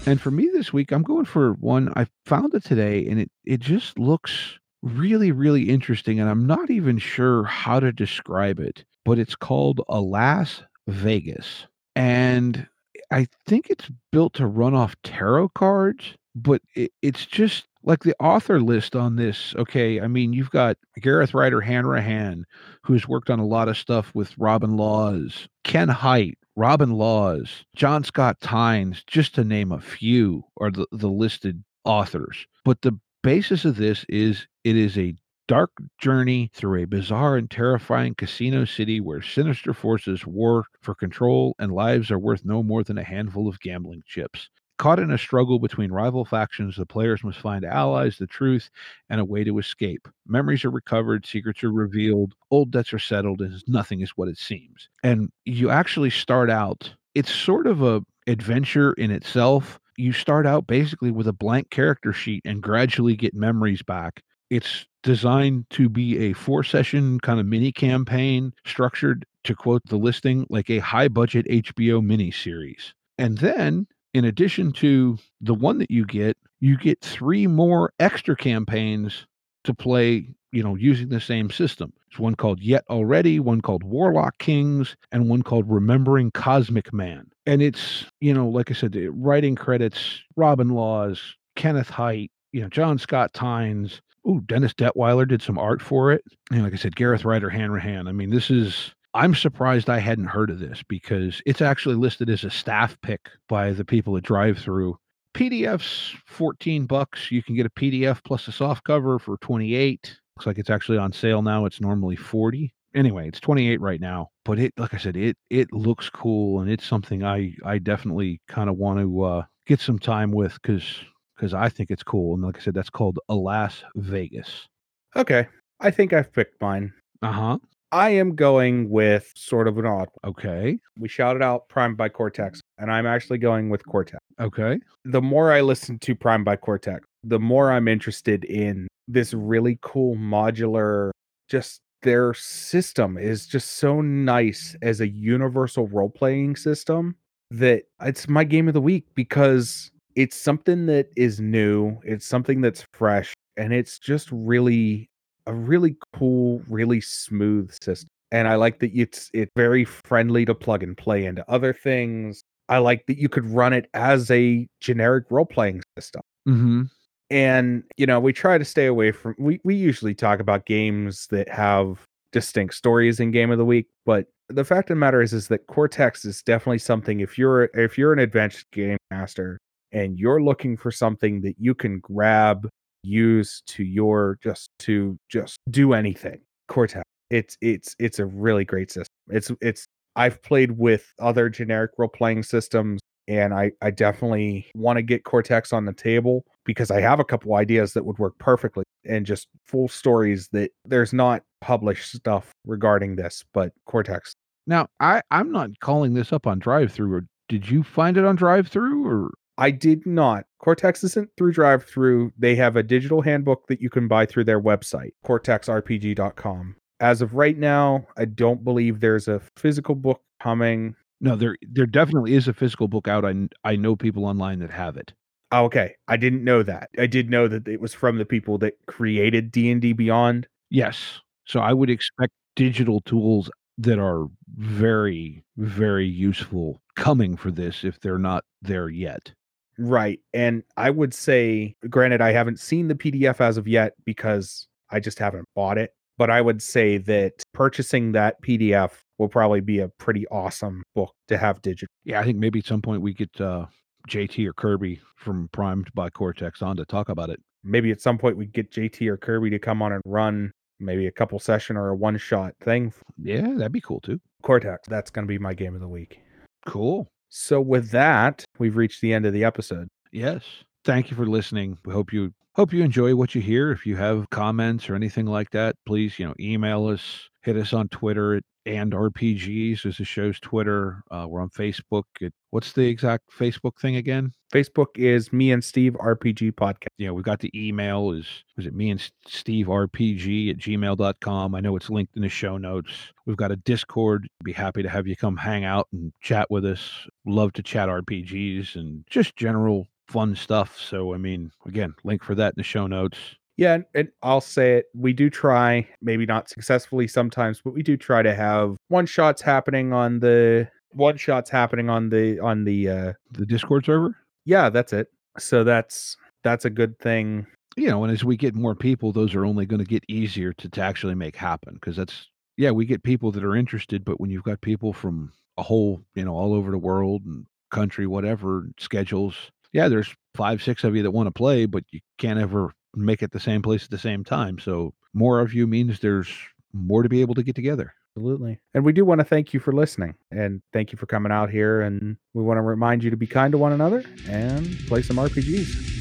And 0.06 0.20
for 0.20 0.30
me 0.30 0.48
this 0.52 0.72
week, 0.72 0.92
I'm 0.92 1.02
going 1.02 1.24
for 1.26 1.52
one. 1.54 1.92
I 1.96 2.06
found 2.26 2.54
it 2.54 2.64
today, 2.64 3.06
and 3.06 3.20
it 3.20 3.30
it 3.44 3.60
just 3.60 3.98
looks 3.98 4.58
really, 4.82 5.32
really 5.32 5.68
interesting. 5.68 6.18
And 6.20 6.28
I'm 6.30 6.46
not 6.46 6.70
even 6.70 6.98
sure 6.98 7.44
how 7.44 7.80
to 7.80 7.92
describe 7.92 8.58
it, 8.58 8.84
but 9.04 9.18
it's 9.18 9.36
called 9.36 9.80
Alas 9.88 10.62
Vegas, 10.86 11.66
and 11.94 12.66
I 13.10 13.26
think 13.46 13.68
it's 13.70 13.90
built 14.12 14.34
to 14.34 14.46
run 14.46 14.74
off 14.74 14.96
tarot 15.02 15.50
cards. 15.50 16.14
But 16.34 16.62
it, 16.74 16.92
it's 17.02 17.26
just 17.26 17.66
like 17.82 18.02
the 18.02 18.14
author 18.20 18.60
list 18.60 18.96
on 18.96 19.16
this. 19.16 19.54
Okay, 19.56 20.00
I 20.00 20.08
mean 20.08 20.32
you've 20.32 20.50
got 20.50 20.76
Gareth 21.00 21.34
Ryder 21.34 21.60
Hanrahan, 21.60 22.44
who's 22.82 23.08
worked 23.08 23.30
on 23.30 23.38
a 23.38 23.46
lot 23.46 23.68
of 23.68 23.76
stuff 23.76 24.14
with 24.14 24.36
Robin 24.38 24.76
Laws, 24.76 25.48
Ken 25.64 25.88
Hite, 25.88 26.38
Robin 26.56 26.92
Laws, 26.92 27.64
John 27.76 28.04
Scott 28.04 28.40
Tynes, 28.40 29.04
just 29.06 29.34
to 29.36 29.44
name 29.44 29.72
a 29.72 29.80
few, 29.80 30.42
are 30.58 30.70
the, 30.70 30.86
the 30.92 31.08
listed 31.08 31.62
authors. 31.84 32.46
But 32.64 32.82
the 32.82 32.98
basis 33.22 33.64
of 33.64 33.76
this 33.76 34.04
is 34.08 34.46
it 34.64 34.76
is 34.76 34.98
a 34.98 35.14
dark 35.46 35.70
journey 35.98 36.50
through 36.52 36.82
a 36.82 36.86
bizarre 36.86 37.36
and 37.36 37.50
terrifying 37.50 38.14
casino 38.14 38.64
city 38.64 39.00
where 39.00 39.22
sinister 39.22 39.72
forces 39.72 40.26
war 40.26 40.66
for 40.82 40.94
control 40.94 41.56
and 41.58 41.72
lives 41.72 42.10
are 42.10 42.18
worth 42.18 42.44
no 42.44 42.62
more 42.62 42.84
than 42.84 42.98
a 42.98 43.04
handful 43.04 43.48
of 43.48 43.58
gambling 43.60 44.02
chips. 44.06 44.50
Caught 44.78 45.00
in 45.00 45.10
a 45.10 45.18
struggle 45.18 45.58
between 45.58 45.90
rival 45.90 46.24
factions, 46.24 46.76
the 46.76 46.86
players 46.86 47.24
must 47.24 47.40
find 47.40 47.64
allies, 47.64 48.16
the 48.16 48.28
truth, 48.28 48.70
and 49.10 49.20
a 49.20 49.24
way 49.24 49.42
to 49.42 49.58
escape. 49.58 50.06
Memories 50.26 50.64
are 50.64 50.70
recovered, 50.70 51.26
secrets 51.26 51.64
are 51.64 51.72
revealed, 51.72 52.34
old 52.52 52.70
debts 52.70 52.92
are 52.92 52.98
settled, 53.00 53.40
and 53.40 53.60
nothing 53.66 54.00
is 54.02 54.10
what 54.10 54.28
it 54.28 54.38
seems. 54.38 54.88
And 55.02 55.32
you 55.44 55.68
actually 55.68 56.10
start 56.10 56.48
out, 56.48 56.94
it's 57.16 57.34
sort 57.34 57.66
of 57.66 57.82
a 57.82 58.02
adventure 58.28 58.92
in 58.92 59.10
itself. 59.10 59.80
You 59.96 60.12
start 60.12 60.46
out 60.46 60.68
basically 60.68 61.10
with 61.10 61.26
a 61.26 61.32
blank 61.32 61.70
character 61.70 62.12
sheet 62.12 62.42
and 62.44 62.62
gradually 62.62 63.16
get 63.16 63.34
memories 63.34 63.82
back. 63.82 64.22
It's 64.48 64.86
designed 65.02 65.66
to 65.70 65.88
be 65.88 66.18
a 66.18 66.34
four 66.34 66.62
session 66.62 67.18
kind 67.20 67.40
of 67.40 67.46
mini 67.46 67.72
campaign 67.72 68.52
structured 68.64 69.26
to 69.42 69.56
quote 69.56 69.82
the 69.86 69.96
listing 69.96 70.46
like 70.50 70.70
a 70.70 70.78
high 70.78 71.08
budget 71.08 71.46
HBO 71.46 72.04
mini 72.04 72.30
series. 72.30 72.94
And 73.18 73.38
then 73.38 73.88
in 74.14 74.24
addition 74.24 74.72
to 74.72 75.18
the 75.40 75.54
one 75.54 75.78
that 75.78 75.90
you 75.90 76.04
get, 76.04 76.36
you 76.60 76.76
get 76.76 77.00
three 77.00 77.46
more 77.46 77.92
extra 78.00 78.36
campaigns 78.36 79.26
to 79.64 79.74
play, 79.74 80.28
you 80.52 80.62
know, 80.62 80.74
using 80.74 81.08
the 81.08 81.20
same 81.20 81.50
system. 81.50 81.92
It's 82.10 82.18
one 82.18 82.34
called 82.34 82.60
Yet 82.60 82.84
Already, 82.88 83.38
one 83.38 83.60
called 83.60 83.84
Warlock 83.84 84.38
Kings, 84.38 84.96
and 85.12 85.28
one 85.28 85.42
called 85.42 85.70
Remembering 85.70 86.30
Cosmic 86.30 86.92
Man. 86.92 87.30
And 87.46 87.60
it's, 87.60 88.06
you 88.20 88.32
know, 88.32 88.48
like 88.48 88.70
I 88.70 88.74
said, 88.74 88.92
the 88.92 89.08
writing 89.08 89.54
credits, 89.54 90.22
Robin 90.36 90.70
Laws, 90.70 91.20
Kenneth 91.54 91.90
Hite, 91.90 92.30
you 92.52 92.62
know, 92.62 92.68
John 92.68 92.98
Scott 92.98 93.32
Tynes. 93.34 94.00
Ooh, 94.28 94.42
Dennis 94.46 94.74
Detwiller 94.74 95.26
did 95.26 95.40
some 95.40 95.58
art 95.58 95.80
for 95.80 96.12
it. 96.12 96.22
And 96.50 96.62
like 96.62 96.72
I 96.72 96.76
said, 96.76 96.96
Gareth 96.96 97.24
Ryder 97.24 97.48
Hanrahan. 97.48 98.08
I 98.08 98.12
mean, 98.12 98.30
this 98.30 98.50
is 98.50 98.94
I'm 99.18 99.34
surprised 99.34 99.90
I 99.90 99.98
hadn't 99.98 100.26
heard 100.26 100.48
of 100.48 100.60
this 100.60 100.84
because 100.86 101.42
it's 101.44 101.60
actually 101.60 101.96
listed 101.96 102.30
as 102.30 102.44
a 102.44 102.50
staff 102.50 102.96
pick 103.02 103.28
by 103.48 103.72
the 103.72 103.84
people 103.84 104.16
at 104.16 104.22
Drive 104.22 104.58
Through. 104.58 104.96
PDF's 105.34 106.14
14 106.28 106.86
bucks. 106.86 107.28
You 107.32 107.42
can 107.42 107.56
get 107.56 107.66
a 107.66 107.70
PDF 107.70 108.22
plus 108.22 108.46
a 108.46 108.52
soft 108.52 108.84
cover 108.84 109.18
for 109.18 109.36
28. 109.38 110.16
Looks 110.36 110.46
like 110.46 110.56
it's 110.58 110.70
actually 110.70 110.98
on 110.98 111.12
sale 111.12 111.42
now. 111.42 111.64
It's 111.64 111.80
normally 111.80 112.14
40. 112.14 112.72
Anyway, 112.94 113.26
it's 113.26 113.40
28 113.40 113.80
right 113.80 114.00
now. 114.00 114.28
But 114.44 114.60
it 114.60 114.72
like 114.76 114.94
I 114.94 114.98
said, 114.98 115.16
it 115.16 115.36
it 115.50 115.72
looks 115.72 116.08
cool 116.08 116.60
and 116.60 116.70
it's 116.70 116.86
something 116.86 117.24
I 117.24 117.56
I 117.64 117.78
definitely 117.78 118.40
kind 118.46 118.70
of 118.70 118.76
want 118.76 119.00
to 119.00 119.22
uh 119.24 119.42
get 119.66 119.80
some 119.80 119.98
time 119.98 120.30
with 120.30 120.62
cuz 120.62 121.00
cuz 121.40 121.54
I 121.54 121.68
think 121.70 121.90
it's 121.90 122.04
cool. 122.04 122.34
And 122.34 122.44
like 122.44 122.56
I 122.56 122.60
said, 122.60 122.74
that's 122.74 122.88
called 122.88 123.18
Alas 123.28 123.82
Vegas. 123.96 124.68
Okay. 125.16 125.48
I 125.80 125.90
think 125.90 126.12
I've 126.12 126.32
picked 126.32 126.60
mine. 126.60 126.92
Uh-huh. 127.20 127.58
I 127.90 128.10
am 128.10 128.34
going 128.34 128.90
with 128.90 129.32
sort 129.34 129.66
of 129.66 129.78
an 129.78 129.86
odd 129.86 130.08
one. 130.20 130.30
Okay. 130.32 130.78
We 130.98 131.08
shouted 131.08 131.42
out 131.42 131.68
Prime 131.68 131.94
by 131.94 132.08
Cortex, 132.08 132.58
mm. 132.58 132.62
and 132.78 132.92
I'm 132.92 133.06
actually 133.06 133.38
going 133.38 133.70
with 133.70 133.86
Cortex. 133.86 134.18
Okay. 134.40 134.78
The 135.04 135.22
more 135.22 135.52
I 135.52 135.62
listen 135.62 135.98
to 136.00 136.14
Prime 136.14 136.44
by 136.44 136.56
Cortex, 136.56 137.06
the 137.24 137.40
more 137.40 137.72
I'm 137.72 137.88
interested 137.88 138.44
in 138.44 138.88
this 139.06 139.32
really 139.32 139.78
cool 139.80 140.16
modular, 140.16 141.10
just 141.48 141.80
their 142.02 142.34
system 142.34 143.18
is 143.18 143.46
just 143.46 143.72
so 143.72 144.00
nice 144.00 144.76
as 144.82 145.00
a 145.00 145.08
universal 145.08 145.88
role 145.88 146.10
playing 146.10 146.56
system 146.56 147.16
that 147.50 147.84
it's 148.02 148.28
my 148.28 148.44
game 148.44 148.68
of 148.68 148.74
the 148.74 148.80
week 148.80 149.06
because 149.14 149.90
it's 150.14 150.36
something 150.36 150.86
that 150.86 151.08
is 151.16 151.40
new, 151.40 151.96
it's 152.04 152.26
something 152.26 152.60
that's 152.60 152.84
fresh, 152.92 153.34
and 153.56 153.72
it's 153.72 153.98
just 153.98 154.28
really 154.30 155.08
a 155.48 155.54
really 155.54 155.96
cool, 156.14 156.62
really 156.68 157.00
smooth 157.00 157.72
system. 157.82 158.08
And 158.30 158.46
I 158.46 158.56
like 158.56 158.78
that 158.80 158.92
it's 158.94 159.30
it's 159.32 159.50
very 159.56 159.84
friendly 159.84 160.44
to 160.44 160.54
plug 160.54 160.82
and 160.82 160.96
play 160.96 161.24
into 161.24 161.50
other 161.50 161.72
things. 161.72 162.44
I 162.68 162.78
like 162.78 163.06
that 163.06 163.18
you 163.18 163.30
could 163.30 163.46
run 163.46 163.72
it 163.72 163.88
as 163.94 164.30
a 164.30 164.68
generic 164.80 165.24
role 165.30 165.46
playing 165.46 165.82
system. 165.98 166.20
Mm-hmm. 166.46 166.82
And 167.30 167.82
you 167.96 168.06
know, 168.06 168.20
we 168.20 168.34
try 168.34 168.58
to 168.58 168.64
stay 168.64 168.86
away 168.86 169.12
from 169.12 169.34
we 169.38 169.60
we 169.64 169.74
usually 169.74 170.14
talk 170.14 170.40
about 170.40 170.66
games 170.66 171.26
that 171.30 171.48
have 171.48 172.00
distinct 172.30 172.74
stories 172.74 173.18
in 173.18 173.30
game 173.30 173.50
of 173.50 173.56
the 173.56 173.64
week, 173.64 173.86
but 174.04 174.26
the 174.50 174.64
fact 174.64 174.90
of 174.90 174.96
the 174.96 175.00
matter 175.00 175.22
is 175.22 175.32
is 175.32 175.48
that 175.48 175.66
Cortex 175.66 176.26
is 176.26 176.42
definitely 176.42 176.78
something 176.78 177.20
if 177.20 177.38
you're 177.38 177.64
if 177.74 177.96
you're 177.96 178.12
an 178.12 178.18
advanced 178.18 178.70
game 178.72 178.98
master 179.10 179.58
and 179.92 180.18
you're 180.18 180.42
looking 180.42 180.76
for 180.76 180.90
something 180.90 181.40
that 181.40 181.54
you 181.58 181.74
can 181.74 181.98
grab 182.00 182.68
use 183.08 183.62
to 183.66 183.82
your 183.82 184.38
just 184.42 184.70
to 184.80 185.18
just 185.28 185.58
do 185.70 185.92
anything. 185.92 186.40
Cortex. 186.68 187.02
It's 187.30 187.56
it's 187.60 187.96
it's 187.98 188.18
a 188.18 188.26
really 188.26 188.64
great 188.64 188.90
system. 188.90 189.14
It's 189.30 189.50
it's 189.60 189.86
I've 190.16 190.42
played 190.42 190.72
with 190.72 191.12
other 191.18 191.48
generic 191.48 191.92
role 191.98 192.08
playing 192.08 192.42
systems 192.42 193.00
and 193.28 193.52
I 193.52 193.72
I 193.82 193.90
definitely 193.90 194.70
want 194.74 194.96
to 194.96 195.02
get 195.02 195.24
Cortex 195.24 195.72
on 195.72 195.84
the 195.84 195.92
table 195.92 196.44
because 196.64 196.90
I 196.90 197.00
have 197.00 197.20
a 197.20 197.24
couple 197.24 197.54
ideas 197.54 197.92
that 197.92 198.04
would 198.04 198.18
work 198.18 198.38
perfectly 198.38 198.84
and 199.04 199.26
just 199.26 199.48
full 199.66 199.88
stories 199.88 200.48
that 200.52 200.70
there's 200.84 201.12
not 201.12 201.42
published 201.60 202.12
stuff 202.12 202.50
regarding 202.66 203.16
this, 203.16 203.44
but 203.52 203.72
Cortex. 203.86 204.32
Now, 204.66 204.88
I 205.00 205.22
I'm 205.30 205.52
not 205.52 205.70
calling 205.80 206.14
this 206.14 206.32
up 206.32 206.46
on 206.46 206.58
drive 206.58 206.92
through 206.92 207.14
or 207.14 207.26
did 207.48 207.70
you 207.70 207.82
find 207.82 208.16
it 208.16 208.24
on 208.24 208.36
drive 208.36 208.68
through 208.68 209.06
or 209.06 209.30
I 209.58 209.72
did 209.72 210.06
not. 210.06 210.46
Cortex 210.60 211.02
isn't 211.02 211.30
through 211.36 211.52
drive 211.52 211.84
through. 211.84 212.32
They 212.38 212.54
have 212.54 212.76
a 212.76 212.82
digital 212.82 213.22
handbook 213.22 213.66
that 213.66 213.80
you 213.82 213.90
can 213.90 214.06
buy 214.06 214.24
through 214.24 214.44
their 214.44 214.60
website, 214.60 215.12
cortexrpg.com. 215.26 216.76
As 217.00 217.20
of 217.20 217.34
right 217.34 217.58
now, 217.58 218.06
I 218.16 218.24
don't 218.24 218.64
believe 218.64 219.00
there's 219.00 219.26
a 219.28 219.40
physical 219.56 219.96
book 219.96 220.22
coming. 220.40 220.94
No, 221.20 221.34
there 221.34 221.56
there 221.62 221.86
definitely 221.86 222.34
is 222.34 222.46
a 222.46 222.54
physical 222.54 222.86
book 222.86 223.08
out. 223.08 223.24
I 223.24 223.34
I 223.64 223.74
know 223.76 223.96
people 223.96 224.24
online 224.24 224.60
that 224.60 224.70
have 224.70 224.96
it. 224.96 225.12
Oh, 225.50 225.64
okay, 225.64 225.94
I 226.06 226.16
didn't 226.16 226.44
know 226.44 226.62
that. 226.62 226.90
I 226.98 227.06
did 227.06 227.30
know 227.30 227.48
that 227.48 227.66
it 227.66 227.80
was 227.80 227.94
from 227.94 228.18
the 228.18 228.24
people 228.24 228.58
that 228.58 228.74
created 228.86 229.50
D&D 229.50 229.94
Beyond. 229.94 230.46
Yes. 230.70 231.20
So 231.46 231.60
I 231.60 231.72
would 231.72 231.88
expect 231.88 232.32
digital 232.54 233.00
tools 233.00 233.50
that 233.78 233.98
are 233.98 234.26
very 234.56 235.44
very 235.56 236.06
useful 236.06 236.80
coming 236.96 237.36
for 237.36 237.50
this 237.50 237.84
if 237.84 237.98
they're 238.00 238.18
not 238.18 238.44
there 238.62 238.88
yet. 238.88 239.32
Right. 239.78 240.20
And 240.34 240.64
I 240.76 240.90
would 240.90 241.14
say, 241.14 241.76
granted, 241.88 242.20
I 242.20 242.32
haven't 242.32 242.58
seen 242.58 242.88
the 242.88 242.94
PDF 242.94 243.40
as 243.40 243.56
of 243.56 243.68
yet 243.68 243.94
because 244.04 244.66
I 244.90 245.00
just 245.00 245.18
haven't 245.18 245.46
bought 245.54 245.78
it. 245.78 245.92
But 246.16 246.30
I 246.30 246.40
would 246.40 246.60
say 246.60 246.98
that 246.98 247.44
purchasing 247.54 248.10
that 248.12 248.42
PDF 248.42 248.90
will 249.18 249.28
probably 249.28 249.60
be 249.60 249.78
a 249.78 249.88
pretty 249.88 250.26
awesome 250.28 250.82
book 250.94 251.14
to 251.28 251.38
have 251.38 251.62
digital. 251.62 251.92
Yeah, 252.04 252.20
I 252.20 252.24
think 252.24 252.38
maybe 252.38 252.58
at 252.58 252.66
some 252.66 252.82
point 252.82 253.02
we 253.02 253.14
get 253.14 253.40
uh, 253.40 253.66
JT 254.08 254.44
or 254.46 254.52
Kirby 254.52 255.00
from 255.16 255.48
Primed 255.52 255.92
by 255.94 256.10
Cortex 256.10 256.60
on 256.60 256.76
to 256.76 256.84
talk 256.84 257.08
about 257.08 257.30
it. 257.30 257.40
Maybe 257.62 257.92
at 257.92 258.00
some 258.00 258.18
point 258.18 258.36
we 258.36 258.46
get 258.46 258.72
JT 258.72 259.06
or 259.06 259.16
Kirby 259.16 259.50
to 259.50 259.60
come 259.60 259.80
on 259.80 259.92
and 259.92 260.02
run 260.04 260.50
maybe 260.80 261.06
a 261.06 261.12
couple 261.12 261.38
session 261.38 261.76
or 261.76 261.90
a 261.90 261.94
one 261.94 262.16
shot 262.18 262.54
thing. 262.62 262.92
Yeah, 263.16 263.52
that'd 263.54 263.72
be 263.72 263.80
cool 263.80 264.00
too. 264.00 264.20
Cortex, 264.42 264.88
that's 264.88 265.10
going 265.10 265.26
to 265.26 265.28
be 265.28 265.38
my 265.38 265.54
game 265.54 265.74
of 265.74 265.80
the 265.80 265.88
week. 265.88 266.20
Cool. 266.66 267.08
So 267.28 267.60
with 267.60 267.90
that, 267.90 268.44
we've 268.58 268.76
reached 268.76 269.00
the 269.00 269.12
end 269.12 269.26
of 269.26 269.32
the 269.32 269.44
episode. 269.44 269.88
Yes. 270.12 270.42
Thank 270.84 271.10
you 271.10 271.16
for 271.16 271.26
listening. 271.26 271.78
We 271.84 271.92
hope 271.92 272.12
you 272.12 272.32
hope 272.54 272.72
you 272.72 272.82
enjoy 272.82 273.14
what 273.14 273.34
you 273.34 273.40
hear. 273.40 273.70
If 273.70 273.86
you 273.86 273.96
have 273.96 274.30
comments 274.30 274.88
or 274.88 274.94
anything 274.94 275.26
like 275.26 275.50
that, 275.50 275.76
please, 275.86 276.18
you 276.18 276.26
know, 276.26 276.34
email 276.40 276.86
us, 276.86 277.28
hit 277.42 277.56
us 277.56 277.72
on 277.72 277.88
Twitter 277.88 278.34
at 278.34 278.42
and 278.68 278.92
RPGs 278.92 279.86
is 279.86 279.96
the 279.96 280.04
show's 280.04 280.38
Twitter. 280.38 281.02
Uh, 281.10 281.26
we're 281.28 281.40
on 281.40 281.48
Facebook. 281.48 282.04
At, 282.22 282.32
what's 282.50 282.72
the 282.72 282.86
exact 282.86 283.30
Facebook 283.30 283.78
thing 283.80 283.96
again? 283.96 284.32
Facebook 284.52 284.96
is 284.96 285.32
me 285.32 285.52
and 285.52 285.64
Steve 285.64 285.94
RPG 285.94 286.52
podcast. 286.52 286.88
Yeah, 286.98 287.10
we've 287.10 287.24
got 287.24 287.40
the 287.40 287.50
email 287.54 288.12
is 288.12 288.26
is 288.58 288.66
it 288.66 288.74
me 288.74 288.90
and 288.90 289.10
Steve 289.26 289.66
RPG 289.66 290.50
at 290.50 290.58
gmail.com. 290.58 291.54
I 291.54 291.60
know 291.60 291.76
it's 291.76 291.90
linked 291.90 292.14
in 292.16 292.22
the 292.22 292.28
show 292.28 292.58
notes. 292.58 292.92
We've 293.24 293.36
got 293.36 293.52
a 293.52 293.56
Discord. 293.56 294.28
Be 294.44 294.52
happy 294.52 294.82
to 294.82 294.88
have 294.88 295.06
you 295.06 295.16
come 295.16 295.36
hang 295.36 295.64
out 295.64 295.88
and 295.92 296.12
chat 296.20 296.50
with 296.50 296.66
us. 296.66 297.06
Love 297.26 297.54
to 297.54 297.62
chat 297.62 297.88
RPGs 297.88 298.76
and 298.76 299.04
just 299.08 299.34
general 299.36 299.86
fun 300.08 300.36
stuff. 300.36 300.78
So 300.78 301.14
I 301.14 301.16
mean, 301.16 301.50
again, 301.66 301.94
link 302.04 302.22
for 302.22 302.34
that 302.34 302.52
in 302.52 302.58
the 302.58 302.62
show 302.62 302.86
notes. 302.86 303.18
Yeah, 303.58 303.74
and, 303.74 303.84
and, 303.94 304.08
I'll 304.22 304.40
say 304.40 304.76
it. 304.76 304.86
We 304.94 305.12
do 305.12 305.28
try, 305.28 305.86
maybe 306.00 306.24
not 306.24 306.48
successfully 306.48 307.08
sometimes, 307.08 307.60
but 307.62 307.74
we 307.74 307.82
do 307.82 307.96
try 307.96 308.22
to 308.22 308.32
have 308.32 308.76
one 308.86 309.04
shots 309.04 309.42
happening 309.42 309.92
on 309.92 310.20
the 310.20 310.68
one 310.92 311.16
shots 311.16 311.50
happening 311.50 311.90
on 311.90 312.08
the 312.08 312.38
on 312.38 312.64
the 312.64 312.88
uh 312.88 313.12
the 313.32 313.44
Discord 313.44 313.84
server. 313.84 314.16
Yeah, 314.44 314.70
that's 314.70 314.92
it. 314.92 315.08
So 315.38 315.64
that's 315.64 316.16
that's 316.44 316.64
a 316.64 316.70
good 316.70 316.98
thing. 317.00 317.46
You 317.76 317.88
know, 317.88 318.04
and 318.04 318.12
as 318.12 318.24
we 318.24 318.36
get 318.36 318.54
more 318.54 318.76
people, 318.76 319.12
those 319.12 319.34
are 319.34 319.44
only 319.44 319.66
going 319.66 319.80
to 319.80 319.84
get 319.84 320.04
easier 320.08 320.52
to, 320.54 320.68
to 320.68 320.80
actually 320.80 321.16
make 321.16 321.36
happen 321.36 321.74
because 321.74 321.96
that's 321.96 322.28
yeah, 322.56 322.70
we 322.70 322.86
get 322.86 323.02
people 323.02 323.32
that 323.32 323.44
are 323.44 323.56
interested, 323.56 324.04
but 324.04 324.20
when 324.20 324.30
you've 324.30 324.44
got 324.44 324.60
people 324.60 324.92
from 324.92 325.32
a 325.56 325.62
whole, 325.62 326.02
you 326.14 326.24
know, 326.24 326.34
all 326.34 326.54
over 326.54 326.70
the 326.70 326.78
world 326.78 327.22
and 327.24 327.44
country, 327.70 328.06
whatever 328.06 328.68
schedules, 328.78 329.34
yeah, 329.72 329.88
there's 329.88 330.14
five, 330.34 330.62
six 330.62 330.84
of 330.84 330.96
you 330.96 331.02
that 331.02 331.10
want 331.10 331.26
to 331.26 331.32
play, 331.32 331.66
but 331.66 331.84
you 331.90 332.00
can't 332.18 332.38
ever 332.38 332.72
make 332.94 333.22
it 333.22 333.32
the 333.32 333.40
same 333.40 333.62
place 333.62 333.84
at 333.84 333.90
the 333.90 333.98
same 333.98 334.24
time. 334.24 334.58
So 334.58 334.94
more 335.14 335.40
of 335.40 335.52
you 335.52 335.66
means 335.66 336.00
there's 336.00 336.28
more 336.72 337.02
to 337.02 337.08
be 337.08 337.20
able 337.20 337.34
to 337.34 337.42
get 337.42 337.54
together. 337.54 337.94
Absolutely. 338.16 338.58
And 338.74 338.84
we 338.84 338.92
do 338.92 339.04
want 339.04 339.20
to 339.20 339.24
thank 339.24 339.54
you 339.54 339.60
for 339.60 339.72
listening 339.72 340.14
and 340.30 340.60
thank 340.72 340.90
you 340.90 340.98
for 340.98 341.06
coming 341.06 341.30
out 341.30 341.50
here. 341.50 341.80
And 341.80 342.16
we 342.34 342.42
want 342.42 342.58
to 342.58 342.62
remind 342.62 343.04
you 343.04 343.10
to 343.10 343.16
be 343.16 343.26
kind 343.26 343.52
to 343.52 343.58
one 343.58 343.72
another 343.72 344.04
and 344.28 344.76
play 344.86 345.02
some 345.02 345.16
RPGs. 345.16 345.97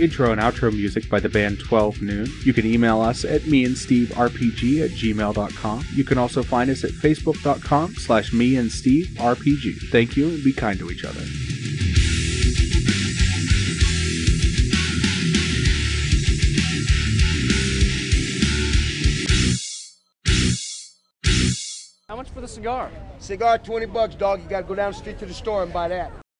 Intro 0.00 0.32
and 0.32 0.40
outro 0.40 0.72
music 0.72 1.08
by 1.08 1.20
the 1.20 1.28
band 1.28 1.58
12 1.60 2.02
Noon. 2.02 2.26
You 2.44 2.52
can 2.52 2.66
email 2.66 3.00
us 3.00 3.24
at 3.24 3.46
me 3.46 3.64
and 3.64 3.76
Steve 3.76 4.08
RPG 4.08 4.84
at 4.84 4.90
gmail.com. 4.90 5.84
You 5.94 6.04
can 6.04 6.18
also 6.18 6.42
find 6.42 6.70
us 6.70 6.84
at 6.84 6.90
facebook.com 6.90 7.94
slash 7.94 8.32
me 8.32 8.56
and 8.56 8.70
Steve 8.70 9.06
RPG. 9.16 9.90
Thank 9.90 10.16
you 10.16 10.28
and 10.28 10.44
be 10.44 10.52
kind 10.52 10.78
to 10.78 10.90
each 10.90 11.04
other. 11.04 11.24
How 22.08 22.16
much 22.16 22.30
for 22.30 22.40
the 22.40 22.48
cigar? 22.48 22.90
Cigar, 23.18 23.58
20 23.58 23.86
bucks, 23.86 24.14
dog. 24.14 24.42
You 24.42 24.48
gotta 24.48 24.64
go 24.64 24.74
down 24.74 24.92
the 24.92 24.98
street 24.98 25.18
to 25.18 25.26
the 25.26 25.34
store 25.34 25.62
and 25.62 25.72
buy 25.72 25.88
that. 25.88 26.25